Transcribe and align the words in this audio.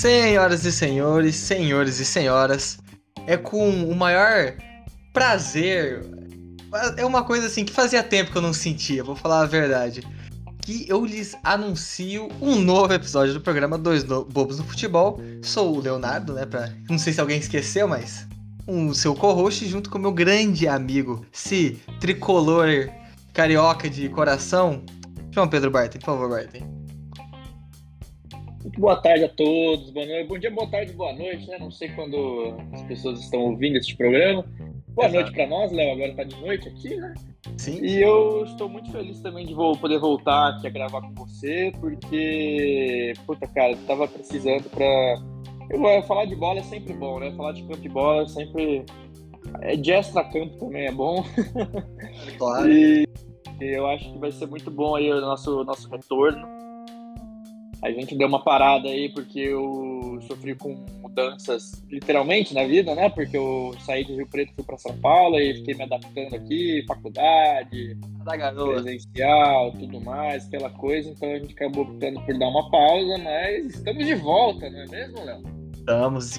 Senhoras 0.00 0.64
e 0.64 0.72
senhores, 0.72 1.36
senhores 1.36 2.00
e 2.00 2.06
senhoras, 2.06 2.78
é 3.26 3.36
com 3.36 3.68
o 3.84 3.94
maior 3.94 4.54
prazer. 5.12 6.00
É 6.96 7.04
uma 7.04 7.22
coisa 7.22 7.48
assim 7.48 7.66
que 7.66 7.72
fazia 7.74 8.02
tempo 8.02 8.32
que 8.32 8.38
eu 8.38 8.40
não 8.40 8.54
sentia, 8.54 9.04
vou 9.04 9.14
falar 9.14 9.42
a 9.42 9.46
verdade. 9.46 10.02
Que 10.62 10.86
eu 10.88 11.04
lhes 11.04 11.36
anuncio 11.44 12.30
um 12.40 12.54
novo 12.58 12.94
episódio 12.94 13.34
do 13.34 13.42
programa 13.42 13.76
Dois 13.76 14.02
no 14.02 14.24
Bobos 14.24 14.58
no 14.58 14.64
Futebol. 14.64 15.20
Sou 15.42 15.76
o 15.76 15.80
Leonardo, 15.80 16.32
né? 16.32 16.46
Pra... 16.46 16.72
Não 16.88 16.98
sei 16.98 17.12
se 17.12 17.20
alguém 17.20 17.38
esqueceu, 17.38 17.86
mas. 17.86 18.26
Um 18.66 18.94
seu 18.94 19.14
co-host 19.14 19.68
junto 19.68 19.90
com 19.90 19.98
meu 19.98 20.12
grande 20.12 20.66
amigo, 20.66 21.26
se 21.30 21.78
tricolor 22.00 22.88
carioca 23.34 23.90
de 23.90 24.08
coração. 24.08 24.82
João 25.30 25.46
Pedro 25.46 25.70
Barton, 25.70 25.98
por 25.98 26.06
favor, 26.06 26.30
Barton. 26.30 26.79
Muito 28.62 28.78
boa 28.78 28.96
tarde 28.96 29.24
a 29.24 29.28
todos, 29.28 29.90
boa 29.90 30.04
noite. 30.04 30.28
Bom 30.28 30.38
dia, 30.38 30.50
boa 30.50 30.66
tarde, 30.66 30.92
boa 30.92 31.14
noite, 31.14 31.48
né? 31.48 31.56
Não 31.58 31.70
sei 31.70 31.88
quando 31.88 32.54
as 32.72 32.82
pessoas 32.82 33.18
estão 33.18 33.40
ouvindo 33.40 33.76
este 33.76 33.96
programa. 33.96 34.44
Boa 34.88 35.08
Exato. 35.08 35.14
noite 35.14 35.32
para 35.32 35.46
nós, 35.46 35.72
Léo. 35.72 35.92
Agora 35.92 36.14
tá 36.14 36.24
de 36.24 36.36
noite 36.36 36.68
aqui, 36.68 36.94
né? 36.96 37.14
Sim. 37.56 37.82
E 37.82 38.02
eu 38.02 38.44
estou 38.44 38.68
muito 38.68 38.92
feliz 38.92 39.18
também 39.20 39.46
de 39.46 39.54
vou 39.54 39.74
poder 39.76 39.98
voltar 39.98 40.48
aqui 40.48 40.66
a 40.66 40.70
gravar 40.70 41.00
com 41.00 41.14
você, 41.14 41.72
porque, 41.80 43.14
puta, 43.26 43.46
cara, 43.46 43.72
eu 43.72 43.78
tava 43.86 44.06
precisando 44.06 44.68
pra. 44.68 45.22
Eu, 45.70 46.02
falar 46.02 46.26
de 46.26 46.36
bola 46.36 46.58
é 46.58 46.64
sempre 46.64 46.92
bom, 46.92 47.18
né? 47.18 47.32
Falar 47.32 47.52
de 47.52 47.62
campo 47.62 47.80
de 47.80 47.88
bola 47.88 48.24
é 48.24 48.28
sempre. 48.28 48.84
É 49.62 49.74
de 49.74 49.90
extra-campo 49.90 50.58
também 50.58 50.84
é 50.84 50.92
bom. 50.92 51.24
Claro. 52.36 52.68
e 52.70 53.06
eu 53.58 53.86
acho 53.86 54.12
que 54.12 54.18
vai 54.18 54.30
ser 54.30 54.46
muito 54.46 54.70
bom 54.70 54.96
aí 54.96 55.10
o 55.10 55.20
nosso, 55.22 55.64
nosso 55.64 55.88
retorno. 55.88 56.59
A 57.82 57.90
gente 57.90 58.14
deu 58.14 58.28
uma 58.28 58.42
parada 58.42 58.88
aí 58.88 59.08
porque 59.08 59.40
eu 59.40 60.18
sofri 60.28 60.54
com 60.54 60.84
mudanças 61.00 61.82
literalmente 61.90 62.52
na 62.52 62.64
vida, 62.64 62.94
né? 62.94 63.08
Porque 63.08 63.36
eu 63.36 63.74
saí 63.86 64.04
de 64.04 64.14
Rio 64.14 64.26
Preto 64.26 64.52
fui 64.54 64.64
para 64.64 64.76
São 64.76 64.96
Paulo 64.98 65.38
e 65.38 65.54
fiquei 65.56 65.74
me 65.74 65.84
adaptando 65.84 66.34
aqui, 66.34 66.84
faculdade, 66.86 67.96
presencial, 68.24 69.72
tudo 69.72 70.00
mais, 70.02 70.46
aquela 70.46 70.68
coisa. 70.70 71.08
Então 71.08 71.32
a 71.32 71.38
gente 71.38 71.54
acabou 71.54 71.84
optando 71.84 72.20
por 72.20 72.38
dar 72.38 72.48
uma 72.48 72.70
pausa, 72.70 73.16
mas 73.18 73.66
estamos 73.74 74.04
de 74.04 74.14
volta, 74.14 74.68
não 74.68 74.80
é 74.80 74.86
mesmo, 74.86 75.24
Léo? 75.24 75.42
Estamos 75.72 76.36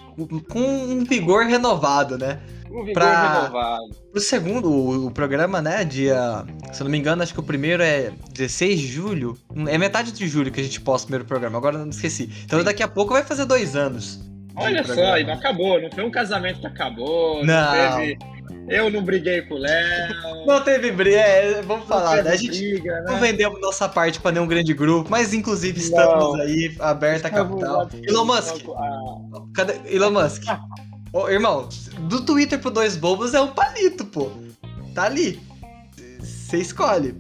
com 0.48 0.60
um 0.60 1.04
vigor 1.04 1.46
renovado, 1.46 2.18
né? 2.20 2.40
Renovado. 2.72 3.84
O 4.14 4.20
segundo, 4.20 4.72
o, 4.72 5.08
o, 5.08 5.12
programa, 5.12 5.62
né? 5.62 5.84
Dia. 5.84 6.46
Se 6.72 6.82
eu 6.82 6.86
não 6.86 6.92
me 6.92 6.98
engano, 6.98 7.22
acho 7.22 7.34
que 7.34 7.40
o 7.40 7.44
primeiro 7.44 7.84
é 7.84 8.12
16 8.34 8.80
de 8.80 8.88
julho. 8.88 9.38
É 9.68 9.78
metade 9.78 10.12
de 10.12 10.28
julho 10.28 10.52
que 10.52 10.60
a 10.60 10.64
gente 10.64 10.80
posta 10.80 11.06
o 11.06 11.08
primeiro 11.08 11.26
programa. 11.26 11.58
Agora 11.58 11.78
não 11.78 11.90
esqueci. 11.90 12.30
Então 12.46 12.60
Sim. 12.60 12.66
daqui 12.66 12.84
a 12.84 12.88
pouco 12.88 13.14
vai 13.14 13.24
fazer 13.24 13.46
dois 13.46 13.76
anos. 13.76 14.20
Olha 14.56 14.84
só, 14.84 15.18
e 15.18 15.24
não 15.24 15.34
acabou. 15.34 15.82
Não 15.82 15.90
foi 15.92 16.04
um 16.04 16.12
casamento 16.12 16.60
que 16.60 16.68
acabou. 16.68 17.46
Não. 17.46 17.54
não 17.54 17.98
teve... 17.98 18.18
Eu 18.70 18.90
não 18.90 19.04
briguei 19.04 19.42
com 19.42 19.56
o 19.56 19.58
Léo. 19.58 20.46
Não 20.46 20.62
teve 20.64 20.92
briga, 20.92 21.20
é, 21.20 21.62
vamos 21.62 21.88
falar, 21.88 22.24
né? 22.24 22.32
A 22.32 22.36
gente 22.36 22.58
briga, 22.58 23.02
né? 23.02 23.06
não 23.08 23.18
vendeu 23.18 23.52
nossa 23.60 23.90
parte 23.90 24.20
para 24.20 24.32
nenhum 24.32 24.48
grande 24.48 24.74
grupo, 24.74 25.10
mas 25.10 25.34
inclusive 25.34 25.80
estamos 25.80 26.38
não. 26.38 26.42
aí, 26.42 26.74
aberta 26.80 27.28
a 27.28 27.32
capital. 27.32 27.90
Elon 28.08 28.26
Musk. 28.26 28.66
Cadê? 29.54 29.74
Elon 29.94 30.12
Musk. 30.12 30.44
Ô, 31.14 31.28
irmão, 31.28 31.68
do 32.10 32.26
Twitter 32.26 32.60
pro 32.60 32.72
Dois 32.72 32.96
Bobos 32.96 33.34
é 33.34 33.42
um 33.42 33.50
palito, 33.50 34.06
pô. 34.06 34.30
Tá 34.96 35.04
ali. 35.04 35.42
Você 36.20 36.58
escolhe. 36.58 37.14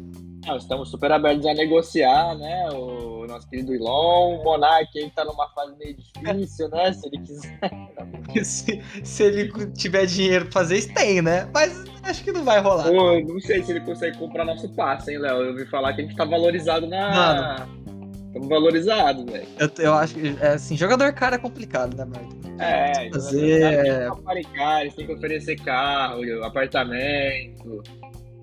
Não, 0.45 0.57
estamos 0.57 0.89
super 0.89 1.11
abertos 1.11 1.45
a 1.45 1.53
negociar, 1.53 2.35
né? 2.35 2.69
O 2.71 3.27
nosso 3.27 3.47
querido 3.47 3.75
Elon, 3.75 4.39
o 4.39 4.43
Monark 4.43 4.97
aí 4.97 5.09
tá 5.11 5.23
numa 5.23 5.47
fase 5.49 5.75
meio 5.77 5.95
difícil, 5.95 6.69
né? 6.69 6.93
Se 6.93 7.07
ele 7.07 7.19
quiser. 7.19 7.59
se, 8.43 8.81
se 9.03 9.23
ele 9.23 9.51
tiver 9.73 10.05
dinheiro 10.05 10.45
pra 10.45 10.53
fazer 10.53 10.77
isso, 10.77 10.93
tem, 10.93 11.21
né? 11.21 11.47
Mas 11.53 11.83
acho 12.03 12.23
que 12.23 12.31
não 12.31 12.43
vai 12.43 12.59
rolar. 12.59 12.85
Pô, 12.85 13.19
não 13.19 13.39
sei 13.41 13.61
se 13.61 13.71
ele 13.71 13.81
consegue 13.81 14.17
comprar 14.17 14.45
nosso 14.45 14.67
passe, 14.69 15.11
hein, 15.11 15.19
Léo? 15.19 15.41
Eu 15.41 15.49
ouvi 15.51 15.65
falar 15.67 15.93
que 15.93 16.01
a 16.01 16.05
gente 16.05 16.15
tá 16.15 16.25
valorizado 16.25 16.87
na. 16.87 17.11
Mano. 17.11 17.81
Estamos 18.27 18.47
valorizados, 18.47 19.25
velho. 19.25 19.47
Eu, 19.59 19.69
eu 19.77 19.93
acho 19.93 20.15
que, 20.15 20.35
é, 20.39 20.53
assim, 20.53 20.77
jogador 20.77 21.13
cara 21.13 21.35
é 21.35 21.39
complicado, 21.39 21.95
né, 21.95 22.05
Marco? 22.05 22.40
É, 22.61 23.09
fazer... 23.11 24.11
tem 24.33 24.43
que 24.89 24.95
tem 24.95 25.07
que 25.07 25.13
oferecer 25.13 25.55
carro, 25.57 26.21
apartamento, 26.43 27.83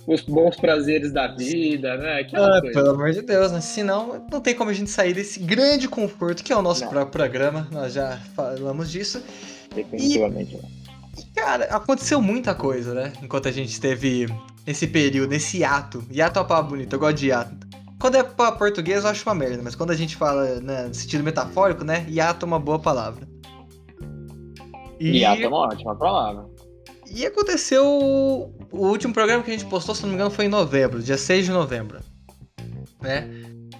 os 0.09 0.23
bons 0.23 0.57
prazeres 0.57 1.13
da 1.13 1.29
vida, 1.29 1.97
né? 1.99 2.27
Ah, 2.33 2.61
pelo 2.73 2.91
amor 2.91 3.13
de 3.13 3.21
Deus, 3.21 3.53
né? 3.53 3.61
Senão 3.61 4.27
não 4.33 4.41
tem 4.41 4.55
como 4.55 4.71
a 4.71 4.73
gente 4.73 4.91
sair 4.91 5.13
desse 5.13 5.39
grande 5.39 5.87
conforto 5.87 6.43
que 6.43 6.51
é 6.51 6.57
o 6.57 6.63
nosso 6.63 6.83
não. 6.85 6.91
próprio 6.91 7.13
programa. 7.13 7.69
Nós 7.71 7.93
já 7.93 8.19
falamos 8.35 8.91
disso. 8.91 9.23
Definitivamente. 9.75 10.59
E, 11.19 11.25
cara, 11.39 11.65
aconteceu 11.65 12.23
muita 12.23 12.55
coisa, 12.55 12.95
né? 12.95 13.13
Enquanto 13.23 13.49
a 13.49 13.53
gente 13.53 13.79
teve 13.79 14.27
esse 14.67 14.87
período, 14.87 15.35
esse 15.35 15.63
ato. 15.63 16.03
Hiato 16.11 16.39
é 16.39 16.43
uma 16.43 16.49
palavra 16.49 16.71
bonita, 16.71 16.97
eu 16.97 17.01
gosto 17.01 17.17
de 17.19 17.27
hiato. 17.27 17.69
Quando 18.01 18.17
é 18.17 18.23
pra 18.23 18.53
português 18.53 19.05
eu 19.05 19.11
acho 19.11 19.29
uma 19.29 19.35
merda, 19.35 19.61
mas 19.63 19.75
quando 19.75 19.91
a 19.91 19.97
gente 19.97 20.17
fala 20.17 20.61
né, 20.61 20.85
no 20.85 20.95
sentido 20.95 21.23
metafórico, 21.23 21.85
né? 21.85 22.07
Hiato 22.09 22.45
é 22.45 22.47
uma 22.47 22.59
boa 22.59 22.79
palavra. 22.79 23.29
E... 24.99 25.19
Hiato 25.19 25.43
é 25.43 25.49
uma 25.49 25.59
ótima 25.59 25.95
palavra. 25.97 26.47
E 27.11 27.25
aconteceu. 27.25 27.85
O 28.71 28.87
último 28.87 29.15
programa 29.15 29.43
que 29.43 29.51
a 29.51 29.55
gente 29.57 29.69
postou, 29.69 29.95
se 29.95 30.03
não 30.03 30.11
me 30.11 30.15
engano, 30.15 30.31
foi 30.31 30.45
em 30.45 30.49
novembro, 30.49 31.03
dia 31.03 31.17
6 31.17 31.47
de 31.47 31.51
novembro. 31.51 32.01
Né? 33.01 33.29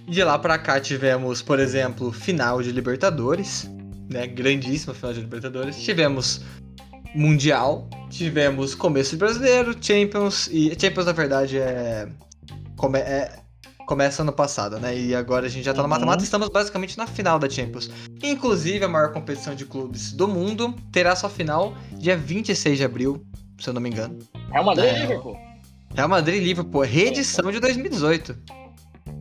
E 0.07 0.11
de 0.11 0.25
lá 0.25 0.39
pra 0.39 0.59
cá 0.59 0.81
tivemos, 0.81 1.43
por 1.43 1.59
exemplo, 1.59 2.11
final 2.11 2.63
de 2.63 2.73
Libertadores, 2.73 3.69
né? 4.09 4.27
Grandíssima 4.27 4.95
final 4.95 5.13
de 5.13 5.21
Libertadores. 5.21 5.77
Tivemos 5.77 6.41
Mundial, 7.15 7.89
tivemos 8.11 8.75
começo 8.75 9.11
de 9.11 9.17
brasileiro, 9.17 9.75
Champions, 9.81 10.49
e 10.51 10.77
Champions 10.79 11.07
na 11.07 11.13
verdade 11.13 11.59
é. 11.59 12.09
É 12.95 13.48
começa 13.89 14.21
ano 14.21 14.33
passado, 14.33 14.79
né? 14.79 14.97
E 14.97 15.15
agora 15.15 15.47
a 15.47 15.49
gente 15.49 15.65
já 15.65 15.73
tá 15.73 15.83
no 15.83 15.89
mata-mata, 15.89 16.19
uhum. 16.19 16.25
estamos 16.25 16.51
basicamente 16.51 16.99
na 16.99 17.07
final 17.07 17.39
da 17.39 17.49
Champions. 17.49 17.91
Inclusive, 18.23 18.85
a 18.85 18.89
maior 18.89 19.15
competição 19.15 19.55
de 19.55 19.65
clubes 19.65 20.13
do 20.13 20.29
mundo 20.29 20.75
terá 20.93 21.17
sua 21.17 21.31
final 21.31 21.75
dia 21.95 22.15
26 22.15 22.77
de 22.77 22.85
abril, 22.85 23.25
se 23.59 23.71
eu 23.71 23.73
não 23.73 23.81
me 23.81 23.89
engano. 23.89 24.19
Real 24.53 24.65
Madrid 24.65 24.85
e 24.85 24.89
é... 24.89 25.01
Liverpool. 25.01 25.39
Real 25.95 26.09
Madrid 26.09 26.37
e 26.37 26.45
Liverpool, 26.45 26.83
reedição 26.83 27.51
de 27.51 27.59
2018. 27.61 28.37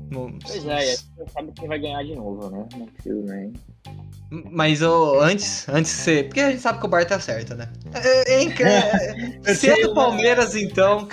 No... 0.09 0.37
Pois 0.39 0.65
é, 0.65 0.93
e 0.93 0.95
você 0.95 1.31
sabe 1.31 1.51
quem 1.53 1.67
vai 1.67 1.79
ganhar 1.79 2.03
de 2.03 2.15
novo, 2.15 2.49
né? 2.49 2.65
Não 2.77 2.85
precisa 2.87 3.21
nem. 3.23 3.53
Mas 4.29 4.81
oh, 4.81 5.19
antes, 5.21 5.67
antes 5.69 5.91
de 5.91 5.97
ser. 5.97 6.25
Porque 6.25 6.41
a 6.41 6.51
gente 6.51 6.61
sabe 6.61 6.79
que 6.79 6.85
o 6.85 6.89
Bar 6.89 7.05
tá 7.05 7.19
certo, 7.19 7.55
né? 7.55 7.69
É, 7.93 8.43
é, 8.43 9.39
é, 9.45 9.53
se 9.53 9.69
é 9.69 9.75
do 9.87 9.93
Palmeiras, 9.93 10.55
então. 10.55 11.07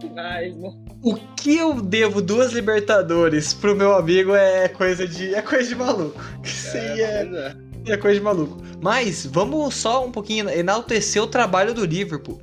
Finais, 0.00 0.54
né? 0.56 0.70
O 1.02 1.14
que 1.36 1.56
eu 1.56 1.80
devo 1.80 2.20
duas 2.20 2.52
Libertadores 2.52 3.54
pro 3.54 3.74
meu 3.74 3.94
amigo 3.94 4.34
é 4.34 4.68
coisa 4.68 5.08
de. 5.08 5.34
É 5.34 5.40
coisa 5.40 5.68
de 5.70 5.74
maluco. 5.74 6.20
Isso 6.42 6.76
aí 6.76 7.00
é, 7.00 7.54
é, 7.88 7.92
é 7.92 7.96
coisa 7.96 8.18
de 8.18 8.24
maluco. 8.24 8.62
Mas 8.82 9.24
vamos 9.24 9.74
só 9.74 10.04
um 10.04 10.12
pouquinho 10.12 10.50
enaltecer 10.50 11.22
o 11.22 11.26
trabalho 11.26 11.72
do 11.72 11.86
Liverpool. 11.86 12.40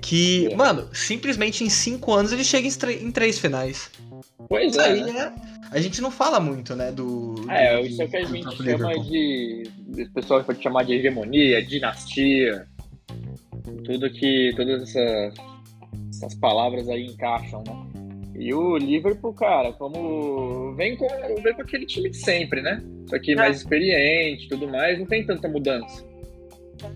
Que, 0.00 0.48
é. 0.50 0.56
mano, 0.56 0.88
simplesmente 0.92 1.62
em 1.62 1.70
cinco 1.70 2.12
anos 2.12 2.32
ele 2.32 2.42
chega 2.42 2.66
em, 2.66 3.06
em 3.06 3.12
três 3.12 3.38
finais. 3.38 3.88
Pois 4.48 4.76
é. 4.76 4.84
Aí, 4.84 5.04
né? 5.04 5.32
A 5.70 5.80
gente 5.80 6.00
não 6.00 6.10
fala 6.10 6.38
muito, 6.38 6.76
né, 6.76 6.92
do... 6.92 7.34
É, 7.48 7.80
do, 7.80 7.86
isso 7.86 8.02
é 8.02 8.04
o 8.04 8.08
que 8.08 8.16
a 8.16 8.24
gente 8.24 8.56
chama 8.56 8.92
Liverpool. 8.92 9.04
de... 9.04 9.70
O 9.88 10.14
pessoal 10.14 10.44
pode 10.44 10.62
chamar 10.62 10.84
de 10.84 10.94
hegemonia, 10.94 11.64
dinastia. 11.64 12.66
Tudo 13.84 14.10
que... 14.10 14.52
Todas 14.56 14.82
essas, 14.82 15.34
essas 16.10 16.34
palavras 16.34 16.88
aí 16.88 17.06
encaixam, 17.06 17.64
né? 17.66 17.92
E 18.34 18.52
o 18.52 18.76
Liverpool, 18.76 19.32
cara, 19.34 19.72
como 19.72 20.74
vem 20.74 20.96
com, 20.96 21.06
vem 21.42 21.54
com 21.54 21.62
aquele 21.62 21.86
time 21.86 22.10
de 22.10 22.16
sempre, 22.16 22.60
né? 22.60 22.82
Só 23.08 23.18
que 23.18 23.32
é. 23.32 23.36
mais 23.36 23.58
experiente 23.58 24.48
tudo 24.48 24.66
mais, 24.68 24.98
não 24.98 25.06
tem 25.06 25.24
tanta 25.24 25.48
mudança. 25.48 26.04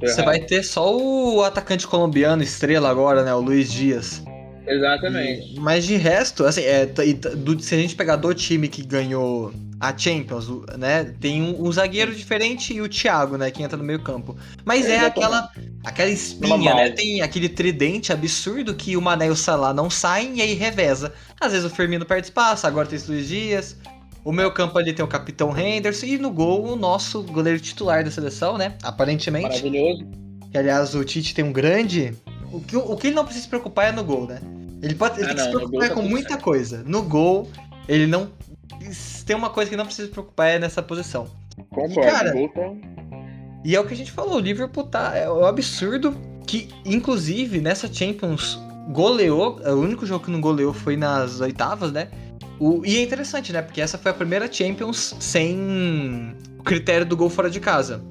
Você 0.00 0.22
vai 0.22 0.40
ter 0.40 0.62
só 0.64 0.96
o 0.96 1.42
atacante 1.42 1.86
colombiano 1.86 2.42
estrela 2.42 2.88
agora, 2.88 3.22
né? 3.22 3.32
O 3.34 3.40
Luiz 3.40 3.70
Dias. 3.70 4.22
Exatamente. 4.66 5.54
E, 5.54 5.60
mas 5.60 5.86
de 5.86 5.96
resto, 5.96 6.44
assim, 6.44 6.62
é, 6.62 6.86
do, 6.86 7.60
se 7.60 7.74
a 7.74 7.78
gente 7.78 7.94
pegar 7.94 8.16
do 8.16 8.32
time 8.34 8.68
que 8.68 8.82
ganhou 8.82 9.52
a 9.78 9.96
Champions, 9.96 10.48
né? 10.78 11.14
Tem 11.20 11.42
um, 11.42 11.66
um, 11.66 11.70
zagueiro 11.70 12.14
diferente 12.14 12.72
e 12.72 12.80
o 12.80 12.88
Thiago, 12.88 13.36
né? 13.36 13.50
Que 13.50 13.62
entra 13.62 13.76
no 13.76 13.84
meio 13.84 14.00
campo. 14.00 14.36
Mas 14.64 14.86
é, 14.86 14.96
é 14.96 15.06
aquela, 15.06 15.50
aquela 15.84 16.10
espinha, 16.10 16.74
né? 16.74 16.90
Tem 16.90 17.20
aquele 17.20 17.48
tridente 17.48 18.12
absurdo 18.12 18.74
que 18.74 18.96
o 18.96 19.02
Mané 19.02 19.26
e 19.26 19.30
o 19.30 19.36
Salah 19.36 19.74
não 19.74 19.90
saem 19.90 20.38
e 20.38 20.42
aí 20.42 20.54
reveza. 20.54 21.12
Às 21.40 21.52
vezes 21.52 21.70
o 21.70 21.74
Firmino 21.74 22.06
perde 22.06 22.28
espaço, 22.28 22.66
agora 22.66 22.88
tem 22.88 22.98
Luiz 23.06 23.28
Dias. 23.28 23.76
O 24.24 24.32
meu 24.32 24.50
campo 24.50 24.76
ali 24.76 24.92
tem 24.92 25.04
o 25.04 25.08
Capitão 25.08 25.56
Henderson 25.56 26.06
e 26.06 26.18
no 26.18 26.32
gol 26.32 26.72
o 26.72 26.74
nosso 26.74 27.22
goleiro 27.22 27.60
titular 27.60 28.02
da 28.02 28.10
seleção, 28.10 28.58
né? 28.58 28.74
Aparentemente. 28.82 29.48
Maravilhoso. 29.48 30.04
Que 30.50 30.58
aliás 30.58 30.94
o 30.94 31.04
Tite 31.04 31.34
tem 31.34 31.44
um 31.44 31.52
grande 31.52 32.12
o 32.52 32.60
que, 32.60 32.76
o 32.76 32.96
que 32.96 33.08
ele 33.08 33.16
não 33.16 33.24
precisa 33.24 33.44
se 33.44 33.48
preocupar 33.48 33.88
é 33.88 33.92
no 33.92 34.04
gol, 34.04 34.26
né? 34.26 34.40
Ele 34.82 34.94
pode 34.94 35.20
ele 35.20 35.30
ah, 35.30 35.34
tem 35.34 35.36
não, 35.36 35.44
que 35.44 35.50
se 35.50 35.56
preocupar 35.56 35.88
tá 35.88 35.94
com 35.94 36.02
muita 36.02 36.28
certo. 36.30 36.42
coisa. 36.42 36.84
No 36.86 37.02
gol, 37.02 37.50
ele 37.88 38.06
não. 38.06 38.30
Tem 39.24 39.34
uma 39.34 39.50
coisa 39.50 39.70
que 39.70 39.76
não 39.76 39.84
precisa 39.84 40.06
se 40.06 40.12
preocupar 40.12 40.48
é 40.48 40.58
nessa 40.58 40.82
posição. 40.82 41.26
Concordo, 41.70 42.00
E, 42.00 42.02
cara, 42.02 42.32
gol 42.32 42.48
tá- 42.50 42.72
E 43.64 43.74
é 43.74 43.80
o 43.80 43.86
que 43.86 43.94
a 43.94 43.96
gente 43.96 44.12
falou, 44.12 44.36
o 44.36 44.40
Liverpool 44.40 44.84
tá. 44.84 45.16
É 45.16 45.30
um 45.30 45.44
absurdo 45.44 46.16
que, 46.46 46.68
inclusive, 46.84 47.60
nessa 47.60 47.92
Champions 47.92 48.58
goleou. 48.90 49.58
O 49.60 49.80
único 49.80 50.06
jogo 50.06 50.24
que 50.24 50.30
não 50.30 50.40
goleou 50.40 50.72
foi 50.72 50.96
nas 50.96 51.40
oitavas, 51.40 51.90
né? 51.90 52.08
O, 52.60 52.82
e 52.84 52.98
é 52.98 53.02
interessante, 53.02 53.52
né? 53.52 53.62
Porque 53.62 53.80
essa 53.80 53.98
foi 53.98 54.10
a 54.10 54.14
primeira 54.14 54.50
Champions 54.50 55.16
sem 55.18 56.36
o 56.58 56.62
critério 56.62 57.04
do 57.04 57.16
gol 57.16 57.28
fora 57.28 57.50
de 57.50 57.60
casa. 57.60 58.02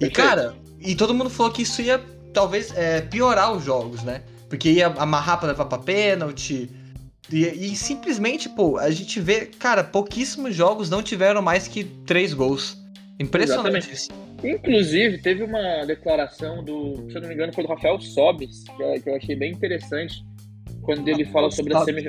E, 0.00 0.08
cara, 0.08 0.54
e 0.78 0.94
todo 0.94 1.12
mundo 1.12 1.28
falou 1.28 1.52
que 1.52 1.62
isso 1.62 1.82
ia 1.82 2.00
talvez 2.32 2.72
é, 2.76 3.00
piorar 3.00 3.52
os 3.52 3.64
jogos, 3.64 4.02
né? 4.02 4.22
Porque 4.48 4.70
ia 4.70 4.86
amarrar 4.86 5.38
pra 5.38 5.48
levar 5.48 5.66
pra 5.66 5.78
pênalti. 5.78 6.70
E, 7.30 7.44
e 7.46 7.76
simplesmente, 7.76 8.48
pô, 8.48 8.78
a 8.78 8.90
gente 8.90 9.20
vê, 9.20 9.46
cara, 9.46 9.84
pouquíssimos 9.84 10.54
jogos 10.54 10.88
não 10.88 11.02
tiveram 11.02 11.42
mais 11.42 11.68
que 11.68 11.84
três 11.84 12.32
gols. 12.32 12.78
Impressionante 13.20 13.92
isso. 13.92 14.08
Inclusive, 14.42 15.18
teve 15.18 15.42
uma 15.42 15.84
declaração 15.84 16.62
do, 16.64 17.06
se 17.10 17.16
eu 17.16 17.20
não 17.20 17.28
me 17.28 17.34
engano, 17.34 17.52
foi 17.52 17.64
do 17.64 17.68
Rafael 17.68 18.00
Sobis, 18.00 18.62
que 18.64 18.82
eu- 18.82 19.02
que 19.02 19.10
eu 19.10 19.16
achei 19.16 19.34
bem 19.34 19.52
interessante, 19.52 20.24
quando 20.82 21.06
ele 21.08 21.24
fala 21.26 21.50
sobre 21.50 21.74
a, 21.74 21.80
Sobis. 21.80 22.04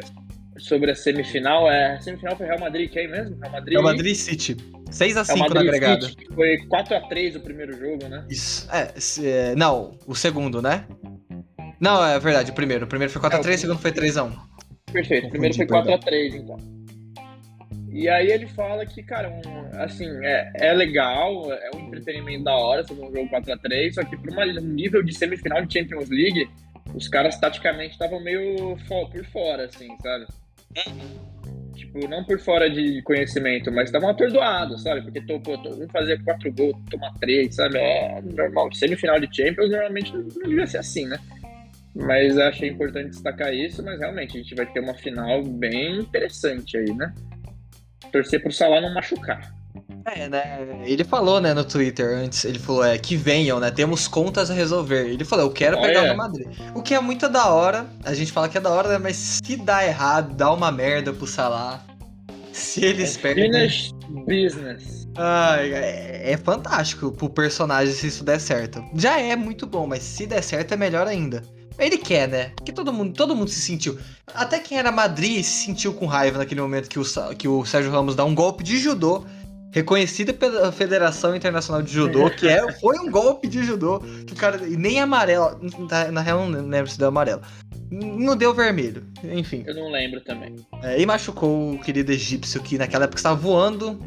Sobre 0.60 0.92
a 0.92 0.96
semifinal. 0.96 1.70
É, 1.72 1.96
a 1.96 2.02
semifinal 2.02 2.36
foi 2.36 2.46
Real 2.46 2.60
Madrid, 2.60 2.92
quem 2.92 3.08
mesmo? 3.10 3.38
Real 3.40 3.52
Madrid. 3.52 3.76
É 3.78 3.80
o 3.80 3.84
Madrid 3.84 4.16
City. 4.16 4.58
6 4.92 5.18
a 5.18 5.24
Real 5.24 5.38
5 5.38 5.54
na 5.54 5.62
agregada. 5.62 6.02
City, 6.08 6.26
foi 6.34 6.58
4x3 6.68 7.36
o 7.36 7.40
primeiro 7.42 7.78
jogo, 7.78 8.08
né? 8.08 8.26
Isso. 8.30 8.68
É, 8.72 8.92
se- 9.00 9.28
é, 9.28 9.56
não, 9.56 9.98
o 10.08 10.16
segundo, 10.16 10.62
né? 10.62 10.86
Não, 11.80 12.04
é 12.06 12.20
verdade, 12.20 12.52
o 12.52 12.54
primeiro. 12.54 12.86
O 12.86 12.88
primeiro 12.88 13.12
foi 13.12 13.22
4x3, 13.22 13.52
É, 13.52 13.56
o 13.56 13.58
segundo 13.60 13.80
foi 13.80 13.92
3x1. 13.92 14.32
Perfeito, 14.92 15.28
o 15.28 15.30
primeiro 15.30 15.56
foi 15.56 15.66
Confundi, 15.68 15.92
4x3, 15.98 16.36
então. 16.36 16.58
E 17.92 18.08
aí 18.08 18.32
ele 18.32 18.48
fala 18.48 18.86
que, 18.86 19.02
cara, 19.02 19.30
um, 19.30 19.82
assim, 19.82 20.08
é, 20.24 20.52
é 20.56 20.74
legal, 20.74 21.52
é 21.52 21.70
um 21.76 21.80
entretenimento 21.88 22.44
da 22.44 22.56
hora 22.56 22.86
sobre 22.88 23.04
um 23.04 23.12
jogo 23.12 23.30
4x3, 23.30 23.94
só 23.94 24.04
que 24.04 24.16
para 24.18 24.46
um 24.46 24.62
nível 24.62 25.02
de 25.04 25.14
semifinal 25.14 25.66
de 25.66 25.74
Champions 25.80 26.10
League, 26.10 26.48
os 26.94 27.08
caras 27.08 27.40
taticamente 27.40 27.92
estavam 27.94 28.20
meio 28.24 28.76
fo- 28.88 29.08
por 29.10 29.24
fora, 29.26 29.66
assim, 29.66 29.88
sabe? 30.02 30.26
Tipo, 31.76 32.08
não 32.08 32.24
por 32.24 32.40
fora 32.40 32.70
de 32.70 33.02
conhecimento, 33.04 33.72
mas 33.72 33.86
estavam 33.86 34.10
atordoados, 34.10 34.84
sabe? 34.84 35.02
Porque, 35.02 35.22
tô, 35.22 35.40
pô, 35.40 35.58
tô, 35.58 35.72
vamos 35.72 35.92
fazer 35.92 36.24
quatro 36.24 36.52
gols, 36.54 36.76
tomar 36.90 37.12
três, 37.20 37.56
sabe? 37.56 37.78
É 37.78 38.22
normal. 38.22 38.72
Semifinal 38.74 39.20
de 39.20 39.34
Champions 39.36 39.72
normalmente 39.72 40.14
não 40.14 40.22
não 40.22 40.50
devia 40.50 40.68
ser 40.68 40.78
assim, 40.78 41.08
né? 41.08 41.20
Mas 41.96 42.38
achei 42.38 42.70
importante 42.70 43.10
destacar 43.10 43.54
isso, 43.54 43.84
mas 43.84 44.00
realmente 44.00 44.38
a 44.38 44.42
gente 44.42 44.56
vai 44.56 44.66
ter 44.66 44.80
uma 44.80 44.94
final 44.94 45.44
bem 45.44 46.00
interessante 46.00 46.78
aí, 46.78 46.94
né? 46.94 47.14
Torcer 48.12 48.42
pro 48.42 48.52
Salah 48.52 48.82
não 48.82 48.94
machucar. 48.94 49.59
É, 50.06 50.30
né? 50.30 50.84
Ele 50.86 51.04
falou, 51.04 51.40
né, 51.40 51.54
no 51.54 51.64
Twitter 51.64 52.18
antes, 52.18 52.46
ele 52.46 52.60
falou, 52.60 52.84
é, 52.84 52.98
que 52.98 53.16
venham, 53.16 53.60
né? 53.60 53.70
Temos 53.72 54.08
contas 54.08 54.50
a 54.50 54.54
resolver. 54.54 55.08
Ele 55.08 55.26
falou, 55.26 55.46
eu 55.46 55.52
quero 55.52 55.78
Ah, 55.78 55.82
pegar 55.82 56.00
o 56.00 56.02
é? 56.02 56.06
Real 56.06 56.18
Madrid. 56.18 56.48
O 56.74 56.82
que 56.82 56.94
é 56.94 57.00
muito 57.00 57.30
da 57.30 57.50
hora, 57.50 57.86
a 58.04 58.14
gente 58.14 58.32
fala 58.32 58.50
que 58.50 58.58
é 58.58 58.62
da 58.62 58.70
hora, 58.70 58.90
né? 58.90 58.98
Mas 58.98 59.40
se 59.44 59.56
dá 59.56 59.86
errado, 59.86 60.34
dá 60.36 60.52
uma 60.52 60.72
merda 60.72 61.14
pro 61.14 61.28
Salah. 61.28 61.82
Se 62.52 62.84
eles 62.84 63.16
perdem. 63.18 63.52
Finish 63.52 63.94
business. 64.26 65.08
Ai, 65.16 65.74
é, 65.74 66.32
é 66.32 66.38
fantástico 66.38 67.12
pro 67.12 67.30
personagem 67.30 67.94
se 67.94 68.08
isso 68.08 68.24
der 68.24 68.40
certo. 68.40 68.84
Já 68.96 69.20
é 69.20 69.36
muito 69.36 69.66
bom, 69.68 69.86
mas 69.88 70.04
se 70.04 70.26
der 70.26 70.42
certo 70.42 70.74
é 70.74 70.78
melhor 70.78 71.08
ainda. 71.08 71.44
Ele 71.78 71.98
quer, 71.98 72.28
né? 72.28 72.52
Porque 72.58 72.74
todo 72.74 72.92
mundo, 72.92 73.14
todo 73.14 73.36
mundo 73.36 73.50
se 73.50 73.62
sentiu. 73.62 73.98
Até 74.34 74.60
quem 74.60 74.78
era 74.78 74.92
Madrid 74.92 75.42
se 75.44 75.66
sentiu 75.66 75.94
com 75.94 76.06
raiva 76.06 76.38
naquele 76.38 76.60
momento 76.60 76.90
que 76.90 77.00
o, 77.00 77.04
que 77.38 77.48
o 77.48 77.66
Sérgio 77.66 77.90
Ramos 77.90 78.16
dá 78.16 78.26
um 78.26 78.36
golpe 78.36 78.64
de 78.64 78.78
judô, 78.78 79.26
reconhecido 79.72 80.34
pela 80.34 80.72
Federação 80.72 81.36
Internacional 81.36 81.82
de 81.82 81.92
Judô, 81.92 82.30
que 82.30 82.48
é, 82.48 82.72
foi 82.74 82.98
um 83.00 83.10
golpe 83.10 83.48
de 83.48 83.64
judô. 83.64 84.00
Que 84.26 84.34
o 84.34 84.36
cara. 84.36 84.58
E 84.68 84.76
nem 84.76 85.00
amarelo. 85.00 85.60
Na, 86.12 86.22
real, 86.22 86.48
não 86.48 86.68
lembro 86.68 86.90
se 86.90 86.98
deu 86.98 87.08
amarelo. 87.08 87.42
Não 87.92 88.38
deu 88.38 88.54
vermelho. 88.54 89.04
Enfim. 89.24 89.64
Eu 89.66 89.76
não 89.76 89.92
lembro 89.92 90.22
também. 90.22 90.56
É, 90.84 91.00
e 91.02 91.06
machucou 91.06 91.74
o 91.74 91.80
querido 91.80 92.12
egípcio 92.12 92.62
que 92.62 92.78
naquela 92.78 93.06
época 93.06 93.20
estava 93.20 93.36
voando, 93.36 94.00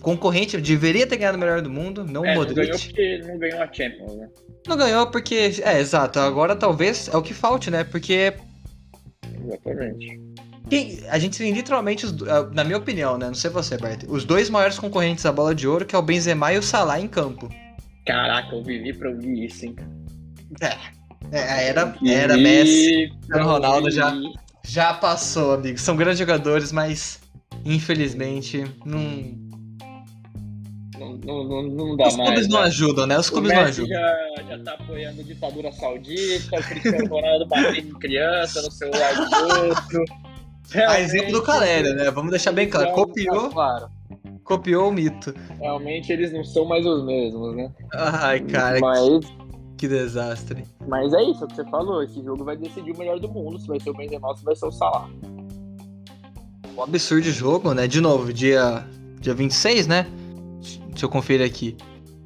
concorrente, 0.00 0.56
deveria 0.58 1.06
ter 1.06 1.16
ganhado 1.16 1.36
o 1.36 1.40
melhor 1.40 1.60
do 1.60 1.70
mundo, 1.70 2.04
não 2.04 2.22
o 2.22 2.26
É, 2.26 2.34
não 2.34 2.40
Modric. 2.40 2.60
ganhou 2.60 2.78
porque 2.78 3.18
não 3.26 3.38
ganhou 3.38 3.60
a 3.62 3.72
Champions, 3.72 4.16
né? 4.16 4.28
Não 4.66 4.76
ganhou 4.76 5.06
porque. 5.08 5.54
É, 5.64 5.80
exato. 5.80 6.20
Agora 6.20 6.54
talvez 6.54 7.08
é 7.12 7.16
o 7.16 7.22
que 7.22 7.34
falte, 7.34 7.70
né? 7.70 7.82
Porque 7.82 8.32
Exatamente. 9.44 10.20
Quem- 10.70 11.00
a 11.10 11.18
gente 11.18 11.36
tem 11.36 11.52
literalmente, 11.52 12.06
os 12.06 12.22
ah, 12.28 12.48
na 12.52 12.64
minha 12.64 12.78
opinião, 12.78 13.18
né? 13.18 13.26
Não 13.26 13.34
sei 13.34 13.50
você, 13.50 13.76
Bert. 13.76 14.04
Os 14.08 14.24
dois 14.24 14.48
maiores 14.48 14.78
concorrentes 14.78 15.26
à 15.26 15.32
bola 15.32 15.54
de 15.54 15.68
ouro, 15.68 15.84
que 15.84 15.94
é 15.94 15.98
o 15.98 16.02
Benzema 16.02 16.52
e 16.52 16.58
o 16.58 16.62
Salah 16.62 16.98
em 17.00 17.08
campo. 17.08 17.48
Caraca, 18.06 18.54
eu 18.54 18.62
vivi 18.62 18.92
pra 18.94 19.10
ouvir 19.10 19.44
isso, 19.46 19.66
hein? 19.66 19.76
É, 21.32 21.68
era, 21.68 21.84
Vivi 21.86 22.12
era 22.12 22.36
Messi, 22.36 23.12
Ronaldo 23.30 23.90
já. 23.90 24.12
Já 24.66 24.94
passou, 24.94 25.54
amigo. 25.54 25.78
São 25.78 25.96
grandes 25.96 26.18
jogadores, 26.18 26.72
mas 26.72 27.20
infelizmente 27.64 28.64
não. 28.84 29.50
Não, 30.98 31.14
não, 31.16 31.44
não, 31.44 31.62
não 31.62 31.96
dá 31.96 32.08
Os 32.08 32.16
mais. 32.16 32.28
clubes 32.30 32.48
não 32.48 32.60
né? 32.60 32.66
ajudam, 32.66 33.06
né? 33.06 33.18
Os 33.18 33.28
O 33.28 33.32
clubes 33.32 33.52
não 33.52 33.60
ajudam. 33.60 33.88
já, 33.88 34.16
já 34.48 34.58
tá 34.64 34.72
apoiando 34.74 35.20
a 35.20 35.24
ditadura 35.24 35.72
saudita, 35.72 36.58
o 36.58 36.62
Cristiano 36.62 37.06
Ronaldo 37.08 37.46
batendo 37.46 37.78
em 37.88 37.98
criança 37.98 38.60
no 38.62 38.70
celular 38.70 39.14
do 39.14 39.66
outro. 39.68 40.04
A 40.74 41.00
exemplo 41.00 41.32
do 41.32 41.42
Calério, 41.42 41.94
né? 41.94 42.10
Vamos 42.10 42.30
deixar 42.30 42.52
bem 42.52 42.68
claro. 42.68 42.92
Copiou, 42.92 43.50
Claro. 43.50 43.88
copiou 44.44 44.88
o 44.88 44.92
mito. 44.92 45.34
Realmente 45.58 46.12
eles 46.12 46.32
não 46.32 46.44
são 46.44 46.64
mais 46.64 46.84
os 46.86 47.04
mesmos, 47.04 47.56
né? 47.56 47.70
Ai, 47.94 48.40
cara, 48.40 48.78
mas, 48.80 49.24
que 49.76 49.88
desastre. 49.88 50.64
mas 50.86 51.12
é 51.12 51.22
isso 51.24 51.42
é 51.42 51.44
o 51.44 51.48
que 51.48 51.56
você 51.56 51.64
falou. 51.70 52.02
Esse 52.02 52.22
jogo 52.22 52.44
vai 52.44 52.56
decidir 52.56 52.92
o 52.92 52.98
melhor 52.98 53.18
do 53.18 53.28
mundo. 53.28 53.58
Se 53.58 53.66
vai 53.66 53.80
ser 53.80 53.90
o 53.90 53.94
Benzema 53.94 54.28
ou 54.28 54.36
se 54.36 54.44
vai 54.44 54.54
ser 54.54 54.66
o 54.66 54.72
Salah. 54.72 55.08
Um 56.76 56.82
absurdo 56.82 57.30
jogo, 57.30 57.74
né? 57.74 57.86
De 57.86 58.00
novo, 58.00 58.32
dia, 58.32 58.84
dia 59.20 59.34
26, 59.34 59.86
né? 59.86 60.06
Deixa 60.90 61.04
eu 61.04 61.08
conferir 61.08 61.44
aqui. 61.46 61.76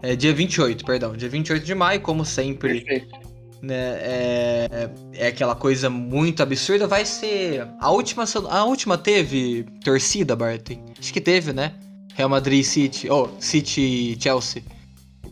É 0.02 0.14
dia 0.14 0.34
28, 0.34 0.84
perdão. 0.84 1.16
Dia 1.16 1.28
28 1.28 1.64
de 1.64 1.74
maio, 1.74 2.00
como 2.02 2.24
sempre, 2.24 2.80
Perfeito. 2.82 3.18
Né? 3.64 3.98
É, 4.00 4.90
é 5.12 5.26
aquela 5.28 5.54
coisa 5.54 5.90
muito 5.90 6.42
absurda. 6.42 6.86
Vai 6.86 7.04
ser. 7.04 7.66
A 7.80 7.90
última, 7.90 8.24
a 8.50 8.64
última 8.64 8.96
teve 8.98 9.64
torcida, 9.82 10.36
Bart? 10.36 10.70
Acho 10.98 11.12
que 11.12 11.20
teve, 11.20 11.52
né? 11.52 11.74
Real 12.14 12.28
Madrid 12.28 12.64
City. 12.64 13.10
Oh, 13.10 13.28
City 13.40 14.16
Chelsea. 14.20 14.62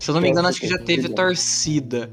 Se 0.01 0.11
eu 0.11 0.15
não 0.15 0.21
me 0.21 0.31
engano, 0.31 0.49
acho 0.49 0.61
que 0.61 0.69
já 0.69 0.79
teve 0.79 1.09
torcida. 1.11 2.11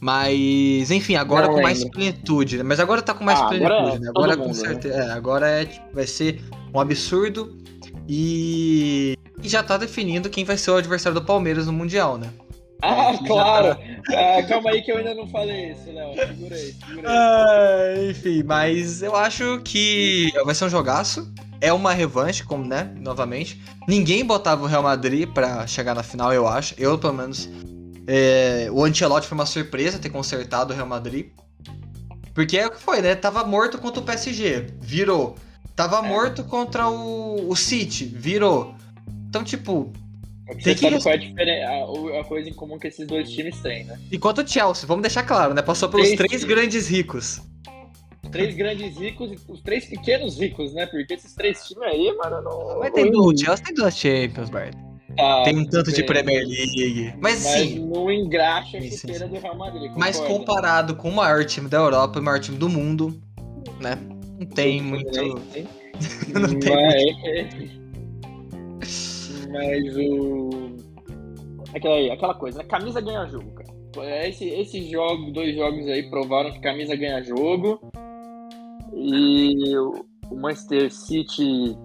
Mas, 0.00 0.90
enfim, 0.92 1.16
agora 1.16 1.48
Não 1.48 1.54
com 1.54 1.62
mais 1.62 1.82
plenitude, 1.82 2.58
né? 2.58 2.62
Mas 2.62 2.78
agora 2.78 3.02
tá 3.02 3.12
com 3.12 3.24
mais 3.24 3.40
Ah, 3.40 3.46
agora 3.46 3.58
plenitude, 3.58 3.96
é 3.96 3.98
né? 3.98 4.08
Agora 4.10 4.36
com 4.36 4.46
né? 4.46 4.54
certeza. 4.54 4.94
É, 4.94 5.10
agora 5.10 5.48
é, 5.48 5.64
tipo, 5.64 5.86
vai 5.92 6.06
ser 6.06 6.40
um 6.72 6.78
absurdo. 6.78 7.58
E... 8.08 9.18
e 9.42 9.48
já 9.48 9.62
tá 9.62 9.76
definindo 9.76 10.30
quem 10.30 10.44
vai 10.44 10.56
ser 10.56 10.70
o 10.70 10.76
adversário 10.76 11.18
do 11.18 11.26
Palmeiras 11.26 11.66
no 11.66 11.72
Mundial, 11.72 12.16
né? 12.16 12.30
Ah, 12.82 13.18
claro! 13.26 13.76
Ah, 14.14 14.42
calma 14.48 14.70
aí 14.70 14.82
que 14.82 14.92
eu 14.92 14.98
ainda 14.98 15.14
não 15.14 15.26
falei 15.28 15.72
isso, 15.72 15.90
Léo. 15.92 16.14
Segura 16.14 16.54
aí, 16.54 16.72
segura 16.72 17.10
aí. 17.10 17.16
Ah, 17.16 18.10
enfim, 18.10 18.42
mas 18.44 19.02
eu 19.02 19.16
acho 19.16 19.60
que 19.64 20.32
vai 20.44 20.54
ser 20.54 20.64
um 20.66 20.70
jogaço. 20.70 21.32
É 21.60 21.72
uma 21.72 21.92
revanche, 21.92 22.44
como, 22.44 22.64
né? 22.64 22.92
Novamente. 23.00 23.60
Ninguém 23.88 24.24
botava 24.24 24.62
o 24.62 24.66
Real 24.66 24.82
Madrid 24.82 25.28
pra 25.28 25.66
chegar 25.66 25.92
na 25.94 26.04
final, 26.04 26.32
eu 26.32 26.46
acho. 26.46 26.74
Eu, 26.78 26.96
pelo 26.98 27.14
menos. 27.14 27.48
é, 28.06 28.68
o 28.70 28.84
Ancelotti 28.84 29.26
foi 29.26 29.36
uma 29.36 29.44
surpresa 29.46 29.98
ter 29.98 30.08
consertado 30.10 30.72
o 30.72 30.76
Real 30.76 30.86
Madrid. 30.86 31.30
Porque 32.32 32.56
é 32.56 32.66
o 32.68 32.70
que 32.70 32.80
foi, 32.80 33.02
né? 33.02 33.16
Tava 33.16 33.42
morto 33.44 33.78
contra 33.78 34.00
o 34.00 34.04
PSG, 34.04 34.68
virou. 34.80 35.34
Tava 35.74 35.98
É. 35.98 36.02
morto 36.08 36.44
contra 36.44 36.88
o, 36.88 37.50
o 37.50 37.56
City, 37.56 38.04
virou. 38.04 38.74
Então, 39.28 39.42
tipo, 39.42 39.92
Você 40.48 40.74
Tem 40.74 40.74
que 40.74 40.80
sabe 40.80 41.02
qual 41.02 41.12
é 41.12 41.16
a, 41.16 41.20
diferen- 41.20 41.62
a- 41.62 42.20
a 42.20 42.24
coisa 42.24 42.48
em 42.48 42.54
comum 42.54 42.78
que 42.78 42.86
esses 42.88 43.06
dois 43.06 43.30
times 43.30 43.60
têm, 43.60 43.84
né? 43.84 43.98
enquanto 44.10 44.38
o 44.42 44.48
Chelsea, 44.48 44.86
vamos 44.86 45.02
deixar 45.02 45.22
claro, 45.24 45.52
né? 45.54 45.60
Passou 45.62 45.88
pelos 45.88 46.06
Três 46.12 46.18
três 46.28 46.44
grandes 46.44 46.88
ricos. 46.88 47.40
Três 48.32 48.54
grandes 48.56 48.96
ricos 48.98 49.30
e 49.32 49.38
os 49.52 49.60
três 49.60 49.86
pequenos 49.86 50.38
ricos, 50.38 50.72
né? 50.74 50.86
Porque 50.86 51.14
esses 51.14 51.34
três 51.34 51.62
times 51.66 51.82
aí, 51.84 52.14
mano, 52.16 52.42
não. 52.42 52.78
Mas 52.80 52.92
tem 52.92 53.10
duas, 53.10 53.40
Chelsea 53.40 53.64
tem 53.64 53.74
duas 53.74 53.96
Champions, 53.96 54.50
Bart. 54.50 54.74
Tá, 55.16 55.42
Tem 55.44 55.56
um 55.56 55.64
tanto 55.64 55.90
de. 55.90 56.02
Premier 56.04 56.46
League. 56.46 57.14
Mas, 57.20 57.42
Mas 57.42 57.52
sim, 57.54 57.78
não 57.88 58.12
engraxa 58.12 58.76
a 58.78 58.80
chuteira 58.82 59.26
do 59.26 59.38
Real 59.38 59.56
Madrid. 59.56 59.90
mas 59.96 60.20
comparado 60.20 60.94
com 60.94 61.08
o 61.08 61.14
maior 61.14 61.44
time 61.44 61.68
da 61.68 61.78
Europa 61.78 62.18
e 62.18 62.20
o 62.20 62.24
maior 62.24 62.38
time 62.38 62.56
do 62.58 62.68
mundo, 62.68 63.18
né? 63.80 63.98
Não 64.38 64.46
tem 64.46 64.80
muito. 64.82 65.10
Não 66.32 66.60
tem 66.60 66.72
mas... 66.76 67.87
mas 69.48 69.96
o. 69.96 70.76
Aquela, 71.74 72.12
aquela 72.12 72.34
coisa, 72.34 72.58
né? 72.58 72.64
Camisa 72.64 73.00
ganha 73.00 73.26
jogo, 73.26 73.50
cara. 73.52 73.78
Esse, 74.26 74.48
esses 74.48 74.88
jogos, 74.88 75.32
dois 75.32 75.54
jogos 75.54 75.86
aí 75.88 76.08
provaram 76.08 76.52
que 76.52 76.60
camisa 76.60 76.94
ganha 76.94 77.22
jogo. 77.22 77.80
E 78.94 79.76
o 79.76 80.04
Manchester 80.34 80.92
City 80.92 81.76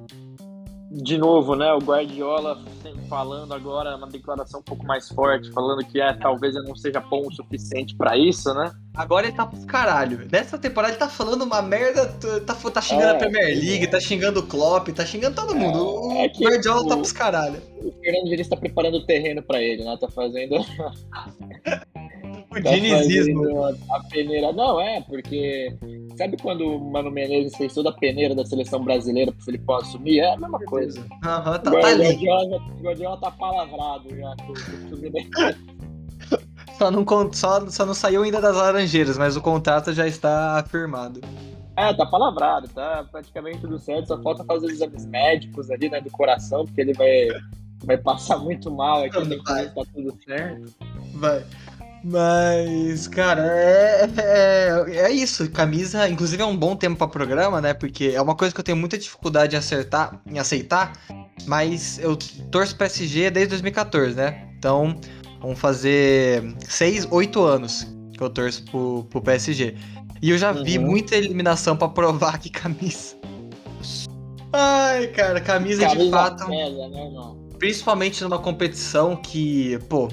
de 0.93 1.17
novo, 1.17 1.55
né? 1.55 1.73
O 1.73 1.79
Guardiola 1.79 2.62
falando 3.09 3.53
agora 3.53 3.95
uma 3.95 4.07
declaração 4.07 4.59
um 4.59 4.63
pouco 4.63 4.85
mais 4.85 5.09
forte, 5.09 5.51
falando 5.51 5.83
que 5.85 6.00
é, 6.00 6.13
talvez 6.13 6.55
eu 6.55 6.63
não 6.63 6.75
seja 6.75 7.00
bom 7.00 7.27
o 7.27 7.31
suficiente 7.31 7.95
para 7.95 8.17
isso, 8.17 8.53
né? 8.53 8.71
Agora 8.95 9.27
ele 9.27 9.35
tá 9.35 9.45
pros 9.45 9.65
caralho. 9.65 10.27
Nessa 10.31 10.57
temporada 10.57 10.93
ele 10.93 11.00
tá 11.00 11.09
falando 11.09 11.43
uma 11.43 11.62
merda, 11.62 12.07
tá, 12.45 12.55
tá 12.55 12.81
xingando 12.81 13.07
é, 13.07 13.12
a 13.12 13.15
Premier 13.15 13.47
League, 13.47 13.85
é. 13.85 13.88
tá 13.88 14.00
xingando 14.00 14.39
o 14.39 14.43
Klopp, 14.43 14.89
tá 14.89 15.05
xingando 15.05 15.35
todo 15.35 15.55
mundo. 15.55 16.12
É, 16.12 16.27
o 16.27 16.43
Guardiola 16.43 16.81
o, 16.81 16.88
tá 16.88 16.95
pros 16.95 17.12
caralho. 17.12 17.62
O 17.83 17.91
Fernando 17.91 18.29
Diniz 18.29 18.47
tá 18.47 18.55
preparando 18.55 18.97
o 18.97 19.05
terreno 19.05 19.41
para 19.41 19.62
ele, 19.62 19.83
né? 19.83 19.97
Tá 20.00 20.07
fazendo 20.09 20.55
O 22.60 22.63
tá 22.63 22.72
dinizismo. 22.72 23.65
A 23.89 24.00
peneira. 24.10 24.51
Não, 24.53 24.79
é, 24.79 25.01
porque. 25.01 25.75
Sabe 26.17 26.38
quando 26.38 26.62
o 26.62 26.91
Mano 26.91 27.10
Menezes 27.10 27.55
fez 27.55 27.74
toda 27.74 27.89
a 27.89 27.93
peneira 27.93 28.36
da 28.36 28.45
seleção 28.45 28.83
brasileira 28.83 29.31
pro 29.31 29.45
Filipão 29.45 29.77
assumir? 29.77 30.19
É 30.19 30.33
a 30.33 30.38
mesma 30.38 30.60
coisa. 30.60 31.03
Aham, 31.24 31.51
uhum, 31.53 31.60
tá, 31.60 31.72
tá 31.72 31.88
ali. 31.88 32.29
O 32.29 32.83
Guardiola 32.83 33.17
tá 33.17 33.31
palavrado 33.31 34.10
já 34.15 34.36
Só 36.77 36.91
não, 36.91 37.05
só, 37.33 37.67
só 37.69 37.86
não 37.86 37.93
saiu 37.93 38.24
ainda 38.24 38.39
das 38.39 38.55
laranjeiras, 38.55 39.17
mas 39.17 39.36
o 39.36 39.41
contrato 39.41 39.91
já 39.91 40.07
está 40.07 40.60
afirmado. 40.60 41.22
É, 41.75 41.91
tá 41.93 42.05
palavrado, 42.05 42.67
tá 42.67 43.05
praticamente 43.12 43.60
tudo 43.60 43.79
certo. 43.79 44.07
Só 44.07 44.22
falta 44.22 44.43
fazer 44.43 44.67
os 44.67 44.74
exames 44.74 45.05
médicos 45.07 45.72
ali, 45.72 45.89
né, 45.89 46.00
do 46.00 46.12
coração, 46.12 46.65
porque 46.65 46.81
ele 46.81 46.93
vai, 46.93 47.29
vai 47.83 47.98
passar 47.98 48.38
muito 48.38 48.69
mal 48.69 49.03
aqui, 49.03 49.27
tem 49.27 49.39
que 49.39 49.43
tá 49.43 49.83
tudo 49.93 50.17
certo. 50.24 50.74
Vai. 51.15 51.43
Mas, 52.03 53.07
cara, 53.07 53.41
é, 53.41 54.10
é, 54.17 54.86
é, 55.05 55.12
isso. 55.12 55.50
Camisa, 55.50 56.10
inclusive, 56.10 56.41
é 56.41 56.45
um 56.45 56.57
bom 56.57 56.75
tempo 56.75 56.98
para 56.98 57.07
programa, 57.07 57.62
né? 57.62 57.74
Porque 57.74 58.12
é 58.13 58.22
uma 58.22 58.36
coisa 58.36 58.53
que 58.53 58.60
eu 58.60 58.63
tenho 58.63 58.77
muita 58.77 58.98
dificuldade 58.98 59.55
em 59.55 59.60
acertar, 59.60 60.22
em 60.29 60.38
aceitar. 60.38 60.93
Mas 61.45 62.00
eu 62.00 62.17
torço 62.51 62.75
PSG 62.75 63.31
desde 63.31 63.51
2014, 63.51 64.15
né? 64.15 64.50
Então, 64.57 65.00
vamos 65.39 65.57
fazer 65.57 66.43
6, 66.67 67.07
8 67.10 67.41
anos 67.41 67.88
que 68.12 68.22
eu 68.22 68.29
torço 68.29 68.65
pro, 68.65 69.07
pro 69.10 69.22
PSG. 69.22 69.75
E 70.22 70.29
eu 70.29 70.38
já 70.38 70.51
uhum. 70.51 70.63
vi 70.63 70.77
muita 70.77 71.15
eliminação 71.15 71.77
para 71.77 71.88
provar 71.88 72.38
que 72.38 72.50
camisa. 72.50 73.15
Ai, 74.51 75.07
cara, 75.07 75.39
camisa, 75.39 75.88
camisa 75.88 76.05
de 76.05 76.12
fato. 76.12 76.45
Pesa, 76.45 76.88
né, 76.89 77.12
principalmente 77.57 78.22
numa 78.24 78.39
competição 78.39 79.15
que, 79.15 79.79
pô, 79.89 80.10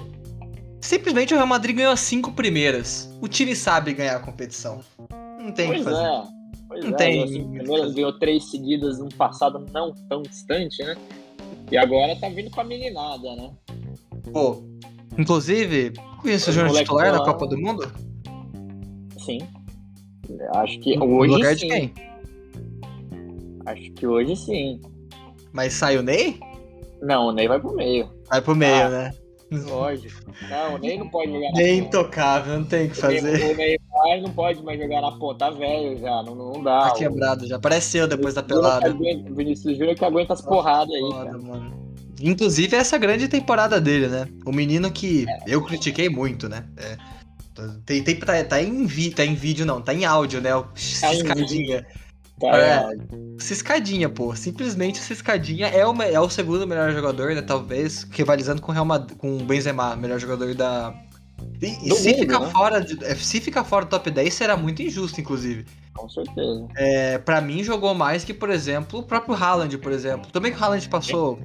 Simplesmente 0.80 1.34
o 1.34 1.36
Real 1.36 1.46
Madrid 1.46 1.76
ganhou 1.76 1.92
as 1.92 2.00
cinco 2.00 2.32
primeiras. 2.32 3.14
O 3.20 3.28
time 3.28 3.54
sabe 3.54 3.92
ganhar 3.92 4.16
a 4.16 4.20
competição. 4.20 4.80
Não 5.38 5.52
tem 5.52 5.70
o 5.70 5.74
que 5.74 5.82
fazer. 5.82 6.04
É. 6.04 6.22
Pois 6.68 6.84
não 6.84 6.92
é, 6.92 6.96
tem. 6.96 7.22
Assim, 7.22 7.50
primeiras 7.50 7.94
ganhou 7.94 8.18
três 8.18 8.50
seguidas 8.50 8.98
num 8.98 9.08
passado 9.08 9.64
não 9.72 9.92
tão 10.08 10.22
distante, 10.22 10.82
né? 10.82 10.96
E 11.70 11.76
agora 11.76 12.16
tá 12.16 12.28
vindo 12.28 12.50
com 12.50 12.60
a 12.60 12.64
meninada, 12.64 13.36
né? 13.36 13.50
Pô, 14.32 14.62
inclusive, 15.18 15.92
conhece 16.20 16.50
o 16.50 16.52
Júnior 16.52 16.76
titular 16.76 17.12
na 17.12 17.24
Copa 17.24 17.46
do 17.46 17.58
Mundo? 17.58 17.90
Sim. 19.18 19.40
Acho 20.54 20.78
que 20.78 20.96
no 20.96 21.18
hoje 21.18 21.32
lugar 21.32 21.56
sim. 21.56 21.66
de 21.66 21.72
quem? 21.72 21.94
Acho 23.66 23.92
que 23.92 24.06
hoje 24.06 24.36
sim. 24.36 24.80
Mas 25.52 25.72
sai 25.72 25.98
o 25.98 26.02
Ney? 26.02 26.38
Não, 27.02 27.26
o 27.26 27.32
Ney 27.32 27.48
vai 27.48 27.60
pro 27.60 27.74
meio. 27.74 28.08
Vai 28.28 28.40
pro 28.40 28.54
meio, 28.54 28.86
ah, 28.86 28.88
né? 28.88 29.10
Lógico. 29.50 30.32
Não, 30.48 30.78
nem 30.78 30.98
não 30.98 31.08
pode 31.08 31.32
jogar 31.32 31.50
na 31.50 31.58
Nem 31.58 31.78
intocável, 31.78 32.58
não 32.58 32.64
tem 32.64 32.86
o 32.86 32.90
que 32.90 32.96
fazer. 32.96 33.50
O 33.50 33.56
Neymar 33.56 34.22
não 34.22 34.32
pode 34.32 34.62
mais 34.62 34.78
jogar 34.78 35.00
na 35.00 35.12
ponta, 35.12 35.46
tá 35.46 35.50
velho 35.50 35.98
já, 35.98 36.22
não, 36.22 36.34
não 36.34 36.62
dá. 36.62 36.90
Tá 36.90 36.94
quebrado, 36.94 37.46
já 37.46 37.56
apareceu 37.56 38.06
depois 38.06 38.34
da 38.34 38.42
pelada. 38.42 38.92
Vinícius 38.92 39.76
Júnior 39.76 39.96
que 39.96 40.04
aguenta 40.04 40.34
as 40.34 40.40
porradas 40.40 40.94
aí, 40.94 41.00
foda, 41.00 41.38
Mano. 41.38 41.90
Inclusive 42.22 42.76
essa 42.76 42.98
grande 42.98 43.28
temporada 43.28 43.80
dele, 43.80 44.06
né? 44.06 44.28
O 44.44 44.52
menino 44.52 44.90
que 44.90 45.26
é. 45.28 45.42
eu 45.46 45.64
critiquei 45.64 46.08
muito, 46.08 46.48
né? 46.48 46.66
É. 46.76 46.96
Tem, 47.84 48.02
tem, 48.02 48.18
tá, 48.18 48.44
tá, 48.44 48.62
em 48.62 48.86
vi, 48.86 49.10
tá 49.10 49.24
em 49.24 49.34
vídeo, 49.34 49.66
não, 49.66 49.82
tá 49.82 49.92
em 49.92 50.04
áudio, 50.04 50.40
né? 50.40 50.54
O 50.54 50.62
tá 50.62 51.34
escadinha. 52.46 52.96
Tá 52.96 53.16
é, 53.16 53.40
Ciscadinha, 53.40 54.08
pô. 54.08 54.34
Simplesmente 54.34 54.98
Ciscadinha 54.98 55.66
é 55.68 55.86
o, 55.86 56.02
é 56.02 56.20
o 56.20 56.28
segundo 56.28 56.66
melhor 56.66 56.92
jogador, 56.92 57.34
né? 57.34 57.42
Talvez, 57.42 58.06
rivalizando 58.10 58.62
com 58.62 58.70
o 58.70 58.74
Real 58.74 58.84
Madrid, 58.84 59.16
com 59.16 59.36
o 59.36 59.44
Benzema, 59.44 59.96
melhor 59.96 60.18
jogador 60.18 60.54
da. 60.54 60.94
E, 61.60 61.66
e 61.66 61.94
se, 61.94 62.10
mundo, 62.10 62.18
ficar 62.20 62.40
né? 62.40 62.50
fora 62.50 62.80
de, 62.80 63.04
é, 63.04 63.14
se 63.14 63.40
ficar 63.40 63.64
fora 63.64 63.84
do 63.84 63.88
top 63.88 64.10
10, 64.10 64.32
será 64.32 64.56
muito 64.56 64.82
injusto, 64.82 65.20
inclusive. 65.20 65.66
Com 65.94 66.08
certeza. 66.08 66.68
É, 66.76 67.18
pra 67.18 67.40
mim, 67.40 67.62
jogou 67.62 67.94
mais 67.94 68.24
que, 68.24 68.32
por 68.32 68.50
exemplo, 68.50 69.00
o 69.00 69.02
próprio 69.02 69.34
Haaland, 69.34 69.76
por 69.78 69.92
exemplo. 69.92 70.30
Também 70.30 70.52
que 70.52 70.58
o 70.58 70.62
Haaland 70.62 70.88
passou 70.88 71.38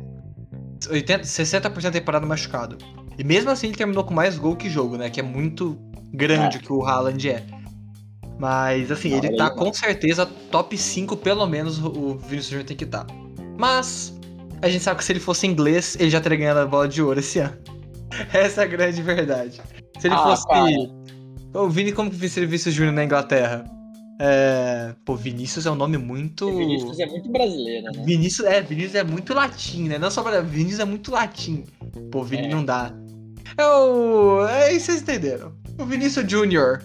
80, 0.89 1.23
60% 1.23 1.81
da 1.81 1.91
temporada 1.91 2.25
machucado. 2.25 2.77
E 3.17 3.23
mesmo 3.23 3.49
assim, 3.49 3.67
ele 3.67 3.75
terminou 3.75 4.03
com 4.03 4.13
mais 4.13 4.37
gol 4.37 4.55
que 4.55 4.69
jogo, 4.69 4.97
né? 4.97 5.09
Que 5.09 5.19
é 5.21 5.23
muito 5.23 5.77
grande 6.13 6.57
é. 6.57 6.59
que 6.59 6.71
o 6.71 6.85
Haaland 6.85 7.29
é. 7.29 7.45
Mas, 8.37 8.91
assim, 8.91 9.13
ele 9.13 9.35
tá 9.35 9.49
com 9.49 9.73
certeza 9.73 10.25
top 10.51 10.77
5, 10.77 11.15
pelo 11.17 11.45
menos, 11.47 11.79
o 11.79 12.15
Vinicius 12.15 12.47
Júnior 12.47 12.65
tem 12.65 12.77
que 12.77 12.83
estar. 12.83 13.05
Tá. 13.05 13.13
Mas, 13.57 14.13
a 14.61 14.67
gente 14.67 14.83
sabe 14.83 14.97
que 14.97 15.05
se 15.05 15.11
ele 15.13 15.19
fosse 15.19 15.47
inglês, 15.47 15.95
ele 15.99 16.09
já 16.09 16.19
teria 16.19 16.37
ganhado 16.37 16.59
a 16.59 16.65
bola 16.65 16.87
de 16.87 17.01
ouro 17.01 17.19
esse 17.19 17.39
ano. 17.39 17.57
Essa 18.33 18.61
é 18.61 18.63
a 18.65 18.67
grande 18.67 19.01
verdade. 19.01 19.61
Se 19.99 20.07
ele 20.07 20.15
ah, 20.15 20.23
fosse. 20.23 20.45
O 21.53 21.69
Vini, 21.69 21.91
como 21.91 22.11
que 22.11 22.29
seria 22.29 22.47
Vinicius 22.47 22.75
Júnior 22.75 22.93
na 22.93 23.03
Inglaterra? 23.03 23.63
É... 24.19 24.93
Pô, 25.05 25.15
Vinícius 25.15 25.65
é 25.65 25.71
um 25.71 25.75
nome 25.75 25.97
muito. 25.97 26.49
Vinícius 26.53 26.99
é 26.99 27.05
muito 27.05 27.29
brasileiro, 27.29 27.91
né? 27.91 28.03
Vinícius 28.05 28.47
é, 28.47 28.61
Vinícius 28.61 28.95
é 28.95 29.03
muito 29.03 29.33
latim, 29.33 29.87
né? 29.87 29.97
Não 29.97 30.09
só 30.09 30.21
brasileiro, 30.21 30.51
Vinícius 30.51 30.79
é 30.79 30.85
muito 30.85 31.11
latim. 31.11 31.63
Pô, 32.11 32.23
Vini 32.23 32.47
é. 32.47 32.49
não 32.49 32.63
dá. 32.63 32.93
É 33.57 33.65
o. 33.65 34.45
É 34.47 34.73
isso 34.73 34.87
vocês 34.87 35.01
entenderam. 35.01 35.53
O 35.79 35.85
Vinícius 35.85 36.29
Júnior. 36.29 36.81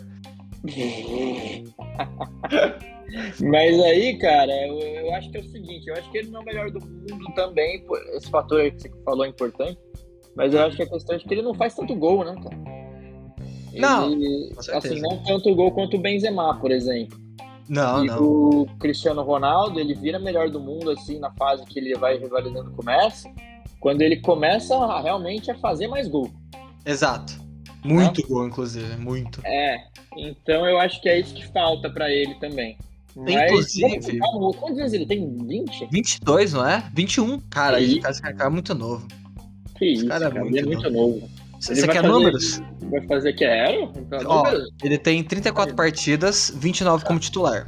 Mas 3.40 3.80
aí, 3.80 4.16
cara, 4.18 4.52
eu, 4.66 4.78
eu, 4.78 5.14
acho 5.14 5.30
que 5.30 5.38
é 5.38 5.40
o 5.40 5.44
seguinte, 5.44 5.88
eu 5.88 5.94
acho 5.94 6.10
que 6.10 6.18
ele 6.18 6.30
não 6.30 6.40
é 6.40 6.42
o 6.42 6.46
melhor 6.46 6.70
do 6.70 6.80
mundo 6.80 7.32
também, 7.34 7.84
esse 8.14 8.30
fator 8.30 8.60
aí 8.60 8.70
que 8.70 8.82
você 8.82 8.90
falou 9.04 9.24
é 9.24 9.28
importante, 9.28 9.78
mas 10.36 10.54
eu 10.54 10.62
acho 10.62 10.76
que 10.76 10.82
a 10.82 10.88
questão 10.88 11.16
é 11.16 11.18
que 11.18 11.34
ele 11.34 11.42
não 11.42 11.54
faz 11.54 11.74
tanto 11.74 11.94
gol, 11.96 12.24
né, 12.24 12.34
cara? 12.36 12.56
Ele, 13.72 13.80
não, 13.80 14.12
assim, 14.76 15.00
não 15.00 15.22
tanto 15.24 15.54
gol 15.54 15.72
quanto 15.72 15.96
o 15.96 16.00
Benzema, 16.00 16.58
por 16.60 16.70
exemplo. 16.70 17.18
Não, 17.68 18.04
e 18.04 18.08
não. 18.08 18.20
o 18.20 18.66
Cristiano 18.80 19.22
Ronaldo, 19.22 19.78
ele 19.78 19.94
vira 19.94 20.18
melhor 20.18 20.50
do 20.50 20.58
mundo, 20.58 20.90
assim, 20.90 21.18
na 21.18 21.30
fase 21.32 21.64
que 21.66 21.78
ele 21.78 21.94
vai 21.94 22.18
rivalizando 22.18 22.70
com 22.72 22.82
o 22.82 22.84
Messi, 22.84 23.32
quando 23.78 24.02
ele 24.02 24.16
começa 24.16 24.76
a, 24.76 25.00
realmente 25.00 25.50
a 25.50 25.58
fazer 25.58 25.86
mais 25.86 26.08
gol. 26.08 26.30
Exato. 26.84 27.32
Muito 27.84 28.26
gol, 28.26 28.46
inclusive, 28.46 28.96
muito. 28.96 29.40
É, 29.44 29.84
então 30.16 30.66
eu 30.66 30.78
acho 30.78 31.00
que 31.00 31.08
é 31.08 31.18
isso 31.18 31.34
que 31.34 31.46
falta 31.48 31.88
para 31.90 32.10
ele 32.10 32.34
também. 32.34 32.76
Mas, 33.16 33.34
inclusive. 33.34 34.18
Quantos 34.58 34.78
anos 34.78 34.92
ele 34.92 35.06
tem? 35.06 35.36
20? 35.46 35.88
22, 35.90 36.52
não 36.52 36.66
é? 36.66 36.84
21. 36.94 37.40
Cara, 37.50 37.80
esse 37.80 38.00
cara 38.00 38.44
é 38.44 38.48
muito 38.48 38.74
novo. 38.74 39.06
Que 39.76 39.86
isso, 39.86 40.06
cara, 40.06 40.26
é 40.26 40.28
cara, 40.28 40.44
muito, 40.44 40.56
ele 40.56 40.72
é 40.72 40.76
muito 40.76 40.90
novo. 40.90 41.28
Você 41.60 41.86
quer 41.86 41.96
fazer, 41.96 42.08
números? 42.08 42.62
Vai 42.90 43.06
fazer 43.06 43.32
quero? 43.34 43.92
Então, 43.96 44.20
Ó, 44.26 44.44
ele 44.82 44.98
tem 44.98 45.22
34 45.22 45.74
partidas, 45.74 46.52
29 46.56 47.04
como 47.04 47.18
titular. 47.18 47.66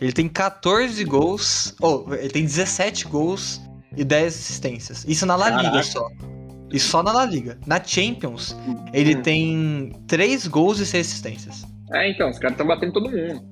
Ele 0.00 0.12
tem 0.12 0.28
14 0.28 1.04
gols, 1.04 1.74
ou 1.80 2.06
oh, 2.08 2.14
ele 2.14 2.30
tem 2.30 2.44
17 2.44 3.06
gols 3.06 3.60
e 3.96 4.04
10 4.04 4.34
assistências. 4.34 5.04
Isso 5.06 5.26
na 5.26 5.36
La 5.36 5.50
Liga 5.50 5.62
Caraca. 5.64 5.82
só. 5.82 6.08
E 6.72 6.78
só 6.78 7.02
na 7.02 7.12
La 7.12 7.24
Liga. 7.24 7.58
Na 7.66 7.82
Champions, 7.82 8.56
ele 8.92 9.16
hum. 9.16 9.22
tem 9.22 9.92
3 10.06 10.46
gols 10.46 10.78
e 10.80 10.86
6 10.86 11.06
assistências. 11.06 11.66
É, 11.92 12.10
então, 12.10 12.28
os 12.28 12.38
caras 12.38 12.52
estão 12.52 12.66
batendo 12.66 12.92
todo 12.92 13.10
mundo. 13.10 13.42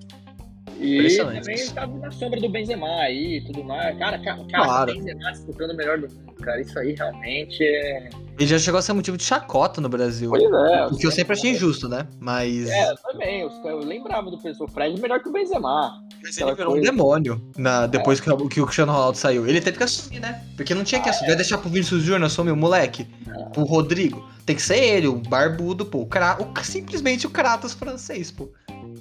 E 0.79 1.17
também 1.17 1.67
tá 1.71 1.87
na 1.87 2.11
sombra 2.11 2.41
do 2.41 2.49
Benzema 2.49 2.87
aí 3.01 3.39
e 3.39 3.45
tudo 3.45 3.65
mais. 3.65 3.99
Cara, 3.99 4.19
cara, 4.19 4.45
claro. 4.49 4.93
o 4.93 4.95
Benzema 4.95 5.33
disputando 5.33 5.71
o 5.71 5.77
melhor 5.77 5.99
do 5.99 6.09
mundo, 6.09 6.35
cara. 6.35 6.61
Isso 6.61 6.79
aí 6.79 6.95
realmente 6.95 7.63
é. 7.65 8.11
Ele 8.39 8.47
já 8.47 8.59
chegou 8.59 8.79
a 8.79 8.83
ser 8.83 8.93
motivo 8.93 9.17
de 9.17 9.25
chacota 9.25 9.81
no 9.81 9.89
Brasil. 9.89 10.29
Pois 10.29 10.43
é. 10.43 10.87
O 10.87 10.97
que 10.97 11.07
eu 11.07 11.11
sempre 11.11 11.33
achei 11.33 11.53
injusto, 11.53 11.89
né? 11.89 12.07
Mas. 12.21 12.69
É, 12.69 12.91
eu 12.91 12.97
também. 12.97 13.41
Eu, 13.41 13.79
lembrava 13.79 14.31
do 14.31 14.39
pessoal. 14.39 14.69
O 14.69 14.73
Fred 14.73 15.01
melhor 15.01 15.21
que 15.21 15.29
o 15.29 15.33
Benzema. 15.33 16.03
Mas 16.23 16.37
ele 16.37 16.55
virou 16.55 16.73
coisa. 16.73 16.91
um 16.91 16.97
demônio 16.97 17.53
na, 17.57 17.87
depois 17.87 18.21
é. 18.21 18.23
que, 18.23 18.49
que, 18.49 18.61
o 18.61 18.65
Cristiano 18.65 18.93
Ronaldo 18.93 19.17
saiu. 19.17 19.47
Ele 19.47 19.61
teve 19.61 19.79
que 19.79 19.85
assumir, 19.85 20.21
né? 20.21 20.43
Porque 20.57 20.75
não 20.75 20.85
tinha 20.85 21.01
que 21.01 21.09
ah, 21.09 21.13
assumir. 21.13 21.29
É. 21.29 21.31
Vai 21.31 21.37
deixar 21.37 21.59
pro 21.59 21.71
Vinicius 21.71 22.03
Júnior 22.03 22.25
assumir 22.25 22.51
o 22.51 22.57
moleque? 22.57 23.07
É. 23.27 23.61
O 23.61 23.65
Rodrigo? 23.65 24.29
Tem 24.45 24.55
que 24.55 24.63
ser 24.63 24.79
ele, 24.79 25.09
o 25.09 25.17
barbudo, 25.17 25.87
pô. 25.87 26.03
O, 26.03 26.07
Cra... 26.07 26.39
o 26.41 26.65
simplesmente 26.65 27.27
o 27.27 27.31
Kratos 27.31 27.73
francês, 27.73 28.31
pô. 28.31 28.49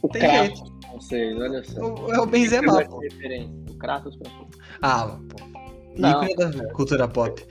O 0.02 0.10
Tem 0.10 0.22
Kratos 0.22 0.60
jeito. 0.60 0.80
francês, 0.90 1.38
olha 1.38 1.64
só. 1.64 1.82
O, 1.82 2.14
é 2.14 2.20
o 2.20 2.25
Benzema, 2.25 2.86
pô. 2.86 3.02
O 3.70 3.74
Kratos 3.78 4.16
francês. 4.16 4.48
Ah, 4.82 5.18
pô. 5.30 5.46
Ícone 5.98 6.36
da 6.36 6.74
cultura 6.74 7.08
pop. 7.08 7.46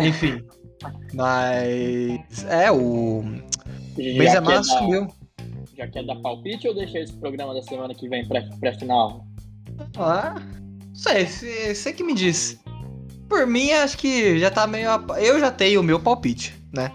Enfim. 0.00 0.44
Mas. 1.12 2.44
É, 2.48 2.70
o. 2.70 3.22
Já 3.96 4.18
Benzema 4.18 4.58
assumiu. 4.58 5.08
Já 5.76 5.88
quer 5.88 6.04
dar 6.06 6.16
palpite 6.16 6.68
ou 6.68 6.74
deixa 6.74 6.98
esse 7.00 7.12
programa 7.14 7.52
da 7.54 7.62
semana 7.62 7.94
que 7.94 8.08
vem 8.08 8.26
pré-final? 8.60 9.24
ah, 9.98 10.34
não 10.88 10.94
sei, 10.94 11.26
você 11.26 11.92
que 11.92 12.04
me 12.04 12.14
disse. 12.14 12.60
por 13.28 13.46
mim, 13.46 13.72
acho 13.72 13.98
que 13.98 14.38
já 14.38 14.50
tá 14.50 14.66
meio. 14.66 14.88
Eu 15.18 15.40
já 15.40 15.50
tenho 15.50 15.80
o 15.80 15.82
meu 15.82 15.98
palpite, 15.98 16.54
né? 16.72 16.92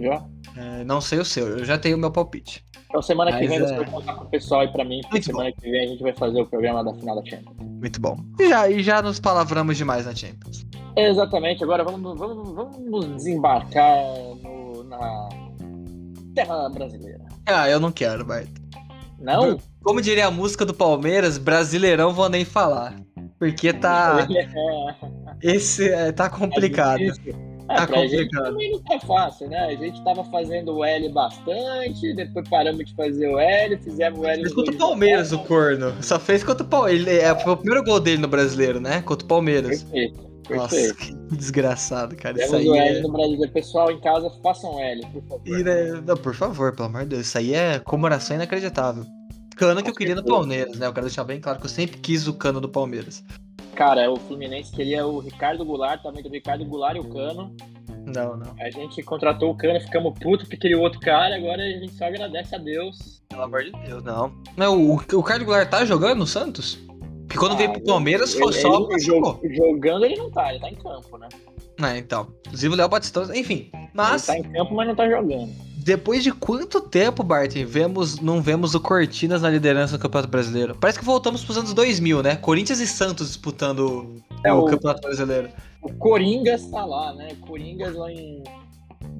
Já? 0.00 0.24
É, 0.56 0.84
não 0.84 1.00
sei 1.00 1.18
o 1.18 1.24
seu, 1.24 1.58
eu 1.58 1.64
já 1.64 1.76
tenho 1.76 1.96
o 1.96 2.00
meu 2.00 2.10
palpite. 2.10 2.64
Então 2.94 3.02
semana 3.02 3.32
que 3.32 3.38
Mas 3.40 3.48
vem 3.48 3.58
é- 3.58 3.60
você 3.66 3.74
vai 3.74 3.90
contar 3.90 4.14
pro 4.14 4.26
pessoal 4.26 4.62
e 4.62 4.68
pra 4.68 4.84
mim, 4.84 5.00
porque 5.00 5.14
Muito 5.16 5.24
semana 5.24 5.50
que 5.50 5.68
vem 5.68 5.80
a 5.84 5.86
gente 5.88 6.00
vai 6.00 6.12
fazer 6.12 6.40
o 6.40 6.46
programa 6.46 6.84
da 6.84 6.94
final 6.94 7.16
da 7.20 7.28
Champions. 7.28 7.56
Muito 7.58 8.00
bom. 8.00 8.16
E 8.38 8.48
já, 8.48 8.70
e 8.70 8.82
já 8.84 9.02
nos 9.02 9.18
palavramos 9.18 9.76
demais 9.76 10.06
na 10.06 10.14
Champions. 10.14 10.64
Exatamente, 10.96 11.64
agora 11.64 11.82
vamos, 11.82 12.16
vamos, 12.16 12.54
vamos 12.54 13.06
desembarcar 13.16 13.96
no- 14.44 14.84
na 14.84 15.28
terra 16.36 16.68
brasileira. 16.68 17.24
Ah, 17.46 17.68
eu 17.68 17.80
não 17.80 17.90
quero, 17.90 18.24
Bart. 18.24 18.46
Não? 19.18 19.58
Como 19.82 20.00
diria 20.00 20.28
a 20.28 20.30
música 20.30 20.64
do 20.64 20.72
Palmeiras, 20.72 21.36
Brasileirão 21.36 22.14
vou 22.14 22.28
nem 22.28 22.44
falar. 22.44 22.94
Porque 23.40 23.72
tá. 23.72 24.24
Esse 25.42 25.88
é, 25.90 26.12
tá 26.12 26.30
complicado. 26.30 27.00
É, 27.00 27.10
Tá 27.66 27.86
pra 27.86 28.06
gente 28.06 28.24
complicado. 28.24 28.44
também 28.44 28.70
não 28.72 28.82
tá 28.82 29.00
fácil, 29.00 29.48
né? 29.48 29.58
A 29.66 29.74
gente 29.74 30.02
tava 30.04 30.22
fazendo 30.24 30.76
o 30.76 30.84
L 30.84 31.08
bastante, 31.10 32.12
depois 32.14 32.48
paramos 32.48 32.84
de 32.84 32.94
fazer 32.94 33.28
o 33.28 33.38
L, 33.38 33.78
fizemos 33.78 34.20
o 34.20 34.26
L. 34.26 34.42
Fez 34.42 34.54
contra 34.54 34.74
o 34.74 34.78
Palmeiras, 34.78 35.32
o 35.32 35.38
corno. 35.38 35.94
Só 36.02 36.18
fez 36.18 36.44
contra 36.44 36.64
o 36.64 36.68
Palmeiras. 36.68 37.06
É, 37.06 37.34
foi 37.40 37.52
o 37.52 37.56
primeiro 37.56 37.84
gol 37.84 38.00
dele 38.00 38.18
no 38.18 38.28
brasileiro, 38.28 38.80
né? 38.80 39.00
Contra 39.02 39.24
o 39.24 39.28
Palmeiras. 39.28 39.82
Perfeito. 39.82 40.34
Nossa, 40.50 40.76
Perfeito. 40.76 41.18
que 41.28 41.36
desgraçado, 41.36 42.14
cara. 42.16 42.36
Isso 42.36 42.54
Fizemos 42.54 42.74
aí 42.74 42.80
o 42.80 42.82
L 42.82 42.98
é. 42.98 43.00
no 43.00 43.12
Brasil. 43.12 43.50
Pessoal 43.50 43.90
em 43.90 44.00
casa, 44.00 44.30
façam 44.42 44.78
L, 44.78 45.06
por 45.06 45.22
favor. 45.22 45.42
E, 45.46 45.64
né, 45.64 46.02
Não, 46.06 46.16
por 46.16 46.34
favor, 46.34 46.74
pelo 46.74 46.88
amor 46.88 47.02
de 47.02 47.08
Deus. 47.08 47.26
Isso 47.26 47.38
aí 47.38 47.54
é 47.54 47.78
comemoração 47.78 48.36
inacreditável. 48.36 49.06
Cano 49.56 49.82
que 49.82 49.88
eu 49.88 49.94
queria 49.94 50.16
no 50.16 50.24
Palmeiras, 50.24 50.78
né? 50.78 50.86
Eu 50.86 50.92
quero 50.92 51.06
deixar 51.06 51.24
bem 51.24 51.40
claro 51.40 51.58
que 51.60 51.64
eu 51.64 51.70
sempre 51.70 51.98
quis 51.98 52.26
o 52.26 52.34
cano 52.34 52.60
do 52.60 52.68
Palmeiras. 52.68 53.24
Cara, 53.74 54.10
o 54.10 54.16
Fluminense 54.16 54.70
queria 54.72 55.06
o 55.06 55.18
Ricardo 55.18 55.64
Goulart, 55.64 56.02
também 56.02 56.22
do 56.22 56.28
Ricardo 56.28 56.64
Goulart 56.64 56.96
e 56.96 57.00
o 57.00 57.04
Cano. 57.08 57.54
Não, 58.06 58.36
não. 58.36 58.54
A 58.60 58.70
gente 58.70 59.02
contratou 59.02 59.50
o 59.50 59.56
Cano, 59.56 59.80
ficamos 59.80 60.12
putos 60.18 60.44
porque 60.46 60.56
queria 60.58 60.78
o 60.78 60.80
outro 60.82 61.00
cara, 61.00 61.34
agora 61.36 61.62
a 61.62 61.66
gente 61.68 61.92
só 61.94 62.04
agradece 62.04 62.54
a 62.54 62.58
Deus. 62.58 63.22
Pelo 63.28 63.42
amor 63.42 63.64
de 63.64 63.72
Deus, 63.86 64.02
não. 64.04 64.32
Não, 64.56 64.78
o, 64.80 64.94
o 64.96 65.22
Carlos 65.22 65.46
Goulart 65.46 65.68
tá 65.68 65.84
jogando 65.84 66.18
no 66.18 66.26
Santos? 66.26 66.78
Porque 67.26 67.38
quando 67.38 67.56
veio 67.56 67.72
pro 67.72 67.82
Palmeiras 67.82 68.34
foi 68.34 68.52
Ele- 68.52 68.60
só. 68.60 68.88
ele 68.90 68.98
jog- 69.00 69.54
jogando 69.56 70.04
ele 70.04 70.16
não 70.16 70.30
tá, 70.30 70.50
ele 70.50 70.60
tá 70.60 70.70
em 70.70 70.74
campo, 70.76 71.16
né? 71.18 71.28
É, 71.82 71.98
então. 71.98 72.28
Inclusive 72.46 72.74
o 72.74 72.76
Léo 72.76 72.88
Batistão, 72.88 73.34
enfim. 73.34 73.70
Mas, 73.92 74.28
Ele 74.28 74.42
tá 74.42 74.48
em 74.48 74.52
campo, 74.52 74.74
mas 74.74 74.86
não 74.86 74.94
tá 74.94 75.08
jogando. 75.08 75.50
Depois 75.84 76.22
de 76.24 76.32
quanto 76.32 76.80
tempo, 76.80 77.22
Barton, 77.22 77.64
vemos, 77.66 78.18
não 78.18 78.40
vemos 78.40 78.74
o 78.74 78.80
Cortinas 78.80 79.42
na 79.42 79.50
liderança 79.50 79.96
do 79.98 80.00
Campeonato 80.00 80.30
Brasileiro? 80.30 80.74
Parece 80.80 80.98
que 80.98 81.04
voltamos 81.04 81.44
pros 81.44 81.58
anos 81.58 81.74
2000, 81.74 82.22
né? 82.22 82.36
Corinthians 82.36 82.80
e 82.80 82.86
Santos 82.86 83.28
disputando 83.28 84.16
É, 84.44 84.52
o, 84.52 84.60
o- 84.60 84.64
Campeonato 84.64 85.02
Brasileiro. 85.02 85.48
O 85.82 85.92
Coringas 85.92 86.66
tá 86.70 86.84
lá, 86.84 87.12
né? 87.14 87.36
Coringas 87.46 87.94
lá 87.94 88.10
em. 88.10 88.42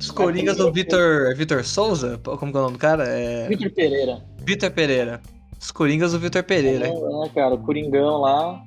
Os 0.00 0.10
Coringas 0.10 0.56
do 0.56 0.72
Vitor, 0.72 1.36
Vitor 1.36 1.62
Souza, 1.64 2.18
como 2.24 2.50
que 2.50 2.56
é 2.56 2.60
o 2.60 2.64
nome 2.64 2.72
do 2.72 2.78
cara? 2.78 3.04
É 3.06 3.46
Vitor 3.48 3.70
Pereira. 3.70 4.24
Vitor 4.38 4.70
Pereira. 4.70 5.20
Os 5.60 5.70
Coringas 5.70 6.12
do 6.12 6.18
Vitor 6.18 6.42
Pereira. 6.42 6.86
É, 6.88 6.90
né, 6.92 7.30
cara? 7.34 7.54
O 7.54 7.58
Coringão 7.58 8.18
lá. 8.22 8.62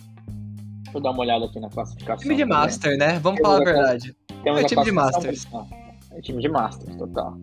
Deixa 0.84 0.98
eu 1.00 1.02
dar 1.02 1.10
uma 1.12 1.20
olhada 1.22 1.46
aqui 1.46 1.60
na 1.60 1.70
classificação. 1.70 2.22
Time 2.22 2.36
de. 2.36 2.46
Master, 2.46 2.96
né? 2.98 3.20
Vamos 3.20 3.42
falar 3.42 3.62
a 3.62 3.64
verdade. 3.66 4.16
É 4.46 4.50
a 4.52 4.64
time 4.64 4.84
de 4.84 4.92
Masters. 4.92 5.48
É 6.12 6.22
time 6.22 6.42
de 6.42 6.48
Masters, 6.50 6.96
total. 6.96 7.38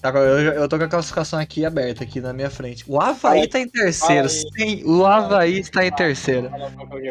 Tá, 0.00 0.10
eu, 0.10 0.52
eu 0.52 0.68
tô 0.68 0.78
com 0.78 0.84
a 0.84 0.88
classificação 0.88 1.40
aqui 1.40 1.64
aberta, 1.64 2.04
aqui 2.04 2.20
na 2.20 2.32
minha 2.32 2.48
frente. 2.48 2.84
O 2.86 3.00
Havaí 3.00 3.48
tá 3.48 3.58
em 3.58 3.68
terceiro. 3.68 4.28
Sim, 4.28 4.84
o 4.84 5.04
Havaí 5.04 5.58
está 5.58 5.84
em 5.84 5.90
terceiro. 5.90 6.48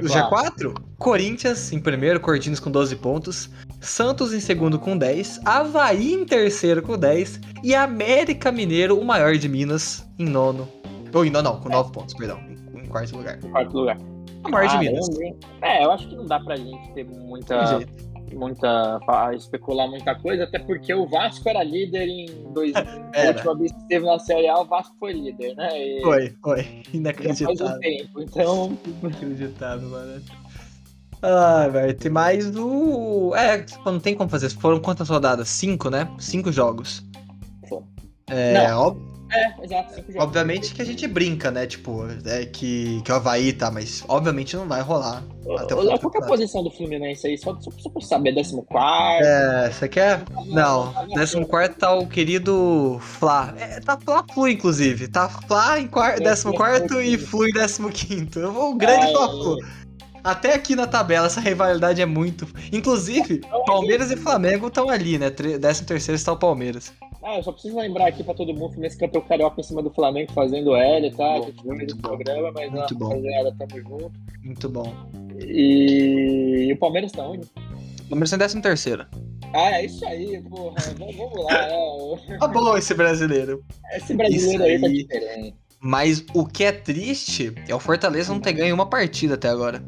O 0.02 0.06
G4, 0.06 0.74
Corinthians 0.98 1.74
em 1.74 1.80
primeiro, 1.80 2.20
Cortinas 2.20 2.62
com 2.62 2.72
12 2.72 2.96
pontos. 2.96 3.50
Santos 3.82 4.34
em 4.34 4.40
segundo 4.40 4.80
com 4.80 4.98
10. 4.98 5.42
Havaí 5.44 6.14
em 6.14 6.26
terceiro 6.26 6.82
com 6.82 6.98
10. 6.98 7.42
E 7.62 7.76
América 7.76 8.54
Mineiro, 8.54 8.98
o 8.98 9.04
maior 9.04 9.36
de 9.36 9.50
Minas, 9.50 10.08
em 10.18 10.26
nono. 10.26 10.68
Ou 11.14 11.26
em 11.26 11.30
nono, 11.30 11.52
não, 11.52 11.60
com 11.60 11.68
9 11.68 11.92
pontos, 11.92 12.14
perdão. 12.14 12.40
Em, 12.74 12.86
quarto 12.86 13.18
lugar. 13.18 13.38
Em 13.44 13.50
quarto 13.50 13.78
lugar. 13.78 13.98
O 14.46 14.50
maior 14.50 14.70
de 14.70 14.78
Minas. 14.78 15.10
É, 15.62 15.84
eu 15.84 15.92
acho 15.92 16.08
que 16.08 16.16
não 16.16 16.26
dá 16.26 16.40
pra 16.40 16.56
gente 16.56 16.94
ter 16.94 17.04
muita. 17.04 17.80
Muita. 18.36 19.00
especular 19.36 19.88
muita 19.90 20.16
coisa, 20.16 20.44
até 20.44 20.60
porque 20.60 20.94
o 20.94 21.08
Vasco 21.08 21.48
era 21.48 21.64
líder 21.64 22.08
em 22.08 22.26
dois. 22.54 22.74
Era. 23.14 23.30
última 23.38 23.56
vez 23.58 23.72
que 23.72 23.80
esteve 23.80 24.06
na 24.06 24.20
Série 24.20 24.48
A, 24.48 24.60
o 24.60 24.66
Vasco 24.66 24.96
foi 25.00 25.14
líder, 25.14 25.56
né? 25.56 25.70
E 25.80 26.02
Foi, 26.02 26.36
foi. 26.42 26.64
faz 26.64 26.78
um 26.94 26.98
Inacreditável. 26.98 27.80
tempo. 27.80 28.22
Então, 28.22 28.78
Inacreditável, 29.02 29.90
mano. 29.90 30.22
Ah, 31.22 31.68
velho, 31.68 31.94
tem 31.96 32.12
mais 32.12 32.52
do. 32.52 33.34
É, 33.36 33.66
não 33.86 34.00
tem 34.00 34.14
como 34.16 34.30
fazer. 34.30 34.50
Foram 34.52 34.80
quantas 34.80 35.10
rodadas? 35.10 35.50
Cinco, 35.50 35.90
né? 35.90 36.08
Cinco 36.20 36.52
jogos. 36.52 37.04
Foi. 37.68 37.82
É, 38.30 38.68
Não. 38.68 39.17
É, 39.38 39.56
exato. 39.64 40.04
obviamente 40.18 40.74
que 40.74 40.82
a 40.82 40.86
gente 40.86 41.08
brinca, 41.08 41.52
né? 41.52 41.66
Tipo, 41.66 42.06
é 42.26 42.46
que, 42.46 43.02
que 43.04 43.12
o 43.12 43.16
Havaí 43.16 43.54
tá, 43.54 43.70
mas 43.72 44.04
obviamente 44.08 44.56
não 44.56 44.68
vai 44.68 44.82
rolar. 44.82 45.24
Até 45.58 45.76
o 45.76 45.78
Ô, 45.78 45.82
Léo, 45.82 45.94
do 45.94 46.00
qual 46.02 46.12
que 46.12 46.18
é 46.18 46.22
a 46.22 46.28
posição 46.28 46.64
do 46.64 46.72
Fluminense 46.72 47.28
aí? 47.28 47.38
Só, 47.38 47.56
só, 47.60 47.72
só 47.72 47.90
pra 47.90 48.02
saber, 48.02 48.34
14? 48.36 49.24
É, 49.24 49.72
você 49.72 49.88
quer? 49.88 50.24
Não, 50.48 50.94
14 51.14 51.76
tá 51.78 51.94
o 51.94 52.08
querido 52.08 52.98
Fla. 53.02 53.54
É, 53.58 53.80
tá 53.80 53.98
Fla-Flu, 53.98 54.48
inclusive. 54.50 55.08
Tá 55.08 55.30
Fla 55.30 55.80
em 55.80 55.88
quar- 55.88 56.22
14 56.22 57.00
e 57.04 57.18
Flu 57.18 57.48
em 57.48 57.52
15. 57.54 58.40
O 58.46 58.76
grande 58.76 59.06
Ah, 59.06 59.10
Fla-Flu. 59.10 59.58
Até 60.24 60.54
aqui 60.54 60.76
na 60.76 60.86
tabela, 60.86 61.28
essa 61.28 61.40
rivalidade 61.40 62.02
é 62.02 62.06
muito. 62.06 62.46
Inclusive, 62.74 63.42
Palmeiras 63.66 64.12
e 64.12 64.18
Flamengo 64.18 64.68
estão 64.68 64.90
ali, 64.90 65.18
né? 65.18 65.30
13 65.30 65.86
terceiro 65.86 66.18
está 66.18 66.34
o 66.34 66.38
Palmeiras. 66.38 66.92
Ah, 67.28 67.36
eu 67.36 67.44
só 67.44 67.52
preciso 67.52 67.78
lembrar 67.78 68.08
aqui 68.08 68.24
pra 68.24 68.34
todo 68.34 68.54
mundo, 68.54 68.70
Fluminense 68.70 68.98
campeão 68.98 69.22
carioca 69.22 69.60
em 69.60 69.64
cima 69.64 69.84
do 69.84 69.90
Flamengo 69.90 70.32
fazendo 70.32 70.74
L, 70.74 71.12
tá? 71.12 71.42
Gente 71.42 71.62
fez 71.62 71.66
Muito 71.66 71.96
bom. 71.98 72.02
programa, 72.02 72.52
mas 72.54 72.72
Muito 72.72 72.96
a 72.96 72.98
bom. 72.98 73.10
rapaziada, 73.10 73.56
tamo 73.60 73.82
junto. 73.82 74.12
Muito 74.42 74.70
bom. 74.70 74.94
E... 75.38 76.68
e 76.70 76.72
o 76.72 76.78
Palmeiras 76.78 77.12
tá 77.12 77.28
onde? 77.28 77.46
Palmeiras 78.08 78.32
em 78.32 78.38
13 78.38 78.62
terceiro. 78.62 79.06
Ah, 79.54 79.72
é 79.72 79.86
isso 79.86 80.06
aí, 80.06 80.42
porra. 80.42 80.76
Vamos, 80.98 81.44
lá, 81.44 81.68
né? 82.30 82.38
Tá 82.40 82.48
bom 82.48 82.78
esse 82.78 82.94
brasileiro. 82.94 83.62
Esse 83.94 84.14
brasileiro 84.14 84.64
aí. 84.64 84.80
tá 84.80 84.88
aí. 84.88 84.94
diferente. 84.94 85.56
Mas 85.82 86.26
o 86.34 86.46
que 86.46 86.64
é 86.64 86.72
triste 86.72 87.54
é 87.68 87.76
o 87.76 87.80
Fortaleza 87.80 88.32
não 88.32 88.40
ter 88.40 88.54
ganho 88.54 88.74
uma 88.74 88.90
partida 88.90 89.34
até 89.34 89.50
agora. 89.50 89.84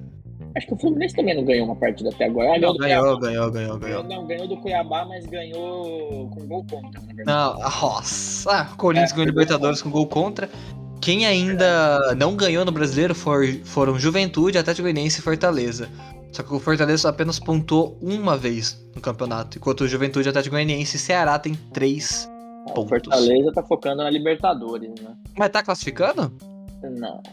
Acho 0.59 0.67
que 0.67 0.73
o 0.73 0.77
Fluminense 0.77 1.15
também 1.15 1.33
não 1.33 1.45
ganhou 1.45 1.65
uma 1.65 1.75
partida 1.77 2.09
até 2.09 2.25
agora. 2.25 2.59
Não, 2.59 2.75
ganhou, 2.75 3.17
ganhou, 3.17 3.49
ganhou, 3.49 3.79
ganhou. 3.79 4.03
Não, 4.03 4.27
ganhou 4.27 4.45
do 4.45 4.57
Cuiabá, 4.57 5.05
mas 5.05 5.25
ganhou 5.25 6.29
com 6.29 6.45
gol 6.45 6.65
contra, 6.69 7.01
na 7.01 7.13
verdade. 7.13 7.25
Não, 7.25 7.59
nossa. 7.59 8.51
Ah, 8.51 8.65
Corinthians 8.75 9.11
É, 9.11 9.15
ganhou 9.15 9.29
Libertadores 9.29 9.81
com 9.81 9.89
gol 9.89 10.05
contra. 10.05 10.49
Quem 10.99 11.25
ainda 11.25 12.13
não 12.17 12.35
ganhou 12.35 12.65
no 12.65 12.73
brasileiro 12.73 13.15
for- 13.15 13.47
foram 13.63 13.97
Juventude, 13.97 14.57
Atlético 14.57 14.83
Goianiense 14.83 15.21
e 15.21 15.23
Fortaleza. 15.23 15.87
Só 16.33 16.43
que 16.43 16.53
o 16.53 16.59
Fortaleza 16.59 17.07
apenas 17.07 17.39
pontuou 17.39 17.97
uma 18.01 18.35
vez 18.35 18.77
no 18.93 18.99
campeonato, 19.01 19.57
enquanto 19.57 19.81
o 19.81 19.87
Juventude, 19.87 20.27
Atlético 20.27 20.55
Goianiense 20.55 20.97
e 20.97 20.99
Ceará 20.99 21.39
tem 21.39 21.55
três. 21.73 22.29
O 22.67 22.73
pontos. 22.73 22.89
Fortaleza 22.89 23.51
tá 23.53 23.63
focando 23.63 24.03
na 24.03 24.09
Libertadores, 24.09 24.89
né? 25.01 25.15
Mas 25.37 25.49
tá 25.51 25.63
classificando? 25.63 26.31
Não. 26.83 27.23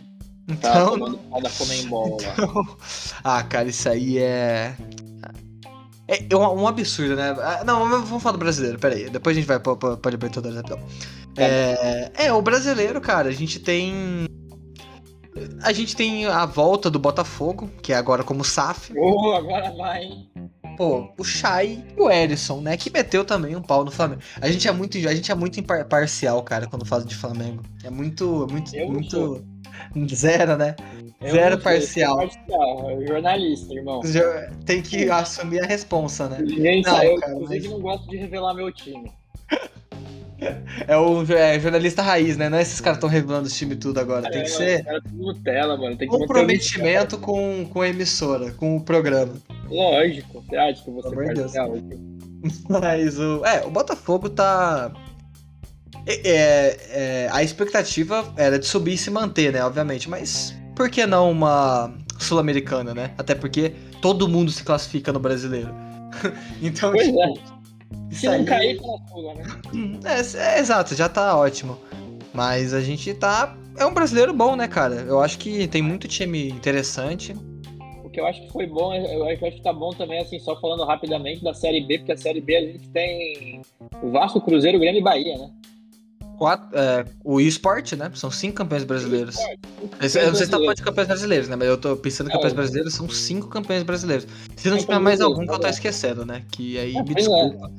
Tá 0.61 0.71
Então. 0.71 1.19
da 1.43 1.51
Comembol 1.51 2.19
lá. 2.23 2.77
ah, 3.25 3.43
cara, 3.43 3.69
isso 3.69 3.89
aí 3.89 4.19
é. 4.19 4.75
É 6.09 6.37
um, 6.37 6.63
um 6.63 6.69
absurdo, 6.69 7.17
né? 7.17 7.31
Ah, 7.41 7.65
Não, 7.65 7.89
vamos 7.89 8.23
falar 8.23 8.35
do 8.35 8.39
brasileiro, 8.39 8.79
peraí. 8.79 9.11
Depois 9.11 9.37
a 9.37 9.41
gente 9.41 9.49
vai 9.49 9.59
pra, 9.59 9.75
pra, 9.75 9.97
pra 9.97 10.11
Libertadores 10.11 10.57
rapidão. 10.57 10.79
É, 11.37 12.13
é, 12.15 12.33
o 12.33 12.41
brasileiro, 12.41 13.01
cara, 13.01 13.29
a 13.29 13.33
gente 13.33 13.59
tem. 13.59 14.27
A 15.63 15.73
gente 15.73 15.95
tem 15.95 16.25
a 16.27 16.47
volta 16.47 16.89
do 16.91 16.99
Botafogo, 16.99 17.69
que 17.83 17.93
é 17.93 17.97
agora 17.97 18.23
como 18.25 18.43
SAF. 18.45 18.93
Ô, 18.97 19.33
agora 19.33 19.71
vai, 19.77 20.05
hein? 20.05 20.31
Pô, 20.79 21.13
o 21.19 21.25
Chay 21.25 21.85
e 21.97 22.01
o 22.01 22.11
Erisson, 22.11 22.61
né? 22.61 22.77
Que 22.77 22.91
meteu 22.91 23.25
também 23.25 23.57
um 23.57 23.63
pau 23.63 23.85
no 23.85 23.91
Flamengo. 23.91 24.21
A 24.41 24.51
gente 24.51 24.67
é 24.69 24.73
muito, 24.73 24.97
a 24.97 25.15
gente 25.15 25.31
é 25.31 25.35
muito 25.35 25.59
impar- 25.59 25.85
parcial, 25.87 26.43
cara, 26.43 26.67
quando 26.67 26.87
fala 26.87 27.05
de 27.05 27.15
Flamengo. 27.17 27.63
É 27.83 27.91
muito, 27.91 28.47
muito, 28.51 28.75
Eu 28.77 28.91
muito. 28.91 29.45
Zero, 30.15 30.57
né? 30.57 30.75
Eu 31.21 31.31
Zero 31.33 31.59
parcial. 31.59 32.17
parcial, 32.19 32.91
é 32.91 33.07
jornalista, 33.07 33.75
irmão. 33.75 34.01
Tem 34.65 34.83
que 34.83 35.11
assumir 35.11 35.61
a 35.61 35.67
responsa, 35.67 36.29
né? 36.29 36.39
Não, 36.41 37.03
eu 37.03 37.17
cara, 37.21 37.33
inclusive 37.33 37.69
mas- 37.69 37.71
não 37.71 37.81
gosto 37.81 38.09
de 38.09 38.17
revelar 38.17 38.55
meu 38.55 38.71
time. 38.73 39.11
É 40.87 40.95
o 40.99 41.23
é, 41.33 41.59
jornalista 41.59 42.03
raiz, 42.03 42.37
né? 42.37 42.51
Não 42.51 42.59
é 42.59 42.63
esses 42.63 42.79
caras 42.79 42.99
estão 42.99 43.09
revelando 43.09 43.47
os 43.47 43.57
times 43.57 43.79
tudo 43.79 43.99
agora. 43.99 44.31
Tem 44.31 44.43
que 44.43 44.51
É, 44.51 44.53
ser 44.53 44.85
Cara, 44.85 45.01
tudo 45.01 45.17
Nutella, 45.17 45.77
mano. 45.79 45.97
Tem 45.97 46.07
que 46.07 46.15
comprometimento 46.15 47.17
com, 47.17 47.65
com 47.65 47.81
a 47.81 47.89
emissora, 47.89 48.51
com 48.53 48.77
o 48.77 48.81
programa. 48.83 49.33
Lógico, 49.71 50.43
você 50.43 50.57
acha 50.57 50.85
que 50.85 50.91
você 50.91 51.09
Pelo 51.09 51.25
Deus. 51.35 51.53
parcial? 51.53 51.73
Mas 52.69 53.19
o. 53.19 53.45
É, 53.47 53.65
o 53.65 53.71
Botafogo 53.71 54.29
tá. 54.29 54.93
É, 56.07 56.29
é, 56.29 56.77
é, 56.91 57.29
a 57.33 57.43
expectativa 57.43 58.33
era 58.37 58.59
de 58.59 58.67
subir 58.67 58.95
e 58.95 58.99
se 58.99 59.11
manter, 59.11 59.53
né? 59.53 59.65
Obviamente. 59.65 60.09
Mas 60.09 60.55
por 60.75 60.89
que 60.89 61.05
não 61.07 61.31
uma. 61.31 61.93
sul-americana, 62.19 62.95
né? 62.95 63.13
Até 63.19 63.35
porque 63.35 63.73
todo 64.01 64.29
mundo 64.29 64.51
se 64.51 64.63
classifica 64.63 65.13
no 65.13 65.19
brasileiro. 65.19 65.75
então, 66.63 66.93
Pois 66.93 67.07
tipo, 67.07 67.21
é. 67.23 67.35
Se 68.11 68.27
não 68.27 68.35
aí- 68.35 68.45
cair, 68.45 68.81
tá 68.81 68.87
na 68.87 69.09
fuga, 69.09 69.35
né? 69.35 69.45
É, 70.05 70.57
é, 70.57 70.59
exato, 70.61 70.95
já 70.95 71.09
tá 71.09 71.37
ótimo. 71.37 71.79
Mas 72.33 72.73
a 72.73 72.81
gente 72.81 73.13
tá. 73.15 73.57
É 73.79 73.85
um 73.85 73.93
brasileiro 73.93 74.33
bom, 74.33 74.57
né, 74.57 74.67
cara? 74.69 74.95
Eu 75.07 75.21
acho 75.21 75.39
que 75.39 75.67
tem 75.69 75.83
muito 75.83 76.09
time 76.09 76.49
interessante. 76.49 77.35
O 78.05 78.09
que 78.09 78.21
eu 78.21 78.27
acho 78.27 78.41
que 78.47 78.53
foi 78.53 78.67
bom, 78.67 78.95
eu 78.95 79.27
acho 79.29 79.57
que 79.57 79.63
tá 79.63 79.73
bom 79.73 79.91
também, 79.91 80.21
assim, 80.21 80.39
só 80.39 80.59
falando 80.59 80.85
rapidamente 80.85 81.45
da 81.45 81.53
Série 81.53 81.83
B, 81.83 81.99
porque 81.99 82.13
a 82.13 82.17
Série 82.17 82.41
B 82.41 82.57
a 82.57 82.61
gente 82.63 82.89
tem 82.89 83.61
o 84.03 84.11
Vasco, 84.11 84.41
Cruzeiro, 84.41 84.79
Grêmio 84.79 85.01
e 85.01 85.05
Bahia, 85.05 85.37
né? 85.37 85.51
Quatro, 86.39 86.69
é, 86.79 87.05
o 87.25 87.41
eSport, 87.41 87.93
né? 87.95 88.11
São 88.15 88.31
cinco 88.31 88.57
campeões 88.57 88.85
brasileiros. 88.85 89.37
Esse- 90.03 90.19
eu 90.21 90.29
não 90.29 90.35
sei 90.35 90.45
se 90.47 90.51
tá 90.51 90.59
falando 90.59 90.77
de 90.77 90.83
campeões 90.83 91.09
brasileiros, 91.09 91.49
né? 91.49 91.57
Mas 91.57 91.69
eu 91.69 91.79
tô 91.79 91.97
pensando 91.97 92.29
em 92.29 92.33
campeões 92.33 92.53
É. 92.53 92.57
brasileiros, 92.57 92.95
são 92.95 93.09
cinco 93.09 93.49
campeões 93.49 93.83
brasileiros. 93.83 94.25
Se 94.57 94.69
não 94.69 94.77
Campeões 94.77 94.83
tiver 94.85 94.99
mais 94.99 95.21
algum 95.21 95.45
que 95.47 95.53
eu 95.53 95.59
tô 95.59 95.65
né? 95.67 95.71
esquecendo, 95.71 96.27
né? 96.27 96.43
Que 96.53 96.79
aí 96.79 96.97
É, 96.97 97.03
me 97.03 97.11
é. 97.13 97.15
desculpa. 97.15 97.71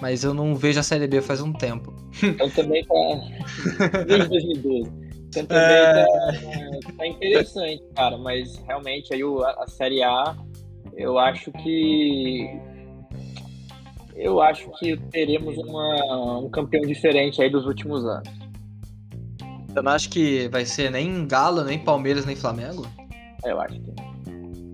Mas 0.00 0.24
eu 0.24 0.34
não 0.34 0.54
vejo 0.56 0.80
a 0.80 0.82
Série 0.82 1.06
B 1.06 1.20
faz 1.20 1.40
um 1.40 1.52
tempo. 1.52 1.94
Então 2.22 2.50
também 2.50 2.84
tá. 2.84 4.04
Desde 4.06 4.28
2012. 4.28 4.90
Então 5.28 5.46
também 5.46 5.62
É. 5.64 6.04
tá, 6.04 6.92
tá 6.98 7.06
interessante, 7.06 7.82
cara. 7.94 8.18
Mas 8.18 8.56
realmente 8.66 9.14
aí 9.14 9.24
o- 9.24 9.42
a, 9.42 9.50
a 9.62 9.66
Série 9.68 10.02
A, 10.02 10.36
eu 10.96 11.18
acho 11.18 11.50
que. 11.52 12.46
Eu 14.22 14.40
acho 14.40 14.70
que 14.78 14.96
teremos 15.10 15.56
uma, 15.58 16.38
um 16.38 16.48
campeão 16.48 16.82
diferente 16.82 17.42
aí 17.42 17.50
dos 17.50 17.66
últimos 17.66 18.04
anos. 18.04 18.28
Eu 19.74 19.82
não 19.82 19.92
acho 19.92 20.08
que 20.10 20.48
vai 20.48 20.64
ser 20.64 20.90
nem 20.90 21.26
Galo, 21.26 21.64
nem 21.64 21.78
Palmeiras, 21.78 22.24
nem 22.24 22.36
Flamengo. 22.36 22.86
Eu 23.44 23.60
acho 23.60 23.80
que. 23.80 23.92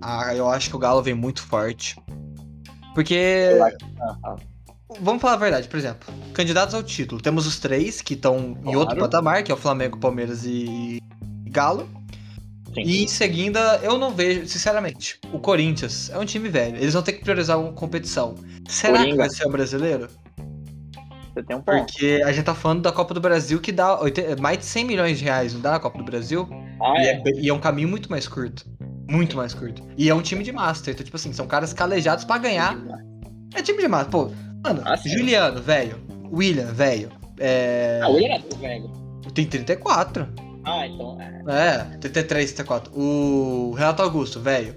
Ah, 0.03 0.35
eu 0.35 0.49
acho 0.49 0.69
que 0.71 0.77
o 0.77 0.79
Galo 0.79 1.03
vem 1.03 1.15
muito 1.15 1.43
forte. 1.43 1.97
Porque. 2.95 3.59
Ah, 4.01 4.17
ah. 4.25 4.37
Vamos 5.01 5.21
falar 5.21 5.35
a 5.35 5.39
verdade, 5.39 5.69
por 5.69 5.77
exemplo. 5.77 6.13
Candidatos 6.33 6.75
ao 6.75 6.83
título. 6.83 7.21
Temos 7.21 7.47
os 7.47 7.59
três 7.59 8.01
que 8.03 8.15
estão 8.15 8.39
em 8.39 8.55
Claro. 8.63 8.79
outro 8.81 8.99
patamar, 8.99 9.43
que 9.43 9.53
é 9.53 9.55
o 9.55 9.59
Flamengo, 9.59 9.99
Palmeiras 9.99 10.45
e 10.45 10.99
Galo. 11.51 11.89
Sim. 12.85 12.91
E 12.91 13.05
em 13.05 13.09
seguida, 13.09 13.81
eu 13.83 13.99
não 13.99 14.11
vejo, 14.13 14.47
sinceramente, 14.49 15.19
o 15.33 15.39
Corinthians 15.39 16.11
é 16.11 16.19
um 16.19 16.25
time 16.25 16.49
velho. 16.49 16.77
Eles 16.77 16.95
vão 16.95 17.03
ter 17.03 17.13
que 17.13 17.23
priorizar 17.23 17.59
uma 17.61 17.73
competição. 17.73 18.35
Será 18.69 18.95
que 18.95 18.99
Coringa. 19.01 19.17
vai 19.17 19.31
ser 19.31 19.47
o 19.47 19.51
brasileiro? 19.51 20.09
Você 21.35 21.43
tem 21.43 21.57
um 21.57 21.61
ponto. 21.61 21.77
Porque 21.93 22.23
a 22.25 22.33
gente 22.33 22.45
tá 22.45 22.55
falando 22.55 22.83
da 22.83 22.91
Copa 22.93 23.15
do 23.15 23.21
Brasil 23.21 23.61
que 23.61 23.71
dá 23.71 24.01
80 24.01 24.41
mais 24.43 24.59
de 24.59 24.65
100 24.65 24.85
milhões 24.85 25.19
de 25.19 25.25
reais, 25.25 25.53
não 25.55 25.61
dá 25.61 25.73
na 25.73 25.79
Copa 25.81 25.99
do 25.99 26.05
Brasil? 26.05 26.49
Ah, 26.81 26.95
E, 27.03 27.07
é. 27.07 27.13
é, 27.13 27.23
e 27.43 27.49
é 27.49 27.55
um 27.55 27.61
caminho 27.61 27.89
muito 27.89 28.11
mais 28.11 28.27
curto. 28.27 28.65
Muito 29.09 29.37
mais 29.37 29.55
curto. 29.55 29.83
E 29.97 30.09
é 30.11 30.15
um 30.15 30.21
time 30.23 30.43
de 30.45 30.53
master. 30.53 30.93
Então, 30.93 31.05
tipo 31.05 31.17
assim, 31.17 31.33
são 31.33 31.47
caras 31.47 31.73
calejados 31.73 32.25
pra 32.25 32.39
ganhar. 32.39 32.77
É 33.55 33.63
time 33.63 33.79
de 33.79 33.89
master. 33.89 34.11
Pô, 34.11 34.31
mano, 34.65 34.83
Ah. 34.85 34.97
Juliano, 34.97 35.63
velho. 35.63 35.99
William, 36.31 36.73
velho. 36.73 37.11
É. 37.39 38.01
Ah, 38.03 38.09
o 38.09 38.15
Willian 38.15 38.35
é 38.35 38.57
velho. 38.57 38.91
Tem 39.33 39.47
34. 39.47 40.29
Ah, 40.69 40.87
então. 40.87 41.19
É. 41.21 41.95
É, 41.95 41.99
33, 41.99 42.53
34. 42.53 42.93
O 42.99 43.73
Renato 43.77 44.03
Augusto, 44.03 44.41
velho. 44.41 44.75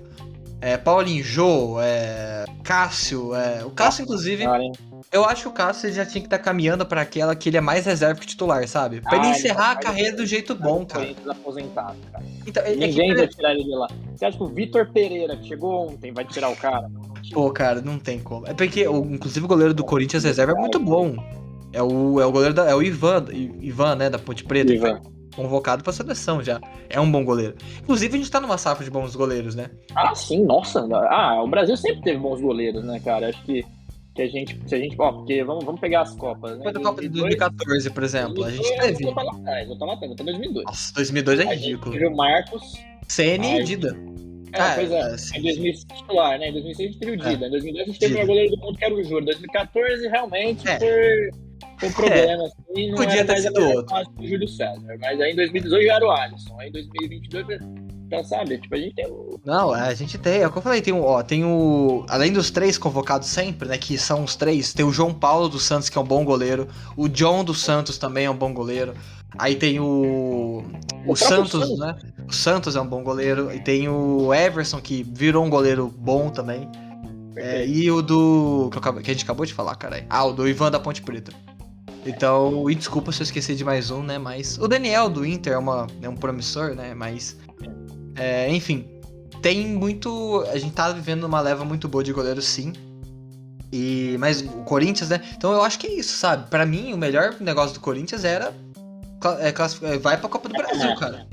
É, 0.63 0.77
Paulinho, 0.77 1.23
Jô, 1.23 1.81
é, 1.81 2.45
Cássio, 2.63 3.33
é, 3.33 3.65
o 3.65 3.71
Cássio, 3.71 4.03
inclusive, 4.03 4.43
hein? 4.43 4.71
eu 5.11 5.25
acho 5.25 5.41
que 5.41 5.47
o 5.47 5.51
Cássio 5.51 5.91
já 5.91 6.05
tinha 6.05 6.21
que 6.21 6.27
estar 6.27 6.37
caminhando 6.37 6.85
pra 6.85 7.01
aquela 7.01 7.35
que 7.35 7.49
ele 7.49 7.57
é 7.57 7.61
mais 7.61 7.87
reserva 7.87 8.19
que 8.19 8.27
titular, 8.27 8.67
sabe? 8.67 9.01
Pra 9.01 9.15
ele 9.17 9.25
Ah, 9.25 9.29
ele 9.29 9.37
encerrar 9.39 9.71
a 9.71 9.75
tá- 9.75 9.81
carreira 9.81 10.15
do 10.15 10.23
jeito 10.23 10.53
bom, 10.53 10.85
cara. 10.85 11.09
Aposentado, 11.27 11.95
cara. 12.11 12.23
Então, 12.45 12.61
é, 12.61 12.73
é 12.73 12.73
que- 12.75 12.79
Ninguém 12.87 13.15
vai 13.15 13.27
tirar 13.27 13.53
ele 13.55 13.63
de 13.63 13.71
lá. 13.71 13.87
Você 14.15 14.23
acha 14.23 14.37
que 14.37 14.43
o 14.43 14.47
Vitor 14.49 14.87
Pereira, 14.93 15.35
que 15.35 15.47
chegou 15.47 15.87
ontem, 15.89 16.11
vai 16.13 16.25
tirar 16.25 16.49
o 16.49 16.55
cara? 16.55 16.87
Pô, 17.33 17.49
cara, 17.49 17.81
não 17.81 17.97
tem 17.97 18.19
como. 18.19 18.45
É 18.47 18.53
porque, 18.53 18.83
inclusive, 18.83 19.43
o 19.43 19.49
goleiro 19.49 19.73
do 19.73 19.83
Corinthians 19.83 20.23
reserva 20.23 20.51
é 20.51 20.55
muito 20.55 20.79
bom. 20.79 21.15
É 21.73 21.81
o, 21.81 22.21
é 22.21 22.25
o 22.25 22.31
goleiro 22.31 22.53
da. 22.53 22.69
É 22.69 22.75
o 22.75 22.83
Ivan, 22.83 23.25
Ivan, 23.59 23.95
né? 23.95 24.09
Da 24.11 24.19
Ponte 24.19 24.43
Preta, 24.43 24.71
Ivan. 24.71 25.01
Foi 25.33 25.43
convocado 25.45 25.83
pra 25.83 25.93
seleção 25.93 26.43
já. 26.43 26.59
É 26.89 26.99
um 26.99 27.09
bom 27.11 27.23
goleiro. 27.23 27.55
Inclusive, 27.81 28.15
a 28.15 28.17
gente 28.17 28.31
tá 28.31 28.39
numa 28.39 28.57
safra 28.57 28.83
de 28.83 28.91
bons 28.91 29.15
goleiros, 29.15 29.55
né? 29.55 29.69
Ah, 29.95 30.13
sim, 30.15 30.43
nossa. 30.43 30.87
Ah, 31.09 31.41
o 31.43 31.47
Brasil 31.47 31.75
sempre 31.77 32.01
teve 32.01 32.17
bons 32.19 32.41
goleiros, 32.41 32.83
né, 32.83 32.99
cara? 33.03 33.29
Acho 33.29 33.43
que, 33.43 33.65
que 34.15 34.21
a 34.21 34.27
gente. 34.27 34.59
Se 34.67 34.75
a 34.75 34.77
gente. 34.79 34.95
Ó, 34.99 35.11
porque 35.11 35.43
vamos, 35.43 35.63
vamos 35.63 35.79
pegar 35.81 36.01
as 36.01 36.13
Copas, 36.15 36.51
né? 36.51 36.57
Depois 36.57 36.73
da 36.73 36.81
Copa 36.81 37.01
de 37.01 37.09
2002, 37.09 37.39
2014, 37.39 37.89
por 37.91 38.03
exemplo, 38.03 38.43
a 38.43 38.49
gente 38.51 38.61
2002, 38.77 38.97
teve. 38.97 39.09
Eu 39.09 39.13
tô 39.15 39.21
lá 39.23 39.31
atrás, 39.31 39.69
eu 39.69 39.77
tô 39.77 39.85
lá 39.85 39.93
atrás, 39.93 40.11
eu 40.11 40.15
tô 40.17 40.23
em 40.23 40.25
2002. 40.25 40.65
Nossa, 40.65 40.93
2002 40.95 41.39
é 41.39 41.43
A 41.43 41.45
gente 41.55 41.63
ridículo. 41.65 41.91
teve 41.93 42.07
o 42.07 42.15
Marcos. 42.15 42.61
CN 43.07 43.59
e 43.59 43.63
Dida. 43.63 43.97
É, 44.53 44.61
Ah, 44.61 44.73
pois 44.75 44.91
é. 44.91 44.99
é, 44.99 45.39
Em 45.39 45.41
2006 45.43 45.85
titular, 45.85 46.37
né? 46.39 46.49
Em 46.49 46.53
2006 46.53 46.79
a 46.89 46.91
gente 46.91 46.99
teve 46.99 47.11
o 47.13 47.17
Dida. 47.17 47.47
Em 47.47 47.51
2002 47.51 47.83
a 47.83 47.85
gente 47.91 47.99
teve 47.99 48.21
o 48.23 48.27
goleiro 48.27 48.51
do 48.55 48.61
mundo, 48.61 48.77
que 48.77 48.83
era 48.85 48.93
o 48.93 49.03
Júlio. 49.03 49.21
Em 49.21 49.25
2014, 49.25 50.07
realmente, 50.09 50.67
É. 50.67 50.77
foi, 50.79 51.29
um 51.83 51.91
problema. 51.91 52.43
Assim, 52.45 52.89
não 52.89 52.97
Podia 52.97 53.25
ter 53.25 53.37
sido 53.41 53.61
outro. 53.61 54.03
do 54.17 54.27
Júlio 54.27 54.47
César. 54.47 54.97
Mas 54.99 55.19
aí 55.21 55.31
em 55.31 55.35
2018 55.35 55.85
já 55.85 55.95
era 55.95 56.05
o 56.05 56.11
Alisson. 56.11 56.59
Aí 56.59 56.69
em 56.69 56.71
2022, 56.71 57.59
então, 58.07 58.23
sabe? 58.25 58.57
Tipo, 58.57 58.75
a 58.75 58.77
gente 58.77 58.93
tem 58.95 59.07
o... 59.07 59.39
Não, 59.45 59.75
é, 59.75 59.87
a 59.87 59.93
gente 59.93 60.17
tem, 60.17 60.41
é 60.41 60.47
o 60.47 60.51
que 60.51 60.57
eu 60.57 60.61
falei, 60.61 60.81
tem 60.81 60.93
o, 60.93 61.01
ó, 61.01 61.23
tem 61.23 61.45
o, 61.45 62.05
além 62.09 62.33
dos 62.33 62.51
três 62.51 62.77
convocados 62.77 63.27
sempre, 63.29 63.69
né, 63.69 63.77
que 63.77 63.97
são 63.97 64.23
os 64.25 64.35
três, 64.35 64.73
tem 64.73 64.85
o 64.85 64.91
João 64.91 65.13
Paulo 65.13 65.47
dos 65.47 65.63
Santos, 65.63 65.87
que 65.87 65.97
é 65.97 66.01
um 66.01 66.05
bom 66.05 66.25
goleiro, 66.25 66.67
o 66.97 67.07
John 67.07 67.41
dos 67.43 67.61
Santos 67.61 67.97
também 67.97 68.25
é 68.25 68.29
um 68.29 68.35
bom 68.35 68.53
goleiro, 68.53 68.93
aí 69.39 69.55
tem 69.55 69.79
o, 69.79 70.61
o, 71.05 71.11
O 71.13 71.15
Santos, 71.15 71.51
Santos. 71.51 71.79
né, 71.79 71.95
o 72.27 72.33
Santos 72.33 72.75
é 72.75 72.81
um 72.81 72.85
bom 72.87 73.01
goleiro, 73.01 73.49
e 73.53 73.61
tem 73.61 73.87
o 73.87 74.33
Everson, 74.33 74.81
que 74.81 75.03
virou 75.03 75.45
um 75.45 75.49
goleiro 75.49 75.87
bom 75.97 76.29
também, 76.29 76.67
é, 77.37 77.65
e 77.65 77.89
o 77.89 78.01
do, 78.01 78.69
que, 78.73 78.77
acabei- 78.77 79.01
que 79.03 79.09
a 79.09 79.13
gente 79.13 79.23
acabou 79.23 79.45
de 79.45 79.53
falar, 79.53 79.73
caralho, 79.75 80.05
ah, 80.09 80.25
o 80.25 80.33
do 80.33 80.45
Ivan 80.49 80.69
da 80.69 80.81
Ponte 80.81 81.01
Preta. 81.01 81.31
Então, 82.05 82.69
e 82.69 82.75
desculpa 82.75 83.11
se 83.11 83.21
eu 83.21 83.23
esqueci 83.23 83.55
de 83.55 83.63
mais 83.63 83.91
um, 83.91 84.01
né? 84.01 84.17
Mas 84.17 84.57
o 84.57 84.67
Daniel 84.67 85.09
do 85.09 85.25
Inter 85.25 85.53
é, 85.53 85.57
uma, 85.57 85.87
é 86.01 86.09
um 86.09 86.15
promissor, 86.15 86.73
né? 86.73 86.93
Mas. 86.95 87.37
é, 88.15 88.49
enfim, 88.53 88.87
tem 89.41 89.67
muito. 89.67 90.43
A 90.51 90.57
gente 90.57 90.73
tá 90.73 90.89
vivendo 90.91 91.23
uma 91.25 91.39
leva 91.39 91.63
muito 91.63 91.87
boa 91.87 92.03
de 92.03 92.11
goleiro, 92.11 92.41
sim. 92.41 92.73
E, 93.71 94.17
mas 94.19 94.41
o 94.41 94.47
Corinthians, 94.65 95.09
né? 95.09 95.21
Então 95.37 95.53
eu 95.53 95.61
acho 95.63 95.79
que 95.79 95.87
é 95.87 95.93
isso, 95.93 96.17
sabe? 96.17 96.49
Pra 96.49 96.65
mim, 96.65 96.91
o 96.93 96.97
melhor 96.97 97.35
negócio 97.39 97.73
do 97.75 97.79
Corinthians 97.79 98.25
era. 98.25 98.53
é, 99.39 99.49
é, 99.93 99.97
vai 99.99 100.17
pra 100.17 100.27
Copa 100.29 100.49
do 100.49 100.55
Brasil, 100.55 100.95
cara. 100.95 101.27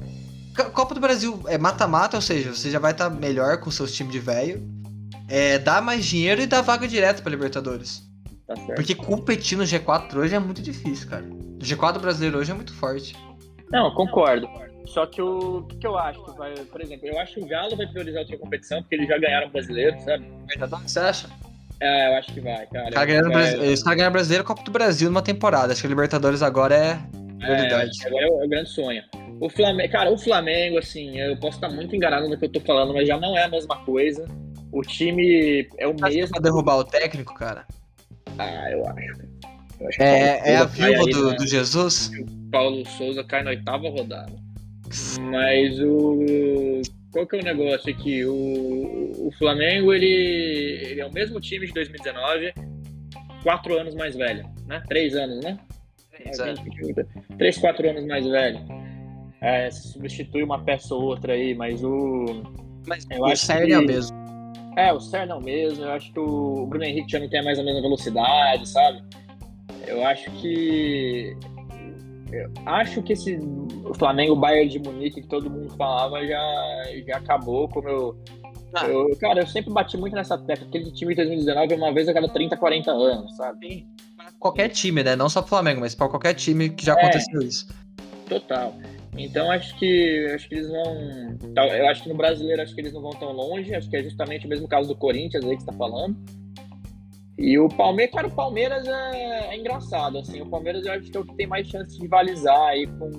Co- 0.55 0.71
Copa 0.71 0.95
do 0.95 1.01
Brasil 1.01 1.41
é 1.47 1.57
mata-mata, 1.59 2.17
ou 2.17 2.21
seja, 2.23 2.55
você 2.55 2.71
já 2.71 2.79
vai 2.79 2.93
estar 2.93 3.09
melhor 3.11 3.57
com 3.59 3.71
seus 3.71 3.93
times 3.93 4.13
de 4.13 4.21
velho. 4.21 4.63
É, 5.27 5.59
dá 5.59 5.81
mais 5.81 6.05
dinheiro 6.05 6.41
e 6.43 6.47
dá 6.47 6.61
vaga 6.61 6.87
direto 6.87 7.23
pra 7.23 7.31
Libertadores. 7.31 8.08
Tá 8.49 8.57
certo. 8.57 8.75
Porque 8.77 8.95
competir 8.95 9.57
no 9.59 9.65
G4 9.65 10.17
hoje 10.17 10.35
é 10.35 10.39
muito 10.39 10.63
difícil, 10.63 11.09
cara. 11.09 11.23
O 11.25 11.59
G4 11.63 12.01
brasileiro 12.01 12.39
hoje 12.39 12.51
é 12.51 12.55
muito 12.55 12.73
forte. 12.75 13.15
Não, 13.71 13.87
eu 13.89 13.93
concordo. 13.95 14.49
Só 14.87 15.05
que 15.05 15.21
o, 15.21 15.59
o 15.59 15.63
que, 15.65 15.77
que 15.77 15.87
eu 15.87 15.99
acho 15.99 16.25
que 16.25 16.33
vai... 16.39 16.55
Por 16.55 16.81
exemplo, 16.81 17.07
eu 17.07 17.19
acho 17.21 17.35
que 17.35 17.41
o 17.41 17.47
Galo 17.47 17.77
vai 17.77 17.87
priorizar 17.87 18.23
outra 18.23 18.39
competição, 18.39 18.81
porque 18.81 18.95
eles 18.95 19.07
já 19.07 19.19
ganharam 19.19 19.49
o 19.49 19.51
brasileiro, 19.51 20.01
sabe? 20.01 20.25
Você 20.83 20.99
acha? 20.99 21.29
É, 21.79 22.11
eu 22.11 22.17
acho 22.19 22.33
que 22.33 22.41
vai, 22.41 22.67
cara. 22.69 22.91
Caras 22.91 23.07
ganharam, 23.07 23.31
Vai- 23.31 23.69
os 23.73 23.83
caras 23.83 23.97
ganharam 23.99 24.13
brasileiro 24.13 24.45
Copa 24.45 24.63
do 24.63 24.71
Brasil 24.71 25.11
numa 25.11 25.21
temporada. 25.23 25.73
Acho 25.75 25.83
que 25.83 25.87
a 25.87 25.91
Libertadores 25.91 26.43
agora 26.43 26.75
é 26.75 26.91
É, 27.43 27.45
prioridade. 27.45 27.91
que 28.01 28.07
agora 28.07 28.25
é 28.25 28.29
o, 28.31 28.43
é 28.43 28.45
o 28.47 28.49
grande 28.49 28.71
sonho. 28.71 29.03
O 29.41 29.51
Flamengo, 29.51 29.93
cara, 29.93 30.11
o 30.11 30.17
Flamengo, 30.19 30.79
assim, 30.79 31.21
eu 31.21 31.37
posso 31.37 31.59
estar 31.59 31.69
muito 31.69 31.95
enganado 31.95 32.27
no 32.29 32.37
que 32.39 32.47
eu 32.47 32.49
tô 32.51 32.61
falando, 32.61 32.95
mas 32.95 33.07
já 33.07 33.19
não 33.21 33.37
é 33.37 33.45
a 33.45 33.49
mesma 33.49 33.77
coisa. 33.85 34.27
O 34.73 34.81
time 34.81 35.69
é 35.79 35.87
o 35.87 35.93
Acho 36.03 36.17
mesmo. 36.17 36.31
pra 36.33 36.41
derrubar 36.41 36.77
o 36.79 36.85
técnico, 36.85 37.35
cara. 37.35 37.67
Ah, 38.39 38.71
eu 38.71 38.87
acho. 38.87 39.23
Eu 39.81 39.89
acho 39.89 39.97
que 39.99 40.03
É, 40.03 40.41
é 40.53 40.57
a 40.57 40.65
viúva 40.65 41.05
do, 41.11 41.31
na- 41.31 41.37
do 41.37 41.47
Jesus? 41.47 42.11
Paulo 42.51 42.85
Souza 42.87 43.23
cai 43.25 43.43
na 43.43 43.51
oitava 43.51 43.89
rodada. 43.89 44.33
Mas 45.31 45.79
o. 45.81 46.81
Qual 47.13 47.27
que 47.27 47.37
é 47.37 47.41
o 47.41 47.45
negócio 47.45 47.91
aqui? 47.91 48.25
O, 48.25 48.33
o 49.29 49.31
Flamengo, 49.39 49.93
ele, 49.93 50.07
ele 50.07 51.01
é 51.01 51.07
o 51.07 51.13
mesmo 51.13 51.41
time 51.41 51.67
de 51.67 51.73
2019, 51.73 52.53
quatro 53.43 53.79
anos 53.79 53.95
mais 53.95 54.15
velho, 54.15 54.45
né? 54.67 54.83
Três 54.89 55.15
anos, 55.15 55.43
né? 55.45 55.59
Três, 57.39 57.59
quatro 57.59 57.89
anos 57.89 58.05
mais 58.07 58.27
velho. 58.27 58.59
É, 59.41 59.71
substitui 59.71 60.43
uma 60.43 60.63
peça 60.65 60.95
ou 60.95 61.03
outra 61.05 61.33
aí, 61.35 61.55
mas 61.55 61.83
o. 61.85 62.43
Mas 62.87 63.07
Eu 63.11 63.21
o 63.21 63.27
acho 63.27 63.47
Cern 63.47 63.67
que- 63.67 63.73
é 63.73 63.79
o 63.79 63.83
mesmo. 63.87 64.18
É, 64.79 64.93
o 64.93 65.01
Ser 65.01 65.27
não 65.27 65.41
mesmo. 65.41 65.85
Eu 65.85 65.93
acho 65.93 66.13
que 66.13 66.21
o 66.21 66.67
Bruno 66.67 66.85
Henrique 66.85 67.11
já 67.11 67.19
não 67.19 67.29
tem 67.29 67.43
mais 67.43 67.59
a 67.59 67.63
mesma 67.63 67.81
velocidade, 67.83 68.69
sabe? 68.69 69.03
Eu 69.87 70.07
acho 70.07 70.31
que. 70.33 71.37
Eu 72.31 72.51
acho 72.67 73.03
que 73.03 73.15
esse 73.15 73.37
o 73.85 73.95
Flamengo 73.95 74.37
Bayern 74.37 74.69
de 74.71 74.79
Munique 74.79 75.23
que 75.23 75.27
todo 75.29 75.51
mundo 75.51 75.71
falava 75.77 76.25
já, 76.27 76.83
já 77.07 77.17
acabou. 77.17 77.69
Como 77.69 77.89
eu, 77.89 78.17
Ah. 78.75 78.87
eu. 78.87 79.17
Cara, 79.19 79.41
eu 79.41 79.47
sempre 79.47 79.73
bati 79.73 79.97
muito 79.97 80.15
nessa 80.15 80.37
tecla. 80.39 80.67
Aquele 80.69 80.93
time 80.93 81.15
de 81.15 81.23
2019 81.23 81.73
é 81.73 81.77
uma 81.77 81.93
vez 81.93 82.07
a 82.09 82.13
cada 82.15 82.29
30, 82.29 82.57
40 82.57 82.91
anos, 82.91 83.35
sabe? 83.37 83.87
Qualquer 84.39 84.69
time, 84.69 85.03
né? 85.03 85.17
Não 85.17 85.29
só 85.29 85.41
pro 85.41 85.49
Flamengo, 85.49 85.81
mas 85.81 85.95
pra 85.95 86.09
qualquer 86.09 86.35
time 86.35 86.69
que 86.69 86.85
já 86.85 86.93
É. 86.93 87.01
aconteceu 87.01 87.41
isso. 87.41 87.67
Total. 88.29 88.75
Então 89.17 89.51
acho 89.51 89.77
que 89.79 90.27
acho 90.35 90.49
que 90.49 90.55
eles 90.55 90.69
vão. 90.69 91.37
Eu 91.57 91.89
acho 91.89 92.03
que 92.03 92.09
no 92.09 92.15
brasileiro 92.15 92.63
acho 92.63 92.75
que 92.75 92.81
eles 92.81 92.93
não 92.93 93.03
vão 93.03 93.13
tão 93.13 93.33
longe. 93.33 93.75
Acho 93.75 93.89
que 93.89 93.97
é 93.97 94.03
justamente 94.03 94.47
o 94.47 94.49
mesmo 94.49 94.69
caso 94.69 94.89
do 94.89 94.97
Corinthians 94.97 95.45
aí 95.45 95.57
que 95.57 95.63
está 95.63 95.73
falando. 95.73 96.17
E 97.39 97.57
o 97.57 97.69
Palmeiras, 97.69 98.13
cara, 98.13 98.27
o 98.27 98.35
Palmeiras 98.35 98.85
é, 98.87 99.55
é, 99.55 99.57
engraçado, 99.57 100.19
assim. 100.19 100.41
O 100.41 100.47
Palmeiras 100.47 100.85
eu 100.85 100.93
acho 100.93 101.09
que 101.09 101.17
é 101.17 101.21
o 101.21 101.25
que 101.25 101.37
tem 101.37 101.47
mais 101.47 101.69
chance 101.69 101.95
de 101.95 102.03
rivalizar 102.03 102.61
aí 102.67 102.87
com. 102.87 103.11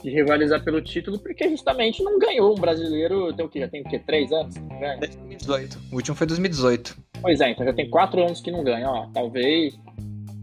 De 0.00 0.08
rivalizar 0.08 0.64
pelo 0.64 0.80
título, 0.80 1.18
porque 1.18 1.48
justamente 1.50 2.02
não 2.02 2.18
ganhou 2.18 2.52
um 2.52 2.60
brasileiro. 2.60 3.32
Tem 3.34 3.44
o 3.44 3.48
quê? 3.48 3.60
Já 3.60 3.68
tem 3.68 3.82
o 3.82 3.84
quê? 3.84 3.98
Três 3.98 4.32
anos? 4.32 4.54
2018. 4.98 5.78
O 5.92 5.96
último 5.96 6.16
foi 6.16 6.26
2018. 6.26 6.96
Pois 7.20 7.40
é, 7.40 7.50
então 7.50 7.66
já 7.66 7.72
tem 7.72 7.90
quatro 7.90 8.22
anos 8.22 8.40
que 8.40 8.50
não 8.50 8.62
ganha, 8.62 8.88
ó. 8.88 9.08
Talvez. 9.12 9.74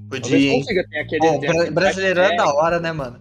Podia. 0.09 0.21
Talvez 0.21 0.51
consiga 0.51 0.87
ter 0.89 0.99
aquele. 0.99 1.37
Bra 1.39 1.71
brasileirão 1.71 2.23
é 2.23 2.35
da 2.35 2.53
hora, 2.53 2.79
né, 2.79 2.91
mano? 2.91 3.19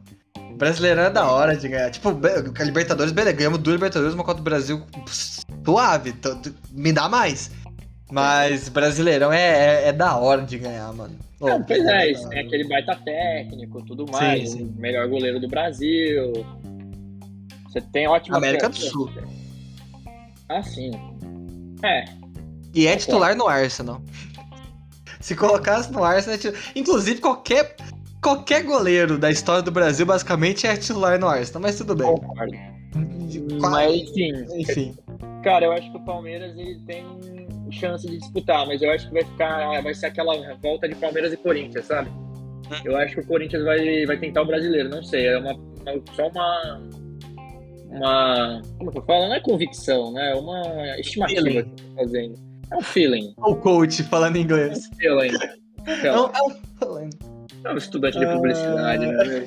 Brasileirão 0.57 1.05
é 1.05 1.11
da 1.11 1.31
hora 1.31 1.57
de 1.57 1.69
ganhar. 1.69 1.91
Tipo, 1.91 2.09
a 2.09 2.65
Libertadores, 2.65 3.13
beleza, 3.13 3.37
ganhamos 3.37 3.59
duas 3.59 3.75
Libertadores, 3.75 4.15
uma 4.15 4.25
Copa 4.25 4.39
do 4.39 4.43
Brasil 4.43 4.83
suave. 5.65 6.15
Me 6.73 6.93
dá 6.93 7.09
mais. 7.09 7.51
Mas 8.11 8.69
Brasileirão 8.69 9.33
é, 9.33 9.85
é, 9.85 9.89
é, 9.89 9.93
da 9.93 10.17
hora 10.17 10.43
de 10.43 10.59
ganhar, 10.59 10.93
mano. 10.93 11.17
Não, 11.41 11.63
pois 11.63 11.85
é, 11.85 12.13
isso 12.13 12.29
tem 12.29 12.41
aquele 12.41 12.67
baita 12.67 12.97
técnico, 13.05 13.85
tudo 13.85 14.07
mais. 14.11 14.51
Sim, 14.51 14.59
sim. 14.59 14.75
O 14.77 14.81
melhor 14.81 15.07
goleiro 15.09 15.39
do 15.41 15.49
Brasil. 15.49 16.33
Você 17.65 17.81
tem 17.81 18.07
ótimo. 18.07 18.37
América 18.37 18.69
do 18.69 18.77
Sul. 18.77 19.11
Ah, 20.49 20.63
sim. 20.63 20.93
É. 21.85 22.05
E 22.75 22.87
é 22.87 22.97
titular 22.97 23.37
no 23.37 23.49
Arsenal. 23.49 24.01
Se 25.21 25.35
colocasse 25.35 25.93
no 25.93 26.05
Arsenal, 26.05 26.39
é 26.39 26.79
inclusive 26.79 27.21
qualquer 27.21 27.77
qualquer 28.23 28.63
goleiro 28.65 29.19
da 29.19 29.31
história 29.31 29.63
do 29.63 29.71
Brasil 29.71 30.07
basicamente 30.07 30.67
é 30.67 30.77
titular 30.77 31.19
no 31.19 31.29
Arsenal, 31.29 31.63
mas 31.63 31.77
tudo 31.79 31.95
bem. 31.95 32.07
Concordo. 32.07 32.57
Mas 33.61 33.95
enfim, 33.95 34.33
enfim. 34.55 34.97
Cara, 35.43 35.67
eu 35.67 35.73
acho 35.73 35.91
que 35.91 35.97
o 35.97 36.05
Palmeiras 36.05 36.57
ele 36.57 36.81
tem 36.87 37.05
chance 37.71 38.07
de 38.07 38.19
disputar, 38.19 38.67
mas 38.67 38.81
eu 38.83 38.91
acho 38.91 39.09
que 39.09 39.15
vai 39.15 39.25
ficar, 39.25 39.83
vai 39.83 39.95
ser 39.95 40.07
aquela 40.07 40.35
volta 40.63 40.89
de 40.89 40.95
Palmeiras 40.95 41.33
e 41.33 41.37
Corinthians, 41.37 41.85
sabe? 41.85 42.11
Eu 42.85 42.97
acho 42.97 43.15
que 43.15 43.21
o 43.21 43.27
Corinthians 43.27 43.65
vai, 43.65 44.07
vai 44.07 44.17
tentar 44.17 44.43
o 44.43 44.47
brasileiro, 44.47 44.89
não 44.89 45.03
sei, 45.03 45.27
é 45.27 45.39
uma, 45.39 45.53
uma 45.53 46.03
só 46.15 46.29
uma 46.29 46.81
uma 47.91 48.63
como 48.79 48.91
que 48.91 48.99
eu 48.99 49.03
falo? 49.03 49.29
Não 49.29 49.35
é 49.35 49.41
convicção, 49.41 50.13
né? 50.13 50.33
É 50.33 50.35
uma 50.35 50.63
estimativa 50.99 51.43
feeling. 51.43 51.63
que 51.63 51.69
eu 51.69 51.89
tô 51.89 51.95
fazendo. 51.97 52.35
É 52.71 52.77
um 52.77 52.83
feeling. 52.83 53.35
O 53.39 53.57
coach 53.57 54.03
falando 54.05 54.37
inglês. 54.37 54.85
É 54.85 54.89
um 54.89 54.97
feeling. 54.97 55.39
Então, 55.87 56.31
é 56.35 56.43
um 56.43 56.51
feeling. 56.79 57.11
É 57.65 57.73
um 57.73 57.77
estudante 57.77 58.19
de 58.19 58.27
publicidade, 58.27 59.07
uh... 59.07 59.13
né? 59.13 59.47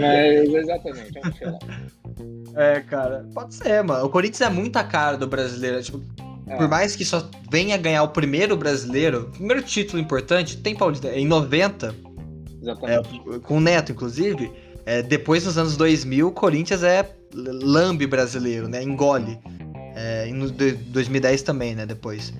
Mas 0.00 0.54
exatamente, 0.54 1.18
é 1.18 1.28
um 1.28 1.32
feeling. 1.32 1.58
É, 2.54 2.80
cara, 2.80 3.26
pode 3.32 3.54
ser, 3.54 3.82
mano. 3.82 4.04
O 4.04 4.08
Corinthians 4.08 4.40
é 4.40 4.50
muita 4.50 4.82
cara 4.82 5.16
do 5.16 5.26
brasileiro. 5.26 5.82
Tipo, 5.82 6.00
é. 6.46 6.56
Por 6.56 6.68
mais 6.68 6.96
que 6.96 7.04
só 7.04 7.28
venha 7.50 7.76
ganhar 7.76 8.02
o 8.02 8.08
primeiro 8.08 8.56
brasileiro, 8.56 9.22
o 9.22 9.30
primeiro 9.30 9.62
título 9.62 10.02
importante, 10.02 10.56
tem 10.56 10.74
Paulista. 10.74 11.08
Em 11.08 11.26
90, 11.26 11.94
é, 12.86 13.38
com 13.38 13.56
o 13.56 13.60
Neto, 13.60 13.92
inclusive, 13.92 14.50
é, 14.84 15.02
depois 15.02 15.44
nos 15.44 15.56
anos 15.56 15.76
2000, 15.76 16.28
o 16.28 16.32
Corinthians 16.32 16.82
é 16.82 17.08
lambe 17.34 18.06
brasileiro, 18.06 18.68
né? 18.68 18.82
Engole. 18.82 19.38
É, 19.94 20.28
e 20.28 20.32
no 20.32 20.50
2010 20.50 21.42
também, 21.42 21.74
né? 21.74 21.86
Depois. 21.86 22.32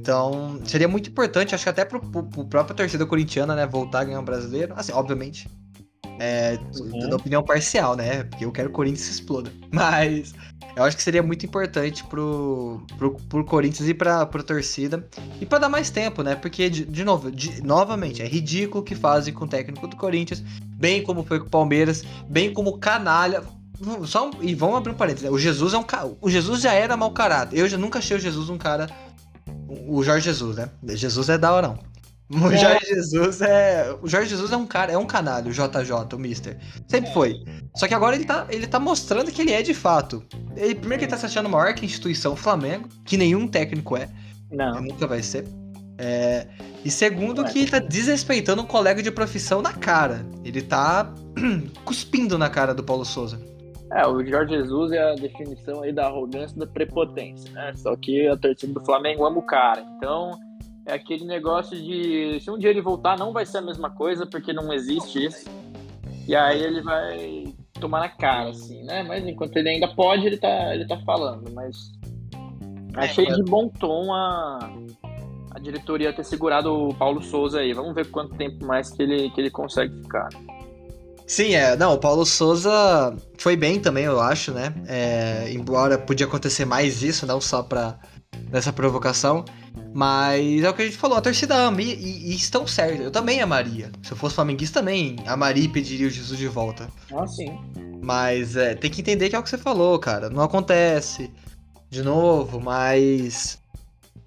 Então, 0.00 0.58
seria 0.64 0.88
muito 0.88 1.10
importante, 1.10 1.54
acho 1.54 1.64
que 1.64 1.70
até 1.70 1.84
pro, 1.84 2.00
pro, 2.00 2.22
pro 2.22 2.44
próprio 2.46 2.74
torcida 2.74 3.04
corintiana, 3.04 3.54
né? 3.54 3.66
Voltar 3.66 4.00
a 4.00 4.04
ganhar 4.04 4.20
um 4.20 4.24
brasileiro. 4.24 4.72
Assim, 4.76 4.92
obviamente. 4.92 5.46
É, 6.18 6.58
da 7.08 7.16
opinião 7.16 7.42
parcial, 7.42 7.96
né? 7.96 8.24
Porque 8.24 8.44
eu 8.44 8.52
quero 8.52 8.68
que 8.68 8.72
o 8.72 8.76
Corinthians 8.76 9.06
se 9.06 9.12
exploda. 9.12 9.52
Mas 9.70 10.34
eu 10.74 10.82
acho 10.84 10.96
que 10.96 11.02
seria 11.02 11.22
muito 11.22 11.44
importante 11.44 12.02
pro, 12.04 12.82
pro, 12.96 13.14
pro 13.14 13.44
Corinthians 13.44 13.88
e 13.88 13.94
pra, 13.94 14.24
pra 14.24 14.42
torcida. 14.42 15.06
E 15.38 15.44
para 15.44 15.58
dar 15.58 15.68
mais 15.68 15.90
tempo, 15.90 16.22
né? 16.22 16.34
Porque, 16.34 16.70
de, 16.70 16.86
de 16.86 17.04
novo, 17.04 17.30
de, 17.30 17.62
novamente, 17.62 18.22
é 18.22 18.26
ridículo 18.26 18.80
o 18.80 18.84
que 18.84 18.94
fazem 18.94 19.34
com 19.34 19.44
o 19.44 19.48
técnico 19.48 19.86
do 19.86 19.96
Corinthians, 19.96 20.42
bem 20.76 21.02
como 21.02 21.24
foi 21.24 21.40
com 21.40 21.46
o 21.46 21.50
Palmeiras, 21.50 22.02
bem 22.28 22.52
como 22.52 22.78
canalha. 22.78 23.42
Só 24.04 24.28
um, 24.28 24.42
e 24.42 24.54
vamos 24.54 24.76
abrir 24.76 24.92
um 24.92 24.94
parênteses. 24.94 25.24
Né? 25.24 25.30
O 25.30 25.38
Jesus 25.38 25.72
é 25.74 25.78
um 25.78 25.84
O 26.20 26.28
Jesus 26.28 26.60
já 26.60 26.72
era 26.72 26.96
mau 26.96 27.10
caráter. 27.12 27.58
Eu 27.58 27.68
já 27.68 27.78
nunca 27.78 27.98
achei 27.98 28.16
o 28.16 28.20
Jesus 28.20 28.50
um 28.50 28.58
cara. 28.58 28.88
O 29.88 30.02
Jorge 30.02 30.24
Jesus, 30.24 30.56
né? 30.56 30.68
Jesus 30.88 31.28
é 31.28 31.38
da 31.38 31.52
hora, 31.52 31.68
não. 31.68 31.90
O 32.30 32.50
é. 32.52 32.56
Jorge 32.56 32.86
Jesus 32.86 33.40
é. 33.40 33.96
O 34.00 34.08
Jorge 34.08 34.30
Jesus 34.30 34.52
é 34.52 34.56
um 34.56 34.66
cara, 34.66 34.92
é 34.92 34.98
um 34.98 35.06
canalho, 35.06 35.50
o 35.50 35.52
JJ, 35.52 36.14
o 36.14 36.18
Mister. 36.18 36.56
Sempre 36.86 37.12
foi. 37.12 37.34
Só 37.74 37.88
que 37.88 37.94
agora 37.94 38.14
ele 38.14 38.24
tá, 38.24 38.46
ele 38.50 38.66
tá 38.66 38.78
mostrando 38.78 39.32
que 39.32 39.42
ele 39.42 39.52
é 39.52 39.62
de 39.62 39.74
fato. 39.74 40.22
Ele, 40.56 40.74
primeiro 40.74 41.00
que 41.00 41.04
ele 41.04 41.10
tá 41.10 41.18
se 41.18 41.26
achando 41.26 41.48
maior 41.48 41.74
que 41.74 41.84
a 41.84 41.86
instituição 41.86 42.36
Flamengo, 42.36 42.88
que 43.04 43.16
nenhum 43.16 43.48
técnico 43.48 43.96
é. 43.96 44.08
Não. 44.50 44.80
Nunca 44.80 45.06
vai 45.06 45.22
ser. 45.22 45.44
É, 45.98 46.46
e 46.84 46.90
segundo, 46.90 47.44
que 47.44 47.58
ele 47.58 47.70
tá 47.70 47.78
desrespeitando 47.78 48.62
um 48.62 48.66
colega 48.66 49.02
de 49.02 49.10
profissão 49.10 49.60
na 49.60 49.72
cara. 49.72 50.24
Ele 50.44 50.62
tá 50.62 51.12
cuspindo 51.84 52.38
na 52.38 52.48
cara 52.48 52.72
do 52.72 52.82
Paulo 52.82 53.04
Souza. 53.04 53.49
É, 53.92 54.06
o 54.06 54.24
Jorge 54.24 54.54
Jesus 54.54 54.92
é 54.92 55.12
a 55.12 55.14
definição 55.14 55.82
aí 55.82 55.92
da 55.92 56.06
arrogância 56.06 56.54
e 56.54 56.60
da 56.60 56.66
prepotência, 56.66 57.50
né? 57.52 57.72
Só 57.74 57.96
que 57.96 58.28
a 58.28 58.36
torcida 58.36 58.72
do 58.72 58.84
Flamengo 58.84 59.24
ama 59.24 59.38
o 59.38 59.42
cara. 59.42 59.84
Então, 59.96 60.38
é 60.86 60.94
aquele 60.94 61.24
negócio 61.24 61.76
de 61.76 62.38
se 62.40 62.50
um 62.50 62.58
dia 62.58 62.70
ele 62.70 62.80
voltar, 62.80 63.18
não 63.18 63.32
vai 63.32 63.44
ser 63.44 63.58
a 63.58 63.62
mesma 63.62 63.90
coisa, 63.90 64.24
porque 64.26 64.52
não 64.52 64.72
existe 64.72 65.24
isso. 65.24 65.50
E 66.26 66.36
aí 66.36 66.62
ele 66.62 66.82
vai 66.82 67.52
tomar 67.80 68.00
na 68.00 68.08
cara, 68.08 68.50
assim, 68.50 68.84
né? 68.84 69.02
Mas 69.02 69.26
enquanto 69.26 69.56
ele 69.56 69.70
ainda 69.70 69.88
pode, 69.88 70.24
ele 70.24 70.36
tá, 70.36 70.74
ele 70.74 70.86
tá 70.86 70.96
falando. 70.98 71.50
Mas 71.52 71.92
achei 72.94 73.26
é, 73.26 73.32
de 73.32 73.42
bom 73.42 73.68
tom 73.68 74.12
a, 74.12 74.70
a 75.50 75.58
diretoria 75.58 76.12
ter 76.12 76.24
segurado 76.24 76.72
o 76.72 76.94
Paulo 76.94 77.20
Souza 77.22 77.58
aí. 77.58 77.72
Vamos 77.72 77.94
ver 77.94 78.08
quanto 78.10 78.36
tempo 78.36 78.64
mais 78.64 78.90
que 78.90 79.02
ele, 79.02 79.30
que 79.30 79.40
ele 79.40 79.50
consegue 79.50 79.96
ficar. 80.02 80.28
Sim, 81.30 81.54
é. 81.54 81.76
Não, 81.76 81.94
o 81.94 81.98
Paulo 81.98 82.26
Souza 82.26 83.16
foi 83.38 83.54
bem 83.54 83.78
também, 83.78 84.04
eu 84.04 84.20
acho, 84.20 84.50
né? 84.50 84.74
É, 84.88 85.48
embora 85.52 85.96
podia 85.96 86.26
acontecer 86.26 86.64
mais 86.64 87.04
isso, 87.04 87.24
não 87.24 87.40
só 87.40 87.62
pra 87.62 87.96
nessa 88.50 88.72
provocação. 88.72 89.44
Mas 89.94 90.64
é 90.64 90.68
o 90.68 90.74
que 90.74 90.82
a 90.82 90.84
gente 90.86 90.96
falou, 90.96 91.16
a 91.16 91.20
torcida 91.20 91.54
ama 91.54 91.80
e, 91.80 91.94
e, 91.94 92.32
e 92.32 92.34
estão 92.34 92.66
certos. 92.66 93.04
Eu 93.04 93.12
também 93.12 93.40
amaria. 93.40 93.92
Se 94.02 94.10
eu 94.10 94.16
fosse 94.16 94.34
flamenguista, 94.34 94.80
também 94.80 95.18
amaria 95.24 95.62
e 95.62 95.68
pediria 95.68 96.08
o 96.08 96.10
Jesus 96.10 96.36
de 96.36 96.48
volta. 96.48 96.88
Ah, 97.14 97.24
sim. 97.28 97.56
Mas 98.02 98.56
é, 98.56 98.74
tem 98.74 98.90
que 98.90 99.00
entender 99.00 99.30
que 99.30 99.36
é 99.36 99.38
o 99.38 99.42
que 99.44 99.50
você 99.50 99.58
falou, 99.58 99.96
cara. 100.00 100.28
Não 100.28 100.42
acontece 100.42 101.30
de 101.88 102.02
novo, 102.02 102.60
mas. 102.60 103.56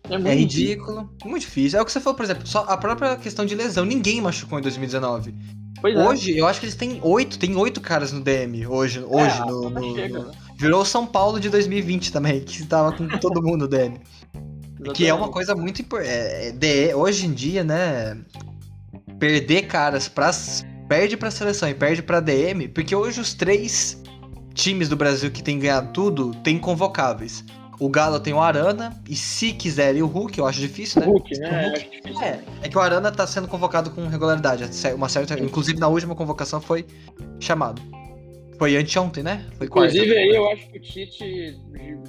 É, 0.09 0.15
é 0.15 0.35
ridículo. 0.35 1.01
Difícil. 1.01 1.29
Muito 1.29 1.41
difícil. 1.41 1.79
É 1.79 1.81
o 1.81 1.85
que 1.85 1.91
você 1.91 1.99
falou, 1.99 2.15
por 2.15 2.23
exemplo, 2.23 2.47
só 2.47 2.59
a 2.59 2.77
própria 2.77 3.17
questão 3.17 3.45
de 3.45 3.55
lesão. 3.55 3.83
Ninguém 3.83 4.21
machucou 4.21 4.57
em 4.57 4.61
2019. 4.61 5.62
Pois 5.83 5.97
é. 5.97 6.07
hoje, 6.07 6.31
é. 6.31 6.39
eu 6.39 6.47
acho 6.47 6.61
que 6.61 6.65
eles 6.65 6.75
têm 6.75 6.97
oito, 7.03 7.37
tem 7.37 7.57
oito 7.57 7.81
caras 7.81 8.13
no 8.13 8.21
DM 8.21 8.65
hoje, 8.65 9.03
hoje 9.05 9.37
é, 9.37 9.45
no, 9.45 9.69
no, 9.69 9.93
chega, 9.93 10.17
no... 10.17 10.25
Né? 10.27 10.31
Virou 10.55 10.81
o 10.81 10.85
São 10.85 11.05
Paulo 11.05 11.41
de 11.41 11.49
2020 11.49 12.09
também, 12.09 12.39
que 12.39 12.65
tava 12.65 12.93
com 12.93 13.05
todo 13.19 13.43
mundo 13.43 13.63
no 13.63 13.67
DM. 13.67 13.99
Que 14.93 15.07
é 15.07 15.13
uma 15.13 15.27
coisa 15.27 15.53
muito 15.53 15.81
importante. 15.81 16.09
É, 16.09 16.95
hoje 16.95 17.25
em 17.25 17.33
dia, 17.33 17.65
né? 17.65 18.17
Perder 19.19 19.63
caras 19.63 20.07
pra. 20.07 20.31
Perde 20.87 21.17
pra 21.17 21.29
seleção 21.29 21.67
e 21.67 21.73
perde 21.73 22.01
pra 22.01 22.21
DM, 22.21 22.69
porque 22.69 22.95
hoje 22.95 23.19
os 23.19 23.33
três 23.33 24.01
times 24.53 24.87
do 24.87 24.95
Brasil 24.95 25.31
que 25.31 25.43
tem 25.43 25.59
ganhado 25.59 25.91
tudo 25.91 26.33
tem 26.43 26.57
convocáveis. 26.57 27.43
O 27.79 27.89
Galo 27.89 28.19
tem 28.19 28.33
o 28.33 28.39
Arana, 28.39 29.01
e 29.09 29.15
se 29.15 29.51
quiserem 29.51 30.01
o 30.01 30.07
Hulk, 30.07 30.37
eu 30.37 30.45
acho 30.45 30.59
difícil, 30.59 31.01
né? 31.01 31.07
O 31.07 31.11
Hulk, 31.11 31.39
né? 31.39 31.67
Hulk, 31.67 32.23
é, 32.23 32.39
é, 32.61 32.69
que 32.69 32.77
o 32.77 32.81
Arana 32.81 33.11
tá 33.11 33.25
sendo 33.25 33.47
convocado 33.47 33.89
com 33.91 34.07
regularidade. 34.07 34.63
Uma 34.95 35.09
certa, 35.09 35.39
inclusive 35.39 35.79
na 35.79 35.87
última 35.87 36.15
convocação 36.15 36.61
foi 36.61 36.85
chamado. 37.39 37.81
Foi 38.57 38.77
anteontem, 38.77 39.23
né? 39.23 39.45
Foi 39.57 39.67
Inclusive 39.67 40.05
quarta. 40.05 40.19
aí 40.19 40.29
eu 40.29 40.51
acho 40.51 40.69
que 40.69 40.77
o 40.77 40.81
Tite, 40.81 41.59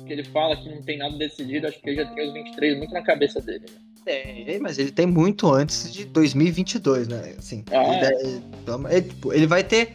que 0.07 0.13
ele 0.13 0.25
fala 0.25 0.57
que 0.57 0.69
não 0.69 0.83
tem 0.83 0.99
nada 0.99 1.17
decidido, 1.17 1.67
acho 1.67 1.81
que 1.81 1.91
ele 1.91 1.97
já 1.97 2.07
tem 2.07 2.29
os 2.29 2.35
23 2.35 2.79
muito 2.79 2.93
na 2.93 3.03
cabeça 3.03 3.41
dele. 3.41 3.63
Né? 3.63 3.95
É, 4.07 4.59
mas 4.61 4.79
ele 4.79 4.91
tem 4.91 5.07
muito 5.07 5.51
antes 5.51 5.91
de 5.93 6.05
2022, 6.05 7.09
né? 7.09 7.35
Assim, 7.39 7.65
ah, 7.73 7.97
ele, 7.97 8.05
é. 8.05 8.97
ele, 8.97 9.03
tipo, 9.09 9.33
ele 9.33 9.47
vai 9.47 9.65
ter 9.65 9.95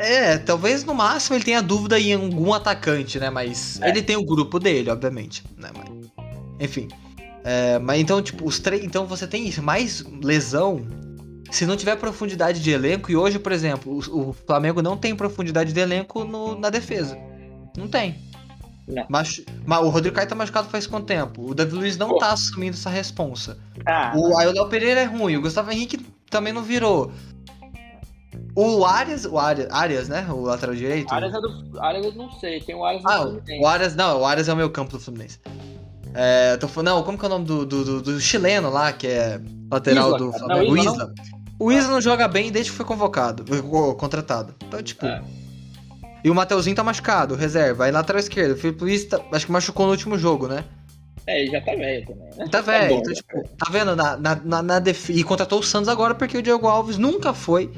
é, 0.00 0.38
talvez 0.38 0.84
no 0.84 0.94
máximo 0.94 1.36
ele 1.36 1.44
tenha 1.44 1.62
dúvida 1.62 1.98
em 1.98 2.14
algum 2.14 2.52
atacante, 2.52 3.18
né? 3.18 3.30
Mas 3.30 3.80
é. 3.80 3.88
ele 3.88 4.02
tem 4.02 4.16
o 4.16 4.24
grupo 4.24 4.58
dele, 4.58 4.90
obviamente. 4.90 5.44
Né? 5.56 5.70
Mas, 5.76 6.26
enfim. 6.58 6.88
É, 7.44 7.78
mas 7.78 8.00
então, 8.00 8.20
tipo, 8.22 8.46
os 8.46 8.58
três. 8.58 8.84
Então 8.84 9.06
você 9.06 9.26
tem 9.26 9.50
mais 9.60 10.04
lesão 10.22 10.86
se 11.50 11.66
não 11.66 11.76
tiver 11.76 11.96
profundidade 11.96 12.60
de 12.60 12.70
elenco, 12.70 13.10
e 13.10 13.16
hoje, 13.16 13.38
por 13.38 13.52
exemplo, 13.52 13.92
o, 13.92 14.30
o 14.30 14.32
Flamengo 14.32 14.80
não 14.80 14.96
tem 14.96 15.14
profundidade 15.14 15.72
de 15.72 15.80
elenco 15.80 16.24
no, 16.24 16.58
na 16.58 16.70
defesa. 16.70 17.18
Não 17.76 17.88
tem. 17.88 18.18
Não. 18.86 19.04
Mas, 19.08 19.42
mas 19.64 19.84
o 19.84 19.88
Rodrigo 19.88 20.16
Caio 20.16 20.28
tá 20.28 20.34
machucado 20.34 20.68
faz 20.68 20.86
quanto 20.86 21.06
tempo? 21.06 21.50
O 21.50 21.54
Davi 21.54 21.74
Luiz 21.74 21.96
não 21.96 22.10
Pô. 22.10 22.18
tá 22.18 22.32
assumindo 22.32 22.76
essa 22.76 22.90
responsa. 22.90 23.58
Ah, 23.86 24.12
o, 24.16 24.36
aí 24.36 24.46
o 24.48 24.52
Léo 24.52 24.68
Pereira 24.68 25.00
é 25.00 25.04
ruim, 25.04 25.36
o 25.36 25.40
Gustavo 25.40 25.70
Henrique 25.70 25.98
também 26.28 26.52
não 26.52 26.62
virou. 26.62 27.12
O 28.54 28.84
Arias, 28.84 29.24
o 29.24 29.38
Arias, 29.38 29.68
Arias, 29.70 30.08
né? 30.08 30.26
O 30.28 30.42
lateral 30.42 30.74
direito. 30.74 31.12
Arias 31.12 31.34
é 31.34 31.40
do. 31.40 31.80
Arias 31.80 32.06
eu 32.06 32.12
não 32.12 32.30
sei, 32.32 32.60
tem 32.60 32.74
o 32.74 32.84
Arias 32.84 33.02
ah, 33.06 33.26
o 33.60 33.66
Arias, 33.66 33.94
não, 33.94 34.20
o 34.20 34.24
Arias 34.24 34.48
é 34.48 34.52
o 34.52 34.56
meu 34.56 34.70
campo 34.70 34.92
do 34.92 35.00
Fluminense. 35.00 35.38
É, 36.12 36.56
tô 36.56 36.66
falando, 36.66 36.96
não, 36.96 37.02
como 37.04 37.16
que 37.16 37.24
é 37.24 37.28
o 37.28 37.30
nome 37.30 37.44
do, 37.44 37.64
do, 37.64 37.84
do, 37.84 38.02
do 38.02 38.20
chileno 38.20 38.68
lá, 38.68 38.92
que 38.92 39.06
é 39.06 39.40
lateral 39.70 40.06
Isla, 40.06 40.18
do 40.18 40.32
Flamengo? 40.32 40.64
Não, 40.64 40.72
o 40.72 40.76
Isla. 40.76 40.92
Isla. 40.92 41.14
O 41.58 41.70
Isla 41.70 41.92
não 41.92 42.00
joga 42.00 42.26
bem 42.26 42.50
desde 42.50 42.70
que 42.70 42.76
foi 42.76 42.86
convocado, 42.86 43.44
contratado. 43.96 44.54
Então, 44.66 44.82
tipo. 44.82 45.06
É. 45.06 45.22
E 46.24 46.30
o 46.30 46.34
Mateuzinho 46.34 46.76
tá 46.76 46.84
machucado, 46.84 47.34
reserva. 47.34 47.84
Aí 47.84 47.92
lateral 47.92 48.20
esquerdo, 48.20 48.52
o 48.52 48.56
Felipe 48.56 48.82
Luiz 48.82 49.04
tá, 49.04 49.20
acho 49.32 49.46
que 49.46 49.52
machucou 49.52 49.86
no 49.86 49.92
último 49.92 50.18
jogo, 50.18 50.48
né? 50.48 50.64
É, 51.26 51.42
ele 51.42 51.50
já 51.50 51.60
tá 51.60 51.74
velho 51.74 52.06
também, 52.06 52.30
né? 52.36 52.48
Tá 52.50 52.60
velho, 52.60 52.88
tá, 52.88 52.94
então, 52.94 53.12
tipo, 53.12 53.48
tá 53.56 53.70
vendo? 53.70 53.94
Na, 53.94 54.16
na, 54.16 54.34
na, 54.36 54.62
na 54.62 54.78
def... 54.78 55.10
E 55.10 55.22
contratou 55.22 55.60
o 55.60 55.62
Santos 55.62 55.88
agora 55.88 56.14
porque 56.14 56.36
o 56.36 56.42
Diego 56.42 56.66
Alves 56.66 56.98
nunca 56.98 57.32
foi, 57.32 57.70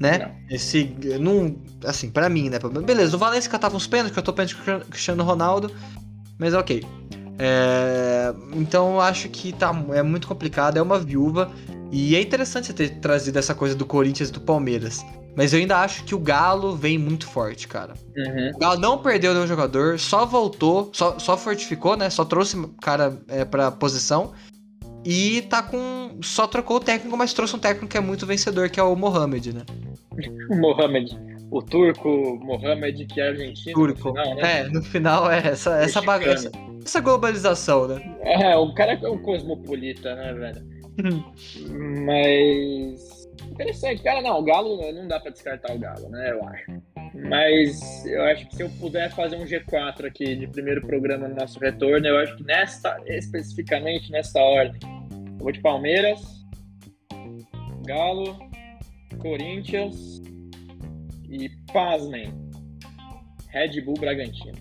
né? 0.00 0.18
Não. 0.18 0.56
Esse. 0.56 0.84
Num, 1.20 1.56
assim, 1.84 2.10
pra 2.10 2.28
mim, 2.28 2.48
né? 2.48 2.58
Beleza, 2.84 3.16
o 3.16 3.18
Valencia 3.18 3.50
catava 3.50 3.76
uns 3.76 3.86
pênaltis, 3.86 4.12
que 4.12 4.18
eu 4.18 4.22
tô 4.22 4.32
pênalti 4.32 4.56
com 4.56 4.76
o 4.76 4.80
Cristiano 4.86 5.22
Ronaldo. 5.24 5.70
Mas 6.38 6.54
ok. 6.54 6.84
É, 7.38 8.32
então 8.54 8.94
eu 8.94 9.00
acho 9.00 9.28
que 9.28 9.52
tá, 9.52 9.74
é 9.92 10.02
muito 10.02 10.26
complicado, 10.26 10.76
é 10.76 10.82
uma 10.82 10.98
viúva. 10.98 11.50
E 11.90 12.16
é 12.16 12.20
interessante 12.20 12.66
você 12.66 12.72
ter 12.72 12.88
trazido 12.98 13.38
essa 13.38 13.54
coisa 13.54 13.74
do 13.74 13.86
Corinthians 13.86 14.28
e 14.28 14.32
do 14.32 14.40
Palmeiras. 14.40 15.04
Mas 15.36 15.52
eu 15.52 15.60
ainda 15.60 15.78
acho 15.78 16.04
que 16.04 16.14
o 16.14 16.18
Galo 16.18 16.76
vem 16.76 16.96
muito 16.96 17.26
forte, 17.26 17.66
cara. 17.66 17.94
Uhum. 18.16 18.50
O 18.54 18.58
Galo 18.58 18.80
não 18.80 18.98
perdeu 18.98 19.34
nenhum 19.34 19.46
jogador, 19.46 19.98
só 19.98 20.24
voltou, 20.24 20.90
só, 20.92 21.18
só 21.18 21.36
fortificou, 21.36 21.96
né? 21.96 22.08
Só 22.10 22.24
trouxe 22.24 22.56
cara 22.80 23.18
é, 23.28 23.44
pra 23.44 23.70
posição. 23.70 24.32
E 25.04 25.42
tá 25.42 25.62
com. 25.62 26.18
Só 26.22 26.46
trocou 26.46 26.78
o 26.78 26.80
técnico, 26.80 27.16
mas 27.16 27.32
trouxe 27.32 27.54
um 27.54 27.58
técnico 27.58 27.88
que 27.88 27.96
é 27.96 28.00
muito 28.00 28.26
vencedor, 28.26 28.70
que 28.70 28.80
é 28.80 28.82
o 28.82 28.96
Mohamed, 28.96 29.52
né? 29.52 29.62
o 30.50 30.56
Mohamed. 30.56 31.16
O 31.50 31.62
turco 31.62 32.38
Mohamed, 32.42 33.06
que 33.06 33.20
é 33.20 33.28
argentino. 33.28 33.74
Turco. 33.74 34.08
No 34.08 34.14
final, 34.14 34.34
né? 34.34 34.60
É, 34.60 34.68
no 34.68 34.82
final 34.82 35.30
é 35.30 35.48
essa, 35.48 35.78
essa 35.78 36.00
bagunça. 36.00 36.50
Essa 36.84 37.00
globalização, 37.00 37.86
né? 37.86 38.16
É, 38.22 38.56
o 38.56 38.74
cara 38.74 38.94
é 38.94 39.08
um 39.08 39.18
cosmopolita, 39.18 40.14
né, 40.14 40.32
velho? 40.32 40.74
mas 42.04 43.24
Interessante, 43.50 44.02
cara, 44.02 44.20
não, 44.20 44.40
o 44.40 44.42
Galo 44.42 44.92
não 44.92 45.06
dá 45.06 45.20
para 45.20 45.30
descartar 45.30 45.74
o 45.74 45.78
Galo, 45.78 46.08
né, 46.08 46.32
eu 46.32 46.44
acho. 46.48 46.72
Mas 47.14 48.04
eu 48.06 48.22
acho 48.24 48.48
que 48.48 48.56
se 48.56 48.62
eu 48.62 48.70
puder 48.70 49.10
fazer 49.12 49.36
um 49.36 49.44
G4 49.44 50.06
aqui 50.06 50.34
de 50.34 50.48
primeiro 50.48 50.84
programa 50.84 51.28
no 51.28 51.36
nosso 51.36 51.60
retorno, 51.60 52.06
eu 52.06 52.18
acho 52.18 52.36
que 52.36 52.44
nesta, 52.44 53.00
especificamente 53.06 54.10
nessa 54.10 54.40
ordem, 54.40 54.80
eu 55.38 55.38
vou 55.38 55.52
de 55.52 55.60
Palmeiras, 55.60 56.20
Galo, 57.86 58.36
Corinthians 59.18 60.20
e, 61.28 61.48
pasmem, 61.72 62.32
Red 63.48 63.80
Bull 63.82 63.94
Bragantino. 63.94 64.58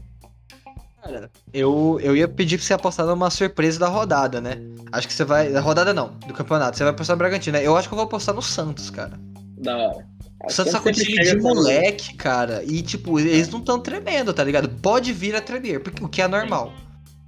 Cara, 1.01 1.29
eu, 1.53 1.99
eu 2.01 2.15
ia 2.15 2.27
pedir 2.27 2.57
pra 2.57 2.65
você 2.65 2.73
apostar 2.73 3.05
numa 3.05 3.29
surpresa 3.29 3.79
da 3.79 3.89
rodada, 3.89 4.39
né? 4.39 4.55
Acho 4.91 5.07
que 5.07 5.13
você 5.13 5.25
vai. 5.25 5.51
Da 5.51 5.59
rodada 5.59 5.93
não, 5.93 6.13
do 6.19 6.33
campeonato. 6.33 6.77
Você 6.77 6.83
vai 6.83 6.93
apostar 6.93 7.15
no 7.15 7.19
Bragantino, 7.19 7.57
né? 7.57 7.65
Eu 7.65 7.75
acho 7.75 7.89
que 7.89 7.93
eu 7.93 7.97
vou 7.97 8.05
apostar 8.05 8.33
no 8.33 8.41
Santos, 8.41 8.89
cara. 8.89 9.19
Da 9.57 9.75
hora. 9.77 10.12
O 10.45 10.51
Santos 10.51 10.73
tá 10.73 10.79
com 10.79 10.91
time 10.91 11.23
de 11.23 11.37
moleque, 11.37 12.15
cara. 12.15 12.63
E, 12.65 12.81
tipo, 12.81 13.19
eles 13.19 13.49
não 13.49 13.59
estão 13.59 13.79
tremendo, 13.79 14.33
tá 14.33 14.43
ligado? 14.43 14.69
Pode 14.69 15.13
vir 15.13 15.35
a 15.35 15.41
tremer, 15.41 15.79
porque, 15.81 16.03
o 16.03 16.09
que 16.09 16.21
é 16.21 16.27
normal. 16.27 16.73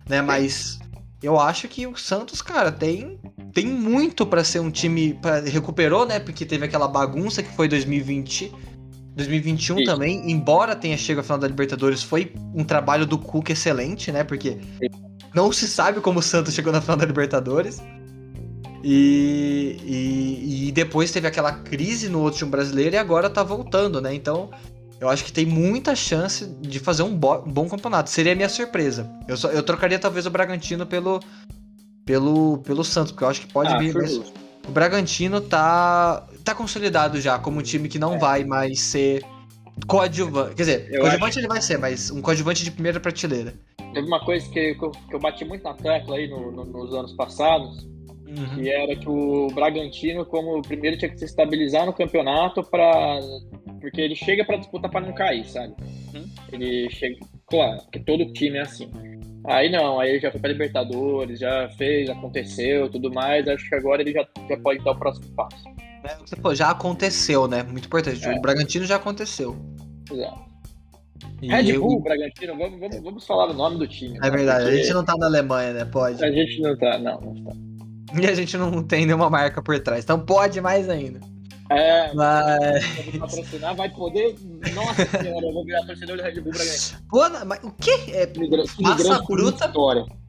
Né? 0.07 0.21
Mas 0.21 0.79
eu 1.23 1.39
acho 1.39 1.67
que 1.67 1.87
o 1.87 1.95
Santos, 1.95 2.41
cara, 2.41 2.71
tem, 2.71 3.19
tem 3.53 3.65
muito 3.65 4.25
para 4.25 4.43
ser 4.43 4.59
um 4.59 4.69
time. 4.69 5.13
Pra, 5.21 5.39
recuperou, 5.39 6.05
né? 6.05 6.19
Porque 6.19 6.45
teve 6.45 6.65
aquela 6.65 6.87
bagunça 6.87 7.41
que 7.41 7.51
foi 7.55 7.67
2020 7.67 8.51
2021 9.15 9.77
Sim. 9.77 9.83
também, 9.85 10.29
embora 10.29 10.75
tenha 10.75 10.97
chegado 10.97 11.21
à 11.21 11.23
final 11.23 11.37
da 11.37 11.47
Libertadores, 11.47 12.03
foi 12.03 12.33
um 12.53 12.65
trabalho 12.65 13.05
do 13.05 13.17
Cuca 13.17 13.53
excelente, 13.53 14.11
né? 14.11 14.25
Porque 14.25 14.51
Sim. 14.51 14.89
não 15.33 15.51
se 15.53 15.69
sabe 15.69 16.01
como 16.01 16.19
o 16.19 16.21
Santos 16.21 16.53
chegou 16.53 16.71
na 16.73 16.81
final 16.81 16.97
da 16.97 17.05
Libertadores. 17.05 17.81
E, 18.87 19.79
e, 19.83 20.67
e, 20.67 20.71
depois 20.71 21.11
teve 21.11 21.27
aquela 21.27 21.51
crise 21.51 22.07
no 22.07 22.21
outro 22.21 22.37
time 22.37 22.51
brasileiro 22.51 22.95
e 22.95 22.99
agora 22.99 23.31
tá 23.31 23.41
voltando, 23.41 23.99
né? 23.99 24.13
Então, 24.13 24.51
eu 25.01 25.09
acho 25.09 25.25
que 25.25 25.33
tem 25.33 25.43
muita 25.43 25.95
chance 25.95 26.45
de 26.61 26.77
fazer 26.77 27.01
um, 27.01 27.17
bo 27.17 27.37
um 27.37 27.51
bom 27.51 27.67
campeonato. 27.67 28.11
Seria 28.11 28.33
a 28.33 28.35
minha 28.35 28.47
surpresa. 28.47 29.09
Eu, 29.27 29.35
só, 29.37 29.49
eu 29.49 29.63
trocaria 29.63 29.97
talvez 29.97 30.27
o 30.27 30.29
Bragantino 30.29 30.85
pelo, 30.85 31.19
pelo, 32.05 32.59
pelo 32.59 32.83
Santos, 32.83 33.11
porque 33.11 33.23
eu 33.23 33.27
acho 33.27 33.41
que 33.41 33.51
pode 33.51 33.73
ah, 33.73 33.79
vir. 33.79 33.95
O 34.67 34.71
Bragantino 34.71 35.41
tá 35.41 36.23
tá 36.43 36.53
consolidado 36.53 37.19
já 37.19 37.39
como 37.39 37.61
um 37.61 37.63
time 37.63 37.89
que 37.89 37.97
não 37.97 38.13
é. 38.13 38.17
vai 38.19 38.43
mais 38.43 38.79
ser 38.81 39.25
coadjuvante. 39.87 40.53
Quer 40.53 40.61
dizer, 40.61 40.87
eu 40.91 41.01
coadjuvante 41.01 41.29
acho... 41.31 41.39
ele 41.39 41.47
vai 41.47 41.61
ser, 41.63 41.79
mas 41.79 42.11
um 42.11 42.21
coadjuvante 42.21 42.63
de 42.63 42.69
primeira 42.69 42.99
prateleira. 42.99 43.55
Teve 43.95 44.05
uma 44.05 44.23
coisa 44.23 44.47
que, 44.47 44.75
que, 44.75 44.85
eu, 44.85 44.91
que 44.91 45.15
eu 45.15 45.19
bati 45.19 45.43
muito 45.43 45.63
na 45.63 45.73
tecla 45.73 46.17
aí 46.17 46.27
no, 46.27 46.51
no, 46.51 46.65
nos 46.65 46.93
anos 46.93 47.13
passados, 47.13 47.94
uhum. 48.25 48.55
que 48.55 48.69
era 48.69 48.95
que 48.95 49.09
o 49.09 49.47
Bragantino, 49.47 50.25
como 50.25 50.61
primeiro, 50.61 50.97
tinha 50.97 51.09
que 51.09 51.17
se 51.17 51.25
estabilizar 51.25 51.85
no 51.85 51.93
campeonato 51.93 52.63
para 52.63 53.19
porque 53.79 54.01
ele 54.01 54.15
chega 54.15 54.43
para 54.43 54.57
disputar 54.57 54.89
para 54.89 55.05
não 55.05 55.13
cair, 55.13 55.45
sabe? 55.45 55.75
Uhum. 56.13 56.27
Ele 56.51 56.89
chega, 56.89 57.17
claro, 57.47 57.81
porque 57.83 57.99
todo 57.99 58.33
time 58.33 58.57
é 58.57 58.61
assim. 58.61 58.89
Aí 59.45 59.69
não, 59.69 59.99
aí 59.99 60.11
ele 60.11 60.19
já 60.19 60.31
foi 60.31 60.39
para 60.39 60.51
Libertadores, 60.51 61.39
já 61.39 61.69
fez, 61.77 62.09
aconteceu, 62.09 62.89
tudo 62.89 63.13
mais. 63.13 63.47
Acho 63.47 63.69
que 63.69 63.75
agora 63.75 64.01
ele 64.01 64.11
já, 64.11 64.27
já 64.49 64.57
pode 64.57 64.83
dar 64.83 64.91
o 64.91 64.95
próximo 64.95 65.27
passo. 65.35 65.63
É, 66.03 66.35
pô, 66.41 66.55
já 66.55 66.71
aconteceu, 66.71 67.47
né? 67.47 67.61
Muito 67.63 67.85
importante. 67.85 68.25
É. 68.25 68.33
O 68.33 68.41
Bragantino 68.41 68.85
já 68.85 68.95
aconteceu. 68.95 69.55
Exato. 70.11 70.45
E 71.41 71.47
Red 71.47 71.73
Bull, 71.77 71.97
eu... 71.97 71.99
Bragantino, 72.01 72.57
vamos, 72.57 72.79
vamos, 72.79 72.99
vamos 73.01 73.27
falar 73.27 73.49
o 73.49 73.53
nome 73.53 73.77
do 73.77 73.87
time. 73.87 74.17
É 74.21 74.29
verdade, 74.29 74.63
porque... 74.63 74.79
a 74.79 74.81
gente 74.81 74.93
não 74.93 75.05
tá 75.05 75.15
na 75.17 75.25
Alemanha, 75.27 75.73
né? 75.73 75.85
Pode. 75.85 76.23
A 76.23 76.31
gente 76.31 76.61
não 76.61 76.77
tá, 76.77 76.97
não, 76.97 77.21
não 77.21 77.43
tá. 77.43 77.51
E 78.21 78.27
a 78.27 78.33
gente 78.33 78.57
não 78.57 78.83
tem 78.83 79.05
nenhuma 79.05 79.29
marca 79.29 79.61
por 79.61 79.79
trás, 79.79 80.03
então 80.03 80.19
pode 80.19 80.61
mais 80.61 80.89
ainda. 80.89 81.19
É, 81.69 82.13
mas. 82.13 83.17
patrocinar, 83.17 83.75
vai 83.75 83.89
poder. 83.89 84.35
Nossa 84.73 85.05
senhora, 85.05 85.47
eu 85.47 85.53
vou 85.53 85.65
virar 85.65 85.83
torcedor 85.83 86.17
do 86.17 86.23
Red 86.23 86.39
Bull 86.41 86.53
Bragantino. 86.53 86.99
Pô, 87.09 87.29
mas 87.45 87.59
o 87.63 87.71
que? 87.71 87.91
É, 88.11 88.31
massa 88.79 89.21
bruta. 89.23 89.73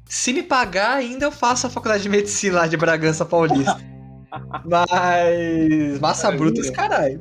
Se 0.06 0.32
me 0.32 0.42
pagar, 0.42 0.96
ainda 0.96 1.26
eu 1.26 1.32
faço 1.32 1.66
a 1.66 1.70
faculdade 1.70 2.04
de 2.04 2.08
medicina 2.08 2.60
lá 2.60 2.66
de 2.66 2.76
Bragança 2.76 3.24
Paulista. 3.24 3.76
Mas. 4.64 6.00
Massa 6.00 6.28
é, 6.28 6.36
bruta, 6.36 6.60
esse 6.60 6.72
caralho. 6.72 7.18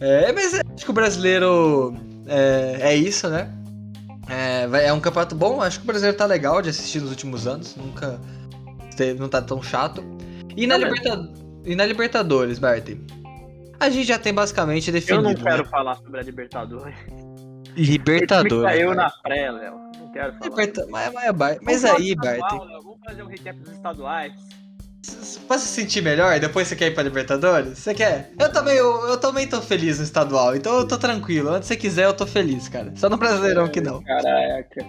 É, 0.00 0.32
mas 0.32 0.52
acho 0.52 0.84
que 0.84 0.90
o 0.90 0.92
brasileiro 0.92 1.94
é, 2.26 2.78
é 2.80 2.96
isso, 2.96 3.28
né? 3.28 3.48
É, 4.28 4.88
é 4.88 4.92
um 4.92 5.00
campeonato 5.00 5.34
bom, 5.34 5.62
acho 5.62 5.78
que 5.78 5.84
o 5.84 5.86
brasileiro 5.86 6.16
tá 6.16 6.26
legal 6.26 6.60
de 6.60 6.70
assistir 6.70 7.00
nos 7.00 7.10
últimos 7.10 7.46
anos. 7.46 7.76
Nunca. 7.76 8.20
Não 9.14 9.28
tá 9.28 9.42
tão 9.42 9.62
chato. 9.62 10.02
E 10.56 10.66
na, 10.66 10.76
Liberta... 10.76 11.28
e 11.64 11.74
na 11.74 11.84
Libertadores, 11.84 12.58
Bertie? 12.58 13.00
A 13.80 13.90
gente 13.90 14.06
já 14.06 14.18
tem 14.18 14.32
basicamente 14.32 14.92
definido. 14.92 15.28
Eu 15.28 15.34
não 15.34 15.42
quero 15.42 15.64
né? 15.64 15.68
falar 15.68 15.96
sobre 15.96 16.20
a 16.20 16.22
Libertadores. 16.22 16.94
Libertadores. 17.76 18.70
Caiu 18.70 18.94
na 18.94 19.10
pré, 19.10 19.50
Léo. 19.50 19.74
Não 19.98 20.12
quero 20.12 20.32
falar. 20.34 20.44
Liberta... 20.44 20.86
Mas, 20.88 21.12
mas, 21.12 21.58
mas 21.62 21.84
aí, 21.84 22.14
Bertie. 22.14 22.58
Vamos 22.58 22.98
fazer 23.04 23.22
um 23.22 23.26
recap 23.26 23.58
dos 23.58 23.72
estaduais. 23.72 24.32
Pra 25.48 25.58
se 25.58 25.66
sentir 25.66 26.00
melhor, 26.00 26.38
depois 26.38 26.68
você 26.68 26.76
quer 26.76 26.86
ir 26.86 26.94
pra 26.94 27.02
Libertadores? 27.02 27.76
Você 27.76 27.92
quer? 27.92 28.32
Eu 28.38 28.52
também, 28.52 28.76
eu, 28.76 29.08
eu 29.08 29.18
também 29.18 29.48
tô 29.48 29.60
feliz 29.60 29.98
no 29.98 30.04
estadual, 30.04 30.54
então 30.54 30.78
eu 30.78 30.86
tô 30.86 30.96
tranquilo. 30.96 31.52
Onde 31.52 31.66
você 31.66 31.76
quiser, 31.76 32.04
eu 32.04 32.14
tô 32.14 32.24
feliz, 32.24 32.68
cara. 32.68 32.92
Só 32.94 33.10
no 33.10 33.16
Brasileirão 33.16 33.68
que 33.68 33.80
não. 33.80 34.00
Caraca. 34.02 34.86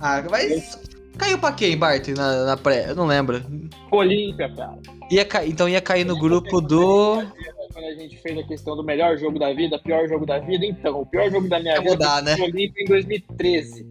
Ah, 0.00 0.22
mas. 0.30 0.80
Caiu 1.18 1.38
pra 1.38 1.52
quem, 1.52 1.76
Bart, 1.76 2.08
na, 2.08 2.44
na 2.44 2.56
pré? 2.56 2.90
Eu 2.90 2.94
não 2.94 3.06
lembro. 3.06 3.42
Olímpia, 3.90 4.52
cara. 4.54 4.78
Ia 5.10 5.24
ca... 5.24 5.46
Então 5.46 5.68
ia 5.68 5.80
cair 5.80 6.04
no 6.04 6.18
grupo 6.18 6.60
do. 6.60 7.22
Quando 7.72 7.84
a 7.84 7.94
gente 7.94 8.16
fez 8.18 8.38
a 8.38 8.42
questão 8.42 8.76
do 8.76 8.82
melhor 8.82 9.18
jogo 9.18 9.38
da 9.38 9.52
vida, 9.52 9.78
pior 9.78 10.08
jogo 10.08 10.24
da 10.24 10.38
vida, 10.38 10.64
então, 10.64 11.00
o 11.00 11.06
pior 11.06 11.30
jogo 11.30 11.48
da 11.48 11.60
minha 11.60 11.78
vida 11.78 11.90
mudar, 11.90 12.22
né? 12.22 12.36
foi 12.36 12.48
Olímpia 12.48 12.82
em 12.82 12.86
2013. 12.86 13.86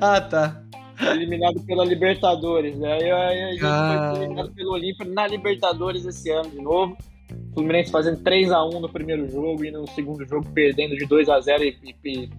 Ah, 0.00 0.20
tá 0.20 0.64
eliminado 1.00 1.60
pela 1.66 1.84
Libertadores. 1.84 2.78
Né? 2.78 2.92
Aí, 2.92 3.10
a 3.10 3.52
gente 3.52 3.64
ah. 3.64 4.12
foi 4.12 4.24
eliminado 4.24 4.52
pelo 4.52 4.72
Olímpia 4.72 5.06
na 5.06 5.26
Libertadores 5.26 6.04
esse 6.04 6.30
ano 6.30 6.50
de 6.50 6.60
novo. 6.60 6.96
O 7.50 7.54
Fluminense 7.54 7.90
fazendo 7.90 8.22
3x1 8.22 8.80
no 8.80 8.88
primeiro 8.88 9.28
jogo 9.28 9.64
e 9.64 9.70
no 9.70 9.86
segundo 9.88 10.24
jogo 10.26 10.46
perdendo 10.52 10.96
de 10.96 11.06
2x0 11.06 11.60
e, 11.62 11.94
e, 12.04 12.30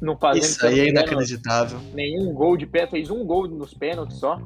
não 0.00 0.16
fazendo. 0.16 0.42
Isso 0.42 0.66
aí 0.66 0.80
é 0.80 0.88
inacreditável. 0.88 1.78
Nenhum 1.92 2.32
gol 2.32 2.56
de 2.56 2.66
pé, 2.66 2.86
fez 2.86 3.10
um 3.10 3.24
gol 3.24 3.48
nos 3.48 3.74
pênaltis 3.74 4.18
só. 4.18 4.38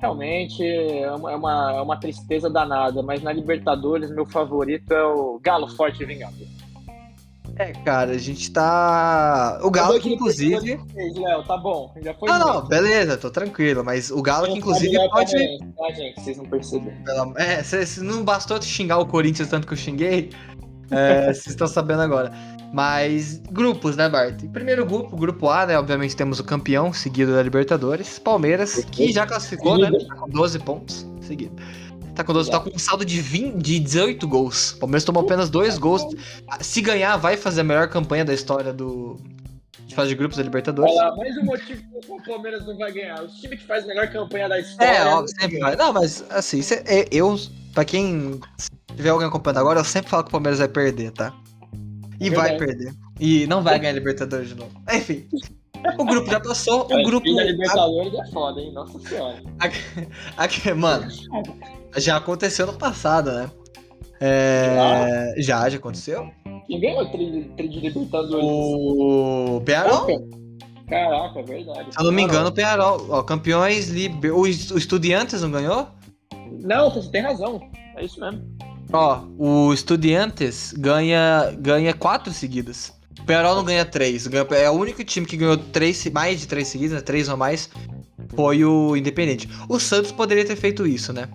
Realmente 0.00 0.66
é 0.66 1.12
uma, 1.12 1.32
é 1.32 1.36
uma, 1.36 1.94
é 1.94 2.00
tristeza 2.00 2.50
danada, 2.50 3.02
mas 3.02 3.22
na 3.22 3.32
Libertadores 3.32 4.10
meu 4.10 4.26
favorito 4.26 4.92
é 4.92 5.04
o 5.04 5.38
Galo 5.40 5.68
Forte 5.68 6.04
Vingador. 6.04 6.46
É, 7.56 7.72
cara, 7.72 8.12
a 8.12 8.18
gente 8.18 8.50
tá. 8.50 9.60
O 9.62 9.70
Galo 9.70 10.00
que 10.00 10.12
inclusive. 10.12 10.80
Léo, 10.94 11.44
tá 11.44 11.56
bom. 11.56 11.92
Já 12.02 12.14
foi 12.14 12.28
não, 12.28 12.38
não, 12.38 12.66
beleza, 12.66 13.16
tô 13.16 13.30
tranquilo. 13.30 13.84
Mas 13.84 14.10
o 14.10 14.22
Galo 14.22 14.46
que 14.46 14.58
inclusive 14.58 14.96
pode. 15.10 15.58
Tá, 15.76 15.92
gente? 15.92 16.20
Vocês 16.20 16.36
não 16.38 16.46
perceberam. 16.46 17.34
É, 17.36 17.62
se, 17.62 17.84
se 17.86 18.02
não 18.02 18.24
bastou 18.24 18.58
te 18.58 18.66
xingar 18.66 18.98
o 18.98 19.06
Corinthians 19.06 19.48
tanto 19.48 19.66
que 19.66 19.74
eu 19.74 19.78
xinguei. 19.78 20.30
É, 20.92 21.26
vocês 21.26 21.48
estão 21.48 21.66
sabendo 21.66 22.02
agora. 22.02 22.32
Mas 22.72 23.38
grupos, 23.50 23.96
né, 23.96 24.08
Bart? 24.08 24.42
Primeiro 24.52 24.86
grupo, 24.86 25.16
grupo 25.16 25.48
A, 25.48 25.66
né? 25.66 25.78
Obviamente 25.78 26.16
temos 26.16 26.40
o 26.40 26.44
campeão 26.44 26.92
seguido 26.92 27.32
da 27.32 27.42
Libertadores, 27.42 28.18
Palmeiras, 28.18 28.84
que 28.90 29.12
já 29.12 29.26
classificou, 29.26 29.78
né? 29.78 29.90
Tá 29.90 30.14
com 30.14 30.28
12 30.28 30.58
pontos 30.60 31.06
seguido. 31.20 31.54
Tá 32.14 32.22
com 32.22 32.32
12, 32.32 32.50
tá 32.50 32.60
com 32.60 32.70
um 32.70 32.78
saldo 32.78 33.04
de, 33.04 33.20
20, 33.20 33.56
de 33.56 33.78
18 33.78 34.28
gols. 34.28 34.72
O 34.72 34.80
Palmeiras 34.80 35.04
tomou 35.04 35.22
apenas 35.22 35.48
dois 35.48 35.78
gols. 35.78 36.02
Se 36.60 36.82
ganhar, 36.82 37.16
vai 37.16 37.36
fazer 37.38 37.62
a 37.62 37.64
melhor 37.64 37.88
campanha 37.88 38.22
da 38.22 38.34
história 38.34 38.70
do, 38.70 39.18
de 39.86 39.94
fase 39.94 40.10
de 40.10 40.14
grupos 40.14 40.36
da 40.36 40.42
Libertadores. 40.42 40.92
Olha 40.92 41.08
lá, 41.08 41.16
mais 41.16 41.36
um 41.38 41.44
motivo 41.44 41.82
que 42.00 42.12
o 42.12 42.22
Palmeiras 42.22 42.66
não 42.66 42.76
vai 42.76 42.92
ganhar. 42.92 43.22
O 43.22 43.28
time 43.28 43.56
que 43.56 43.64
faz 43.64 43.84
a 43.84 43.86
melhor 43.86 44.10
campanha 44.10 44.48
da 44.48 44.58
história. 44.58 44.90
É, 44.90 45.06
óbvio, 45.06 45.34
sempre 45.40 45.58
vai. 45.58 45.74
Não, 45.74 45.92
mas 45.92 46.22
assim, 46.30 46.60
é, 46.86 47.08
eu, 47.10 47.38
pra 47.72 47.84
quem 47.84 48.38
tiver 48.96 49.10
alguém 49.10 49.28
acompanhando 49.28 49.58
agora, 49.58 49.80
eu 49.80 49.84
sempre 49.84 50.10
falo 50.10 50.24
que 50.24 50.28
o 50.28 50.32
Palmeiras 50.32 50.58
vai 50.58 50.68
perder, 50.68 51.10
tá? 51.12 51.34
E 52.20 52.30
vai 52.30 52.56
perder. 52.56 52.94
E 53.18 53.46
não 53.46 53.62
vai 53.62 53.78
ganhar 53.78 53.92
a 53.92 53.94
Libertadores 53.94 54.48
de 54.48 54.54
novo. 54.54 54.70
Enfim. 54.92 55.26
O 55.98 56.04
grupo 56.04 56.30
já 56.30 56.38
passou. 56.38 56.84
O 56.84 57.02
grupo. 57.04 57.26
A 57.38 57.44
Libertadores 57.44 58.14
é 58.14 58.30
foda, 58.30 58.60
hein? 58.60 58.72
Nossa 58.72 58.98
senhora. 59.00 59.42
Aqui, 60.36 60.72
mano, 60.72 61.08
já 61.96 62.16
aconteceu 62.16 62.66
no 62.66 62.74
passado, 62.74 63.32
né? 63.32 63.50
É... 64.20 65.34
Já, 65.38 65.68
já 65.68 65.78
aconteceu. 65.78 66.30
Quem 66.68 66.80
ganhou 66.80 67.02
o 67.02 67.10
tri, 67.10 67.50
tri 67.56 67.68
de 67.68 67.80
Libertadores? 67.80 68.44
O 68.44 69.60
Pearol. 69.64 70.06
Caraca, 70.88 71.40
é 71.40 71.42
verdade. 71.42 71.92
Se 71.92 71.98
eu 71.98 72.04
não 72.04 72.12
me 72.12 72.22
engano, 72.22 72.50
o 72.50 72.52
Pearol. 72.52 73.04
Ó, 73.08 73.22
campeões, 73.24 73.88
liber... 73.88 74.32
o 74.32 74.46
Estudiantes 74.46 75.42
não 75.42 75.50
ganhou? 75.50 75.88
Não, 76.60 76.90
você 76.90 77.10
tem 77.10 77.22
razão. 77.22 77.60
É 77.96 78.04
isso 78.04 78.20
mesmo. 78.20 78.42
Ó, 78.92 79.22
o 79.38 79.72
Estudiantes 79.72 80.74
ganha, 80.76 81.50
ganha 81.58 81.94
quatro 81.94 82.32
seguidas. 82.32 82.92
O 83.20 83.24
Pearol 83.24 83.56
não 83.56 83.64
ganha 83.64 83.84
três. 83.84 84.28
É 84.50 84.70
o 84.70 84.74
único 84.74 85.02
time 85.02 85.26
que 85.26 85.36
ganhou 85.36 85.56
três, 85.56 86.04
mais 86.10 86.40
de 86.40 86.46
três 86.46 86.68
seguidas, 86.68 86.96
né? 86.96 87.00
três 87.00 87.28
ou 87.28 87.36
mais, 87.36 87.70
foi 88.34 88.64
o 88.64 88.96
Independente. 88.96 89.48
O 89.68 89.78
Santos 89.78 90.12
poderia 90.12 90.44
ter 90.44 90.56
feito 90.56 90.86
isso, 90.86 91.12
né? 91.12 91.28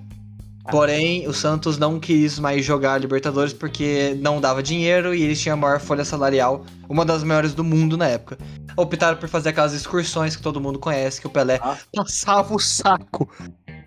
Porém, 0.69 1.25
o 1.27 1.33
Santos 1.33 1.77
não 1.77 1.97
quis 1.97 2.37
mais 2.39 2.65
jogar 2.65 2.99
Libertadores 2.99 3.53
porque 3.53 4.17
não 4.19 4.41
dava 4.41 4.61
dinheiro 4.61 5.15
e 5.15 5.23
eles 5.23 5.39
tinham 5.39 5.53
a 5.53 5.57
maior 5.57 5.79
folha 5.79 6.03
salarial, 6.03 6.65
uma 6.89 7.05
das 7.05 7.23
maiores 7.23 7.53
do 7.53 7.63
mundo 7.63 7.97
na 7.97 8.07
época. 8.07 8.37
Optaram 8.75 9.17
por 9.17 9.29
fazer 9.29 9.49
aquelas 9.49 9.73
excursões 9.73 10.35
que 10.35 10.41
todo 10.41 10.59
mundo 10.59 10.77
conhece, 10.77 11.21
que 11.21 11.27
o 11.27 11.29
Pelé 11.29 11.57
ah. 11.63 11.77
passava 11.95 12.53
o 12.53 12.59
saco 12.59 13.29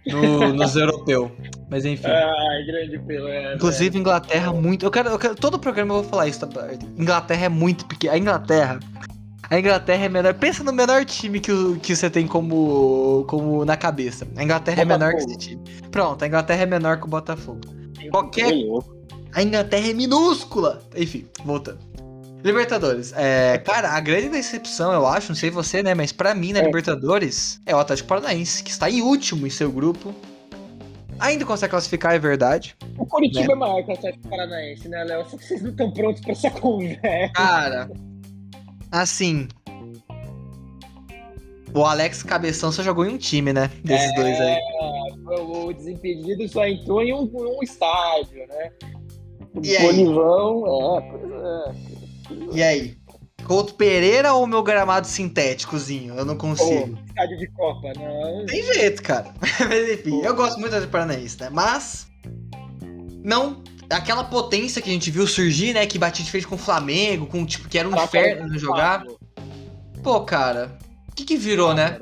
no, 0.06 0.54
nos 0.54 0.74
europeus. 0.76 1.30
Mas 1.70 1.84
enfim. 1.84 2.06
Ai, 2.06 2.64
grande 2.66 2.98
Pelé. 2.98 3.54
Inclusive, 3.54 3.96
Inglaterra 3.96 4.52
muito. 4.52 4.84
Eu 4.84 4.90
quero, 4.90 5.08
eu 5.10 5.18
quero. 5.18 5.34
Todo 5.36 5.58
programa 5.58 5.94
eu 5.94 6.02
vou 6.02 6.10
falar 6.10 6.26
isso, 6.26 6.44
tá? 6.46 6.68
Inglaterra 6.98 7.46
é 7.46 7.48
muito 7.48 7.86
pequena. 7.86 8.14
A 8.14 8.18
Inglaterra 8.18 8.80
a 9.50 9.58
Inglaterra 9.58 10.04
é 10.04 10.08
menor. 10.08 10.32
Pensa 10.34 10.62
no 10.62 10.72
menor 10.72 11.04
time 11.04 11.40
que, 11.40 11.52
que 11.82 11.96
você 11.96 12.08
tem 12.08 12.24
como, 12.24 13.24
como 13.28 13.64
na 13.64 13.76
cabeça. 13.76 14.24
A 14.36 14.44
Inglaterra 14.44 14.84
Botafogo. 14.84 14.94
é 14.94 14.98
menor 14.98 15.12
que 15.12 15.24
esse 15.24 15.38
time. 15.38 15.62
Pronto, 15.90 16.22
a 16.22 16.26
Inglaterra 16.28 16.62
é 16.62 16.66
menor 16.66 16.98
que 16.98 17.04
o 17.04 17.08
Botafogo. 17.08 17.60
Qualquer. 18.12 18.52
A 19.34 19.42
Inglaterra 19.42 19.88
é 19.88 19.92
minúscula. 19.92 20.80
Enfim, 20.96 21.26
voltando. 21.44 21.80
Libertadores. 22.44 23.12
É, 23.16 23.58
cara, 23.58 23.90
a 23.90 24.00
grande 24.00 24.28
decepção, 24.28 24.92
eu 24.92 25.04
acho, 25.04 25.30
não 25.30 25.36
sei 25.36 25.50
você, 25.50 25.82
né? 25.82 25.94
Mas 25.94 26.12
para 26.12 26.32
mim, 26.32 26.52
na 26.52 26.60
é. 26.60 26.64
Libertadores, 26.64 27.60
é 27.66 27.74
o 27.74 27.78
Atlético 27.80 28.08
Paranaense, 28.08 28.62
que 28.62 28.70
está 28.70 28.88
em 28.88 29.02
último 29.02 29.48
em 29.48 29.50
seu 29.50 29.70
grupo. 29.70 30.14
Ainda 31.20 31.44
consegue 31.44 31.70
classificar, 31.70 32.14
é 32.14 32.18
verdade. 32.18 32.76
O 32.98 33.06
Curitiba 33.06 33.48
né? 33.48 33.52
é 33.52 33.56
maior 33.56 33.82
que 33.84 33.90
o 33.90 33.94
Atlético 33.94 34.28
Paranaense, 34.28 34.88
né, 34.88 35.04
Léo? 35.04 35.28
Só 35.28 35.36
que 35.36 35.44
vocês 35.44 35.62
não 35.62 35.70
estão 35.70 35.90
prontos 35.92 36.22
pra 36.22 36.32
essa 36.32 36.50
conversa. 36.50 37.32
Cara, 37.34 37.90
Assim. 38.90 39.46
O 41.72 41.84
Alex 41.84 42.24
Cabeção 42.24 42.72
só 42.72 42.82
jogou 42.82 43.06
em 43.06 43.14
um 43.14 43.18
time, 43.18 43.52
né? 43.52 43.70
Desses 43.84 44.10
é, 44.10 44.14
dois 44.16 44.40
aí. 44.40 44.58
O 45.24 45.72
Desimpedido 45.72 46.48
só 46.48 46.66
entrou 46.66 47.00
em 47.00 47.14
um, 47.14 47.30
um 47.32 47.62
estádio, 47.62 48.44
né? 48.48 48.72
O 49.54 49.64
e 49.64 49.78
Bolivão, 49.78 50.98
é, 50.98 51.10
pois 51.10 51.32
é. 51.32 52.56
E 52.56 52.62
aí? 52.62 52.99
Couto 53.50 53.74
Pereira 53.74 54.32
ou 54.32 54.46
meu 54.46 54.62
gramado 54.62 55.08
sintéticozinho? 55.08 56.14
Eu 56.14 56.24
não 56.24 56.36
consigo. 56.36 56.96
Pô, 56.96 57.04
estádio 57.04 57.36
de 57.36 57.48
Copa, 57.48 57.92
não. 57.96 58.46
Tem 58.46 58.62
jeito, 58.62 59.02
cara. 59.02 59.26
Mas 59.68 59.90
enfim, 59.90 60.20
Pô. 60.20 60.24
eu 60.24 60.36
gosto 60.36 60.60
muito 60.60 60.80
do 60.80 60.86
Paranaense, 60.86 61.36
né? 61.40 61.48
Mas. 61.50 62.06
Não 63.24 63.60
aquela 63.90 64.22
potência 64.22 64.80
que 64.80 64.88
a 64.88 64.92
gente 64.92 65.10
viu 65.10 65.26
surgir, 65.26 65.74
né? 65.74 65.84
Que 65.84 65.98
Batiste 65.98 66.30
fez 66.30 66.46
com 66.46 66.54
o 66.54 66.58
Flamengo, 66.58 67.26
com 67.26 67.44
tipo, 67.44 67.68
que 67.68 67.76
era 67.76 67.88
um 67.88 68.04
inferno 68.04 68.56
jogar. 68.56 69.04
Pô, 70.00 70.20
cara, 70.20 70.78
o 71.08 71.12
que 71.16 71.24
que 71.24 71.36
virou, 71.36 71.74
né? 71.74 71.98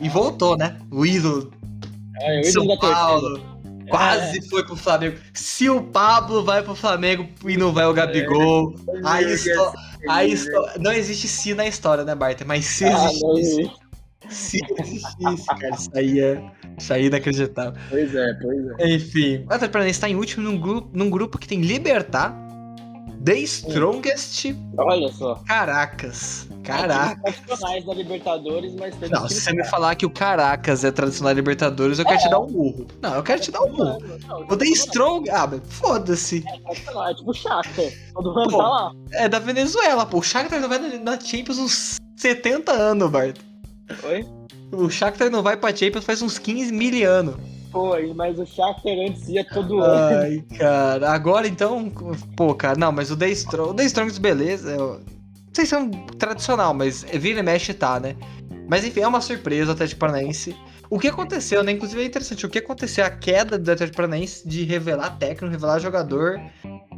E 0.00 0.08
voltou, 0.08 0.56
né? 0.56 0.78
O 0.92 1.04
ídolo. 1.04 1.52
É, 2.20 2.36
o 2.36 2.48
ídolo 2.48 2.68
São 2.68 2.78
Paulo. 2.78 3.51
Quase 3.92 4.38
é. 4.38 4.42
foi 4.42 4.64
pro 4.64 4.74
Flamengo. 4.74 5.18
Se 5.34 5.68
o 5.68 5.82
Pablo 5.82 6.42
vai 6.42 6.62
pro 6.62 6.74
Flamengo 6.74 7.28
e 7.44 7.58
não 7.58 7.72
vai 7.72 7.84
o 7.84 7.92
Gabigol, 7.92 8.74
é. 8.88 9.00
aí 10.08 10.32
esto... 10.32 10.80
não 10.80 10.90
existe 10.92 11.28
si 11.28 11.52
na 11.52 11.66
história, 11.66 12.02
né, 12.02 12.14
Barta? 12.14 12.42
Mas 12.42 12.64
se 12.64 12.86
ah, 12.86 13.10
existisse, 13.10 13.70
se 14.30 14.58
existisse, 14.78 15.46
cara, 15.46 15.74
isso 15.74 15.90
aí 15.94 16.20
é, 16.20 16.42
isso 16.78 16.92
aí 16.94 17.02
é 17.02 17.06
inacreditável. 17.06 17.80
Pois 17.90 18.14
é, 18.14 18.34
pois 18.40 18.80
é. 18.80 18.94
Enfim, 18.94 19.36
o 19.40 19.44
Atlético 19.44 19.72
Paranaense 19.72 19.98
está 19.98 20.08
em 20.08 20.16
último 20.16 20.42
num 20.42 20.58
grupo, 20.58 20.90
num 20.92 21.10
grupo 21.10 21.38
que 21.38 21.46
tem 21.46 21.60
Libertar, 21.60 22.34
The 23.24 23.38
Strongest. 23.38 24.54
Olha 24.76 25.08
só. 25.12 25.36
Caracas. 25.46 26.48
Caraca. 26.64 27.20
tradicionais 27.20 27.84
da 27.84 27.94
Libertadores, 27.94 28.74
mas 28.74 28.96
tem 28.96 29.08
Não, 29.10 29.28
se 29.28 29.40
você 29.40 29.52
me 29.52 29.64
falar 29.64 29.94
que 29.94 30.06
o 30.06 30.10
Caracas 30.10 30.84
é 30.84 30.90
tradicional 30.90 31.32
da 31.32 31.36
Libertadores, 31.36 31.98
eu 31.98 32.04
é. 32.04 32.08
quero 32.08 32.20
te 32.20 32.30
dar 32.30 32.40
um 32.40 32.46
burro. 32.46 32.86
Não, 33.00 33.14
eu 33.14 33.22
quero 33.22 33.40
te 33.40 33.50
dar 33.50 33.62
um 33.62 33.72
burro. 33.72 33.98
o 34.50 34.56
The 34.56 34.64
Strong. 34.66 35.30
Ah, 35.30 35.48
foda-se. 35.68 36.44
É 36.46 36.58
tradicional, 36.58 37.08
é 37.08 37.14
tipo 37.14 37.30
o 37.30 37.34
Shakhtar. 37.34 37.92
Todo 38.14 38.34
mundo 38.34 38.56
tá 38.56 38.68
lá. 38.68 38.92
É 39.12 39.28
da 39.28 39.38
Venezuela, 39.38 40.04
pô. 40.04 40.18
O 40.18 40.22
Shakhtar 40.22 40.60
não 40.60 40.68
vai 40.68 40.78
na 40.98 41.18
Champions 41.18 41.58
uns 41.58 42.00
70 42.16 42.72
anos, 42.72 43.10
Bart. 43.10 43.36
Oi? 44.04 44.26
O 44.72 44.88
Shakhtar 44.88 45.30
não 45.30 45.42
vai 45.42 45.56
pra 45.56 45.74
Champions 45.74 46.04
faz 46.04 46.22
uns 46.22 46.38
15 46.38 46.72
mil 46.72 47.08
anos. 47.08 47.36
Pô, 47.72 47.94
mas 48.14 48.38
o 48.38 48.44
Shakhtar 48.44 48.92
antes 49.08 49.28
ia 49.28 49.44
todo 49.44 49.80
ano. 49.80 50.18
Ai, 50.20 50.44
cara. 50.58 51.10
Agora 51.10 51.48
então. 51.48 51.90
Pô, 52.36 52.54
cara, 52.54 52.78
não, 52.78 52.92
mas 52.92 53.10
o 53.10 53.16
The 53.16 53.30
Strong. 53.30 53.70
O 53.70 53.74
The 53.74 54.20
beleza. 54.20 54.70
Eu... 54.70 55.00
Não 55.00 55.54
sei 55.54 55.66
se 55.66 55.74
é 55.74 55.78
um 55.78 55.90
tradicional, 55.90 56.72
mas 56.74 57.02
vira 57.02 57.40
e 57.40 57.42
mexe 57.42 57.74
tá, 57.74 57.98
né? 57.98 58.14
Mas 58.68 58.84
enfim, 58.84 59.00
é 59.00 59.08
uma 59.08 59.20
surpresa 59.20 59.70
o 59.70 59.74
Atlético 59.74 60.00
Paranaense. 60.00 60.54
O 60.88 60.98
que 60.98 61.08
aconteceu, 61.08 61.62
né? 61.62 61.72
Inclusive 61.72 62.02
é 62.02 62.04
interessante. 62.04 62.44
O 62.44 62.50
que 62.50 62.58
aconteceu? 62.58 63.04
A 63.04 63.10
queda 63.10 63.58
do 63.58 63.70
Atlético 63.70 63.96
Paranaense 63.96 64.46
de 64.46 64.64
revelar 64.64 65.18
técnico, 65.18 65.50
revelar 65.50 65.78
jogador 65.78 66.38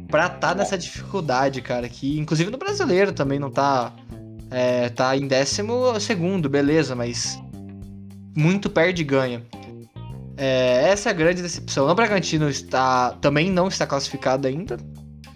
pra 0.09 0.27
tá 0.29 0.53
nessa 0.53 0.77
dificuldade, 0.77 1.61
cara. 1.61 1.87
Que 1.87 2.19
inclusive 2.19 2.51
no 2.51 2.57
brasileiro 2.57 3.13
também 3.13 3.39
não 3.39 3.49
tá 3.49 3.93
é, 4.51 4.89
tá 4.89 5.15
em 5.15 5.27
décimo 5.27 5.97
segundo, 5.99 6.49
beleza, 6.49 6.95
mas 6.95 7.39
muito 8.35 8.69
perde 8.69 9.01
e 9.01 9.05
ganha. 9.05 9.41
É, 10.37 10.89
essa 10.89 11.09
é 11.09 11.11
a 11.11 11.13
grande 11.13 11.41
decepção. 11.41 11.87
O 11.87 11.95
Bragantino 11.95 12.49
está, 12.49 13.11
também 13.13 13.49
não 13.49 13.67
está 13.67 13.85
classificado 13.85 14.47
ainda. 14.47 14.77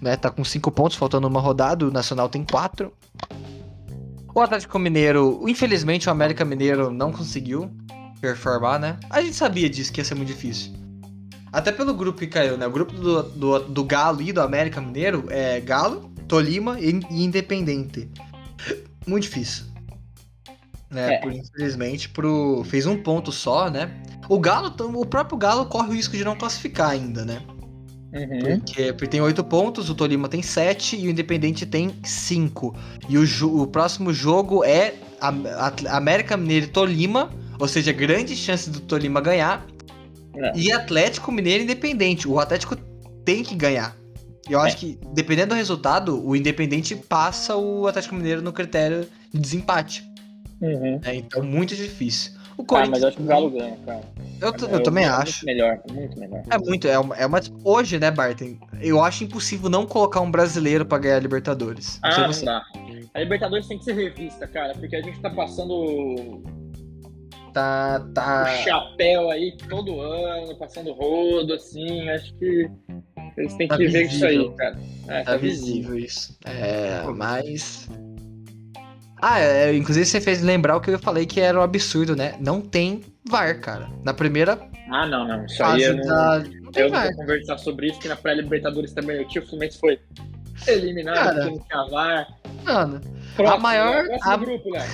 Né? 0.02 0.16
Tá 0.16 0.30
com 0.30 0.43
5 0.43 0.72
pontos, 0.72 0.97
faltando 0.97 1.28
uma 1.28 1.39
rodada. 1.39 1.88
O 1.88 1.91
Nacional 1.91 2.30
tem 2.30 2.43
4. 2.43 2.91
O 4.34 4.41
Atlético 4.41 4.78
Mineiro, 4.80 5.43
infelizmente, 5.47 6.08
o 6.08 6.12
América 6.12 6.45
Mineiro 6.45 6.91
não 6.91 7.12
conseguiu 7.12 7.72
performar, 8.22 8.80
né? 8.80 8.97
A 9.10 9.22
gente 9.22 9.36
sabia 9.36 9.70
disso, 9.70 9.91
que 9.91 10.00
ia 10.00 10.06
ser 10.06 10.16
muito 10.16 10.28
difícil. 10.28 10.74
Até 11.52 11.72
pelo 11.72 11.93
grupo 11.93 12.20
que 12.20 12.28
caiu, 12.28 12.58
né? 12.58 12.68
O 12.68 12.72
grupo 12.72 12.93
do, 12.93 13.24
do, 13.24 13.60
do 13.60 13.84
Galo 13.84 14.22
e 14.22 14.32
do 14.32 14.41
América 14.41 14.80
Mineiro 14.80 15.26
é 15.30 15.60
Galo, 15.60 16.12
Tolima 16.28 16.80
e 16.80 16.91
Independente 17.10 18.10
muito 19.10 19.24
difícil. 19.24 19.66
Né? 20.90 21.16
É. 21.16 21.18
Por, 21.20 21.32
infelizmente, 21.32 22.10
pro... 22.10 22.64
fez 22.66 22.86
um 22.86 22.98
ponto 22.98 23.32
só, 23.32 23.70
né? 23.70 23.92
O 24.28 24.40
Galo, 24.40 24.74
o 24.96 25.06
próprio 25.06 25.38
Galo 25.38 25.66
corre 25.66 25.90
o 25.90 25.94
risco 25.94 26.16
de 26.18 26.24
não 26.24 26.36
classificar 26.36 26.92
ainda, 26.92 27.24
né? 27.26 27.42
Uhum. 28.14 28.60
Porque, 28.60 28.94
porque 28.94 29.08
tem 29.08 29.22
oito 29.22 29.44
pontos, 29.44 29.90
o 29.90 29.96
Tolima 29.96 30.28
tem 30.28 30.42
sete 30.42 30.96
e 30.96 31.08
o 31.08 31.12
Independente 31.12 31.66
tem 31.66 31.94
cinco. 32.04 32.76
E 33.08 33.18
o, 33.18 33.62
o 33.62 33.68
próximo 33.68 34.12
jogo 34.12 34.64
é 34.64 34.96
a, 35.22 35.30
a, 35.30 35.98
América 35.98 36.36
Mineiro 36.36 36.66
e 36.66 36.70
Tolima, 36.70 37.30
ou 37.60 37.68
seja, 37.68 37.92
grande 37.92 38.36
chance 38.36 38.70
do 38.70 38.80
Tolima 38.80 39.22
ganhar. 39.22 39.66
É. 40.36 40.52
E 40.56 40.72
Atlético 40.72 41.32
Mineiro 41.32 41.64
Independente. 41.64 42.28
O 42.28 42.40
Atlético 42.40 42.76
tem 43.24 43.44
que 43.44 43.54
ganhar. 43.54 43.96
Eu 44.50 44.60
acho 44.60 44.78
é. 44.78 44.80
que, 44.80 45.00
dependendo 45.14 45.50
do 45.50 45.56
resultado, 45.56 46.26
o 46.26 46.36
Independente 46.36 46.96
passa 46.96 47.56
o 47.56 47.86
Atlético 47.86 48.16
Mineiro 48.16 48.42
no 48.42 48.52
critério 48.52 49.08
de 49.32 49.40
desempate. 49.40 50.04
Uhum. 50.62 50.99
É, 51.03 51.16
então, 51.16 51.41
muito 51.43 51.76
difícil. 51.76 52.39
O 52.60 52.64
Corinthians. 52.66 52.88
Ah, 52.88 52.91
mas 52.91 53.01
eu 53.01 53.07
acho 53.07 53.18
que 53.18 53.24
o 53.24 53.26
Galo 53.26 53.49
ganha, 53.49 53.78
cara. 53.86 54.01
Eu, 54.41 54.53
eu, 54.53 54.70
eu 54.76 54.84
também 54.84 55.05
é 55.05 55.07
acho. 55.07 55.45
Muito 55.45 55.45
melhor, 55.45 55.80
muito 55.89 56.20
melhor. 56.20 56.43
É 56.49 56.57
muito, 56.57 56.88
é 56.88 56.99
uma, 56.99 57.16
é 57.16 57.26
uma. 57.26 57.39
Hoje, 57.64 57.97
né, 57.97 58.12
Barton? 58.12 58.57
Eu 58.82 59.01
acho 59.01 59.24
impossível 59.24 59.70
não 59.70 59.86
colocar 59.86 60.20
um 60.20 60.30
brasileiro 60.30 60.86
pra 60.86 60.97
ganhar 60.97 61.16
a 61.16 61.20
Libertadores. 61.20 61.99
Não 62.03 62.10
ah, 62.12 62.28
não 62.28 62.43
dá. 62.43 62.66
A 63.14 63.20
Libertadores 63.22 63.66
tem 63.66 63.78
que 63.78 63.86
ser 63.86 63.93
revista, 63.93 64.45
cara, 64.45 64.74
porque 64.74 64.95
a 64.95 65.01
gente 65.01 65.22
tá 65.22 65.30
passando. 65.30 66.43
Tá. 67.53 68.05
tá... 68.14 68.43
O 68.43 68.64
chapéu 68.64 69.30
aí 69.32 69.55
todo 69.70 70.01
ano, 70.01 70.53
passando 70.57 70.91
rodo, 70.91 71.53
assim. 71.53 72.10
Acho 72.10 72.34
que 72.36 72.70
eles 73.38 73.53
têm 73.53 73.70
tá 73.70 73.78
que 73.78 73.88
visível. 73.88 74.10
ver 74.10 74.16
isso 74.16 74.26
aí, 74.26 74.51
cara. 74.57 74.80
É, 75.07 75.24
tá, 75.24 75.32
tá 75.32 75.38
visível, 75.38 75.93
visível 75.93 75.99
isso. 75.99 76.38
É, 76.45 77.03
mas. 77.16 77.89
Ah, 79.22 79.40
é, 79.40 79.76
inclusive 79.76 80.06
você 80.06 80.22
fez 80.22 80.42
lembrar 80.42 80.78
o 80.78 80.82
que 80.82 80.92
eu 80.92 81.00
falei 81.00 81.26
que 81.26 81.40
era 81.40 81.60
um 81.60 81.62
absurdo, 81.62 82.16
né? 82.16 82.36
Não 82.40 82.62
tem 82.62 83.04
VAR, 83.30 83.60
cara. 83.60 83.90
Na 84.04 84.14
primeira. 84.14 84.60
Ah, 84.90 85.06
não, 85.06 85.28
não. 85.28 85.46
Isso 85.46 85.64
aí 85.64 85.84
eu 85.84 85.98
não. 85.98 86.06
Da... 86.06 86.40
não 86.40 86.72
eu 86.76 86.90
VAR. 86.90 87.08
vou 87.08 87.16
conversar 87.18 87.58
sobre 87.58 87.88
isso, 87.88 88.00
que 88.00 88.08
na 88.08 88.16
pré-Libertadores 88.16 88.94
também 88.94 89.22
o 89.22 89.28
tio 89.28 89.46
Fluminense 89.46 89.78
foi 89.78 90.00
eliminado, 90.68 91.16
cara, 91.16 91.46
não 91.46 91.60
tinha 91.60 91.86
VAR. 91.90 92.28
Mano, 92.64 93.02
Próximo, 93.36 93.58
a 93.58 93.60
maior. 93.60 94.06
A, 94.22 94.38
grupo, 94.38 94.70
né? 94.72 94.86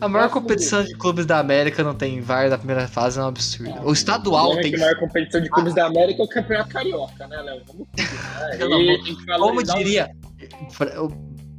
a 0.00 0.08
maior 0.08 0.28
Próximo 0.28 0.30
competição 0.30 0.78
grupo. 0.80 0.92
de 0.92 0.98
clubes 0.98 1.26
da 1.26 1.38
América 1.38 1.82
não 1.82 1.94
tem 1.94 2.20
VAR 2.20 2.48
na 2.48 2.58
primeira 2.58 2.86
fase, 2.86 3.18
é 3.18 3.22
um 3.22 3.26
absurdo. 3.26 3.74
Ah, 3.76 3.82
o 3.84 3.92
estadual 3.92 4.52
o 4.52 4.56
tem. 4.60 4.74
A 4.74 4.78
maior 4.78 4.98
competição 4.98 5.40
de 5.40 5.48
clubes 5.48 5.72
ah. 5.72 5.76
da 5.76 5.86
América 5.86 6.22
é 6.22 6.24
o 6.24 6.28
Campeonato 6.28 6.70
Carioca, 6.70 7.26
né, 7.26 7.36
Léo? 7.42 7.62
Vamos. 7.66 7.88
Né? 7.96 9.38
Como 9.38 9.62
diria. 9.62 10.10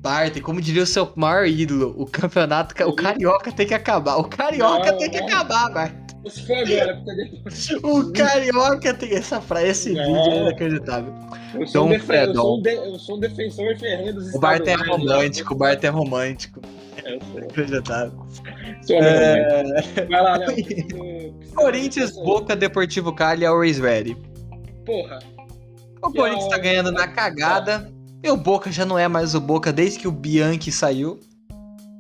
Barton, 0.06 0.40
como 0.42 0.62
diria 0.62 0.84
o 0.84 0.86
seu 0.86 1.12
maior 1.16 1.48
ídolo, 1.48 1.96
o 1.98 2.06
campeonato, 2.06 2.76
o 2.84 2.94
carioca 2.94 3.52
tem 3.52 3.66
que 3.66 3.74
acabar. 3.74 4.18
O 4.18 4.26
carioca 4.26 4.92
não, 4.92 5.00
tem 5.00 5.10
que 5.10 5.20
não. 5.20 5.28
acabar, 5.28 5.74
Barton. 5.74 6.06
Isso 6.24 6.46
foi 6.46 6.60
agora, 6.60 6.96
porque 6.98 7.16
depois... 7.34 7.70
O 7.82 8.14
carioca 8.14 8.94
tem 8.94 9.16
essa 9.16 9.42
frase, 9.42 9.66
esse 9.66 9.94
não. 9.94 10.06
vídeo 10.06 10.32
é 10.32 10.42
inacreditável. 10.42 11.14
Eu 11.56 11.66
sou, 11.66 11.88
um 11.88 11.90
def... 11.90 12.08
eu, 12.08 12.36
sou 12.36 12.58
um 12.58 12.62
de... 12.62 12.74
eu 12.76 13.00
sou 13.00 13.18
um 13.18 13.20
defensor 13.20 13.78
ferrenho 13.80 14.14
dos 14.14 14.36
O 14.36 14.40
Barton 14.40 14.70
é 14.70 14.76
romântico, 14.76 15.54
o 15.56 15.58
Barton 15.58 15.88
é 15.88 15.90
romântico. 15.90 16.62
É, 17.04 17.16
eu 17.16 17.22
sou. 17.22 17.40
Inacreditável. 17.40 18.26
Sou 18.84 18.98
é... 18.98 19.82
Vai 20.08 20.22
lá, 20.22 20.38
Léo. 20.38 21.34
Corinthians, 21.56 22.12
Boca, 22.12 22.56
Deportivo 22.56 23.12
Cali, 23.12 23.44
Always 23.44 23.80
Ready. 23.80 24.16
Porra. 24.86 25.18
O 26.04 26.12
Corinthians 26.12 26.48
tá 26.48 26.60
ganhando 26.60 26.92
na 26.92 27.08
cagada. 27.08 27.95
E 28.26 28.30
o 28.32 28.36
Boca 28.36 28.72
já 28.72 28.84
não 28.84 28.98
é 28.98 29.08
mais 29.08 29.36
o 29.36 29.40
Boca 29.40 29.72
desde 29.72 30.00
que 30.00 30.08
o 30.08 30.12
Bianchi 30.12 30.72
saiu. 30.72 31.20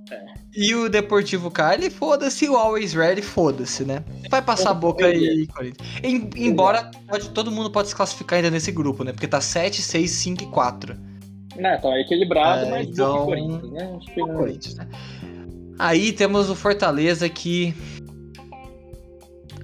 É. 0.09 0.25
E 0.55 0.73
o 0.73 0.89
Deportivo 0.89 1.51
Cali, 1.51 1.91
foda-se, 1.91 2.49
o 2.49 2.55
Always 2.55 2.93
Ready, 2.95 3.21
foda-se, 3.21 3.85
né? 3.85 4.03
Vai 4.27 4.41
passar 4.41 4.71
a 4.71 4.73
Boca 4.73 5.07
e 5.07 5.45
Corinthians. 5.45 5.87
Em, 6.01 6.27
embora 6.35 6.89
pode, 7.07 7.29
todo 7.29 7.51
mundo 7.51 7.69
pode 7.69 7.89
se 7.89 7.95
classificar 7.95 8.37
ainda 8.37 8.49
nesse 8.49 8.71
grupo, 8.71 9.03
né? 9.03 9.11
Porque 9.11 9.27
tá 9.27 9.39
7, 9.39 9.83
6, 9.83 10.09
5 10.09 10.43
e 10.43 10.47
4. 10.47 10.97
Né, 11.57 11.77
tá 11.77 11.99
equilibrado, 11.99 12.65
é, 12.65 12.71
mas 12.71 12.87
então... 12.87 13.25
Corinthians, 13.25 13.71
né? 13.71 13.95
Acho 13.95 14.11
que 14.11 14.19
não... 14.19 14.35
Corinthians, 14.35 14.75
né? 14.75 14.87
Aí 15.77 16.11
temos 16.11 16.49
o 16.49 16.55
Fortaleza 16.55 17.29
que 17.29 17.71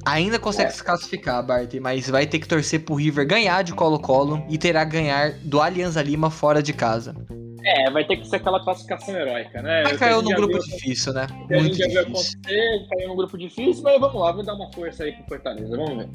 Ainda 0.06 0.39
consegue 0.39 0.70
é. 0.70 0.74
se 0.74 0.84
classificar, 0.84 1.45
Bart, 1.45 1.74
mas 1.82 2.10
vai 2.10 2.26
ter 2.26 2.39
que 2.39 2.47
torcer 2.47 2.82
pro 2.82 2.95
River 2.95 3.26
ganhar 3.28 3.62
de 3.64 3.74
Colo-Colo 3.74 4.43
e 4.49 4.58
terá 4.58 4.86
que 4.86 4.93
ganhar 4.93 5.34
do 5.43 5.62
Alianza 5.62 6.02
Lima 6.02 6.30
fora 6.30 6.62
de 6.62 6.74
casa. 6.74 7.16
É, 7.64 7.91
vai 7.91 8.04
ter 8.06 8.18
que 8.18 8.28
ser 8.28 8.38
aquela 8.38 8.64
classificação 8.64 9.16
heróica, 9.16 9.62
né? 9.62 9.84
Mas 9.84 9.97
caiu 9.97 10.22
num 10.22 10.32
grupo 10.32 10.54
viu, 10.54 10.64
difícil, 10.64 11.14
né? 11.14 11.28
Muito 11.32 11.54
a 11.54 11.60
gente 11.60 11.78
já 11.78 11.88
viu 11.88 12.02
acontecer, 12.02 12.88
caiu 12.89 13.10
num 13.10 13.16
grupo 13.16 13.38
difícil, 13.38 13.84
mas 13.84 13.99
vamos 13.99 14.20
lá, 14.20 14.32
vou 14.32 14.43
dar 14.43 14.56
uma 14.56 14.72
força 14.74 15.04
aí 15.04 15.12
pro 15.12 15.26
Fortaleza, 15.26 15.78
vamos 15.78 15.97
ver. 15.97 16.10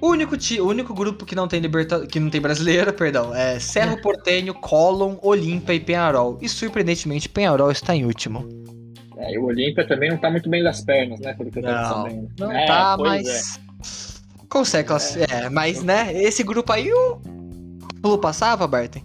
O 0.00 0.08
único, 0.08 0.34
o 0.34 0.66
único 0.66 0.92
grupo 0.92 1.24
que 1.24 1.36
não 1.36 1.46
tem 1.46 1.60
liberta... 1.60 2.04
que 2.08 2.18
não 2.18 2.28
tem 2.28 2.40
brasileiro, 2.40 2.90
perdão, 2.94 3.32
é 3.32 3.60
Cerro 3.60 4.00
Portenho, 4.02 4.52
Colón, 4.52 5.16
Olímpia 5.22 5.74
e 5.74 5.78
Penharol. 5.78 6.38
E 6.42 6.48
surpreendentemente, 6.48 7.28
Penharol 7.28 7.70
está 7.70 7.94
em 7.94 8.04
último. 8.04 8.44
É, 9.22 9.34
e 9.34 9.38
o 9.38 9.44
Olímpia 9.44 9.86
também 9.86 10.10
não 10.10 10.18
tá 10.18 10.30
muito 10.30 10.50
bem 10.50 10.62
das 10.62 10.80
pernas, 10.80 11.20
né? 11.20 11.32
Pelo 11.34 11.50
que 11.50 11.60
eu 11.60 11.62
tô 11.62 11.70
não, 11.70 11.84
sabendo. 11.84 12.28
Não 12.38 12.52
é, 12.52 12.66
tá, 12.66 12.96
mas. 12.98 13.56
É. 13.56 14.46
Consegue 14.48 14.88
classificar. 14.88 15.42
É. 15.42 15.44
é. 15.44 15.48
mas, 15.48 15.82
né? 15.82 16.12
Esse 16.12 16.42
grupo 16.42 16.72
aí, 16.72 16.92
o 16.92 17.20
Flu 18.00 18.18
passava, 18.18 18.66
Barton? 18.66 19.00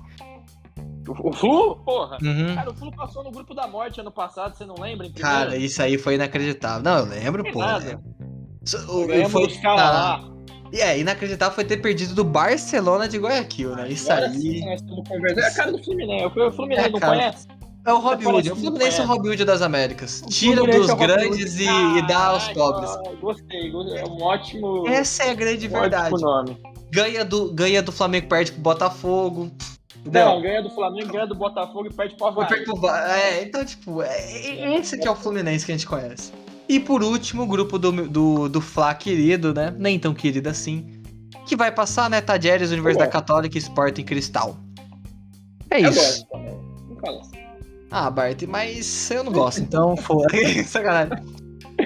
O 1.07 1.32
Flu? 1.32 1.78
Porra. 1.78 2.18
Uhum. 2.22 2.55
Cara, 2.55 2.70
o 2.70 2.74
Flu 2.74 2.91
passou 2.91 3.24
no 3.24 3.32
grupo 3.32 3.53
da 3.53 3.68
morte 3.68 4.01
ano 4.01 4.11
passado, 4.11 4.57
você 4.57 4.65
não 4.65 4.76
lembra? 4.76 5.07
Cara, 5.11 5.55
isso 5.55 5.82
aí 5.82 5.97
foi 5.97 6.15
inacreditável. 6.15 6.84
Não, 6.84 6.99
eu 6.99 7.05
lembro, 7.05 7.43
pô. 7.51 7.61
O, 7.61 9.30
foi 9.30 9.45
os 9.45 9.57
caras 9.57 9.82
lá. 9.82 10.38
E 10.74 10.82
é, 10.82 10.99
inacreditável 10.99 11.55
foi 11.55 11.63
ter 11.63 11.78
perdido 11.78 12.13
do 12.13 12.26
Barcelona 12.26 13.07
de 13.07 13.18
Guayaquil, 13.18 13.76
né? 13.76 13.89
Isso 13.89 14.11
Agora 14.11 14.28
aí. 14.28 14.34
Sim, 14.34 14.65
nós 14.65 14.82
estamos 14.82 15.07
conversando. 15.07 15.43
É 15.43 15.47
a 15.47 15.53
cara 15.53 15.72
do 15.72 15.84
Fluminense. 15.84 16.26
O 16.26 16.51
Fluminense 16.51 16.88
é, 16.88 16.89
não 16.89 16.99
conhece? 16.99 17.47
É 17.88 17.93
o 17.93 17.99
Robin 17.99 18.25
Hood. 18.25 18.51
O 18.51 18.55
Fluminense 18.57 18.99
é 18.99 19.03
o 19.05 19.07
Robin 19.07 19.29
Hood 19.29 19.45
das 19.45 19.61
Américas. 19.61 20.21
Tira 20.29 20.61
dos 20.61 20.89
é 20.89 20.95
grandes 20.95 21.57
e, 21.57 21.69
ah, 21.69 21.97
e, 21.97 22.05
dá 22.05 22.25
aos 22.27 22.49
pobres. 22.49 22.91
Gostei, 23.21 23.71
gostei. 23.71 23.99
É 23.99 24.05
um 24.05 24.21
ótimo. 24.21 24.85
Essa 24.89 25.23
é 25.23 25.29
a 25.31 25.33
grande 25.33 25.69
um 25.69 25.71
verdade. 25.71 26.21
Nome. 26.21 26.61
Ganha 26.91 27.23
do, 27.23 27.53
ganha 27.53 27.81
do 27.81 27.93
Flamengo, 27.93 28.27
perde 28.27 28.51
pro 28.51 28.59
Botafogo. 28.59 29.49
Não, 30.03 30.41
ganha 30.41 30.61
do 30.61 30.69
Flamengo, 30.69 31.13
ganha 31.13 31.27
do 31.27 31.35
Botafogo 31.35 31.88
e 31.88 31.93
perde 31.93 32.15
pro 32.15 32.27
Havaí. 32.27 32.47
É, 33.09 33.43
então, 33.43 33.63
tipo, 33.63 34.01
é, 34.01 34.07
é, 34.09 34.77
esse 34.77 34.97
que 34.97 35.07
é 35.07 35.11
o 35.11 35.15
Fluminense 35.15 35.65
que 35.65 35.71
a 35.71 35.75
gente 35.75 35.88
conhece. 35.88 36.33
E 36.67 36.81
por 36.81 37.01
último, 37.01 37.43
o 37.43 37.47
grupo 37.47 37.79
do, 37.79 38.09
do, 38.09 38.49
do 38.49 38.59
Fla 38.59 38.93
querido, 38.95 39.53
né? 39.53 39.73
Nem 39.77 39.97
tão 39.97 40.13
querido 40.13 40.49
assim. 40.49 41.01
Que 41.45 41.55
vai 41.55 41.71
passar, 41.71 42.09
né? 42.09 42.19
Tadieres, 42.19 42.69
Universidade 42.69 43.09
Católica 43.09 43.57
e 43.57 43.59
Sporting 43.59 44.03
Cristal. 44.03 44.57
É 45.69 45.79
isso. 45.79 45.88
Eu 45.88 46.03
gosto 46.03 46.27
também. 46.27 46.59
Não 46.89 46.97
fala 46.97 47.21
assim. 47.21 47.46
Ah, 47.89 48.09
Bart, 48.09 48.43
mas 48.43 49.09
eu 49.11 49.23
não 49.23 49.31
gosto, 49.31 49.61
então 49.61 49.95
foda. 49.95 50.27
Sacanagem. 50.65 51.23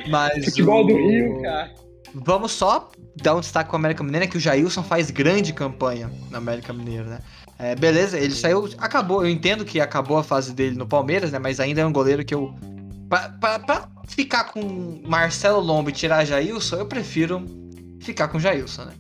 Mas. 0.10 0.46
Futebol 0.46 0.84
o... 0.84 0.88
do 0.88 0.96
Rio, 0.96 1.42
cara. 1.42 1.72
Vamos 2.14 2.52
só 2.52 2.90
dar 3.22 3.36
um 3.36 3.40
destaque 3.40 3.70
com 3.70 3.76
a 3.76 3.80
América 3.80 4.04
Mineira, 4.04 4.28
que 4.28 4.38
o 4.38 4.40
Jailson 4.40 4.84
faz 4.84 5.12
grande 5.12 5.54
campanha 5.54 6.12
na 6.30 6.40
América 6.40 6.74
Mineira, 6.74 7.06
né? 7.06 7.20
É, 7.58 7.76
beleza, 7.76 8.18
ele 8.18 8.34
saiu. 8.34 8.68
Acabou, 8.80 9.24
eu 9.24 9.30
entendo 9.30 9.64
que 9.64 9.80
acabou 9.80 10.18
a 10.18 10.24
fase 10.24 10.54
dele 10.54 10.76
no 10.76 10.88
Palmeiras, 10.88 11.32
né? 11.32 11.40
Mas 11.40 11.60
ainda 11.60 11.82
é 11.82 11.86
um 11.86 11.94
goleiro 11.94 12.26
que 12.26 12.34
eu. 12.34 12.54
Pra, 13.08 13.30
pra, 13.30 13.60
pra 13.60 13.90
ficar 14.08 14.46
com 14.46 15.02
Marcelo 15.06 15.60
Lombo 15.60 15.90
e 15.90 15.94
tirar 15.94 16.26
Jailson, 16.26 16.78
eu 16.78 16.86
prefiro 16.86 17.46
ficar 18.02 18.30
com 18.30 18.40
Jailson, 18.40 18.86
né? 18.86 18.94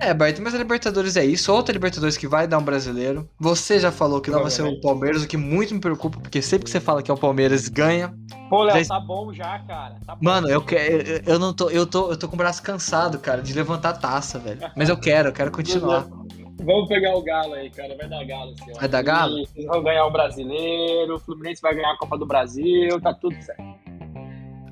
É, 0.00 0.14
Bart, 0.14 0.38
mas 0.38 0.54
a 0.54 0.58
Libertadores 0.58 1.16
é 1.16 1.24
isso. 1.24 1.52
Outra 1.52 1.72
Libertadores 1.72 2.16
que 2.16 2.26
vai 2.26 2.46
dar 2.46 2.58
um 2.58 2.62
brasileiro. 2.62 3.28
Você 3.38 3.78
já 3.78 3.90
falou 3.90 4.20
que 4.20 4.30
não 4.30 4.42
vai 4.42 4.50
ser 4.50 4.62
o 4.62 4.80
Palmeiras, 4.80 5.22
o 5.22 5.28
que 5.28 5.36
muito 5.36 5.74
me 5.74 5.80
preocupa, 5.80 6.20
porque 6.20 6.40
sempre 6.40 6.64
que 6.64 6.70
você 6.70 6.80
fala 6.80 7.02
que 7.02 7.10
é 7.10 7.14
o 7.14 7.18
Palmeiras, 7.18 7.68
ganha. 7.68 8.14
Pô, 8.48 8.62
Léo, 8.62 8.82
já... 8.82 8.88
tá 8.88 9.00
bom 9.00 9.32
já, 9.32 9.58
cara. 9.60 9.96
Tá 10.06 10.14
bom. 10.14 10.24
Mano, 10.24 10.48
eu 10.48 10.62
quero. 10.62 11.22
Eu 11.26 11.38
não 11.38 11.52
tô. 11.52 11.68
Eu 11.68 11.86
tô, 11.86 12.10
eu 12.10 12.16
tô 12.16 12.28
com 12.28 12.34
o 12.34 12.38
braço 12.38 12.62
cansado, 12.62 13.18
cara, 13.18 13.42
de 13.42 13.52
levantar 13.52 13.90
a 13.90 13.94
taça, 13.94 14.38
velho. 14.38 14.60
Mas 14.76 14.88
eu 14.88 14.96
quero, 14.96 15.28
eu 15.28 15.32
quero 15.32 15.50
continuar. 15.50 16.06
Vamos 16.60 16.88
pegar 16.88 17.14
o 17.14 17.22
Galo 17.22 17.54
aí, 17.54 17.70
cara. 17.70 17.96
Vai 17.96 18.08
dar 18.08 18.24
Galo, 18.24 18.54
senhor. 18.56 18.78
Vai 18.78 18.88
dar 18.88 19.02
Galo? 19.02 19.46
Vocês 19.46 19.66
vão 19.66 19.82
ganhar 19.82 20.06
o 20.06 20.10
brasileiro, 20.10 21.14
o 21.14 21.20
Fluminense 21.20 21.62
vai 21.62 21.74
ganhar 21.74 21.92
a 21.92 21.98
Copa 21.98 22.18
do 22.18 22.26
Brasil, 22.26 23.00
tá 23.00 23.14
tudo 23.14 23.40
certo. 23.42 23.62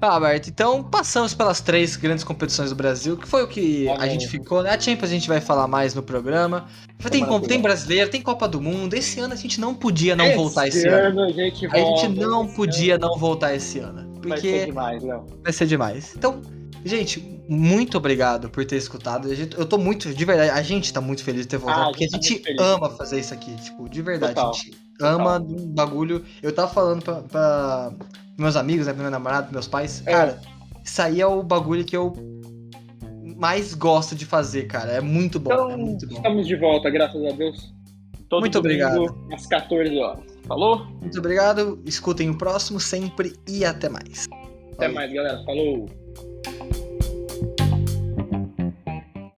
Ah, 0.01 0.21
Bart, 0.21 0.47
então 0.49 0.83
passamos 0.83 1.35
pelas 1.35 1.61
três 1.61 1.97
grandes 1.97 2.23
competições 2.23 2.71
do 2.71 2.77
Brasil, 2.77 3.17
que 3.17 3.27
foi 3.27 3.43
o 3.43 3.49
que 3.49 3.89
a 3.89 4.07
gente 4.07 4.29
ficou, 4.29 4.63
né? 4.63 4.71
A 4.71 4.79
Champions 4.79 5.11
a 5.11 5.15
gente 5.15 5.29
vai 5.29 5.41
falar 5.41 5.67
mais 5.67 5.95
no 5.95 6.03
programa. 6.03 6.67
Tem, 7.11 7.25
tem 7.43 7.61
brasileiro, 7.61 8.11
tem 8.11 8.21
Copa 8.21 8.47
do 8.49 8.61
Mundo. 8.61 8.95
Esse 8.95 9.21
ano 9.21 9.33
a 9.33 9.37
gente 9.37 9.61
não 9.61 9.75
podia 9.75 10.15
não 10.15 10.27
esse 10.27 10.37
voltar 10.37 10.69
esse 10.69 10.87
ano. 10.89 11.21
ano. 11.21 11.25
A 11.25 11.33
gente, 11.33 11.67
volta, 11.67 11.77
a 11.77 11.97
gente 11.97 12.21
não 12.21 12.47
podia 12.47 12.95
ano. 12.95 13.09
não 13.09 13.19
voltar 13.19 13.55
esse 13.55 13.79
ano. 13.79 14.15
Porque 14.15 14.29
vai 14.29 14.41
ser 14.41 14.67
demais, 14.67 15.03
Léo. 15.03 15.27
Vai 15.43 15.53
ser 15.53 15.67
demais. 15.67 16.15
Então, 16.17 16.43
gente, 16.85 17.43
muito 17.49 17.97
obrigado 17.97 18.51
por 18.51 18.65
ter 18.65 18.77
escutado. 18.77 19.29
Eu 19.33 19.67
tô 19.67 19.79
muito, 19.79 20.13
de 20.13 20.25
verdade, 20.25 20.51
a 20.51 20.63
gente 20.63 20.93
tá 20.93 21.01
muito 21.01 21.23
feliz 21.23 21.43
de 21.43 21.49
ter 21.49 21.59
voltado, 21.59 21.83
ah, 21.83 21.89
porque 21.89 22.05
a 22.05 22.09
gente, 22.09 22.43
a 22.45 22.51
gente 22.51 22.63
ama 22.63 22.91
fazer 22.91 23.21
isso 23.21 23.33
aqui, 23.33 23.55
tipo, 23.57 23.89
de 23.89 24.03
verdade. 24.03 24.35
Total. 24.35 24.51
A 24.51 24.55
gente 24.55 24.77
ama 25.01 25.39
um 25.39 25.69
bagulho. 25.69 26.25
Eu 26.43 26.53
tava 26.53 26.73
falando 26.73 27.03
pra, 27.03 27.23
pra 27.23 27.93
meus 28.39 28.57
amigos, 28.57 28.87
né, 28.87 28.93
meu 28.93 29.11
namorado, 29.11 29.53
meus 29.53 29.69
pais. 29.69 30.03
É. 30.07 30.13
Cara, 30.13 30.41
isso 30.85 31.03
aí 31.03 31.21
é 31.21 31.27
o 31.27 31.43
bagulho 31.43 31.85
que 31.85 31.97
eu 31.97 32.13
mais 33.37 33.75
gosto 33.75 34.15
de 34.15 34.25
fazer, 34.25 34.67
cara. 34.67 34.93
É 34.93 35.01
muito 35.01 35.39
bom. 35.39 35.53
Então, 35.53 35.71
é 35.71 35.77
muito 35.77 36.07
bom. 36.07 36.17
Estamos 36.17 36.47
de 36.47 36.57
volta, 36.57 36.91
graças 36.91 37.25
a 37.25 37.33
Deus. 37.33 37.75
Todo 38.29 38.41
muito 38.41 38.59
obrigado. 38.59 39.15
Às 39.33 39.47
14 39.47 39.97
horas. 39.99 40.25
Falou? 40.47 40.87
Muito 41.01 41.19
obrigado. 41.19 41.81
Escutem 41.85 42.31
o 42.31 42.39
próximo 42.39 42.81
sempre 42.81 43.35
e 43.49 43.65
até 43.65 43.89
mais. 43.89 44.27
Até 44.73 44.89
Valeu. 44.89 44.95
mais, 44.95 45.13
galera. 45.13 45.45
Falou. 45.45 45.87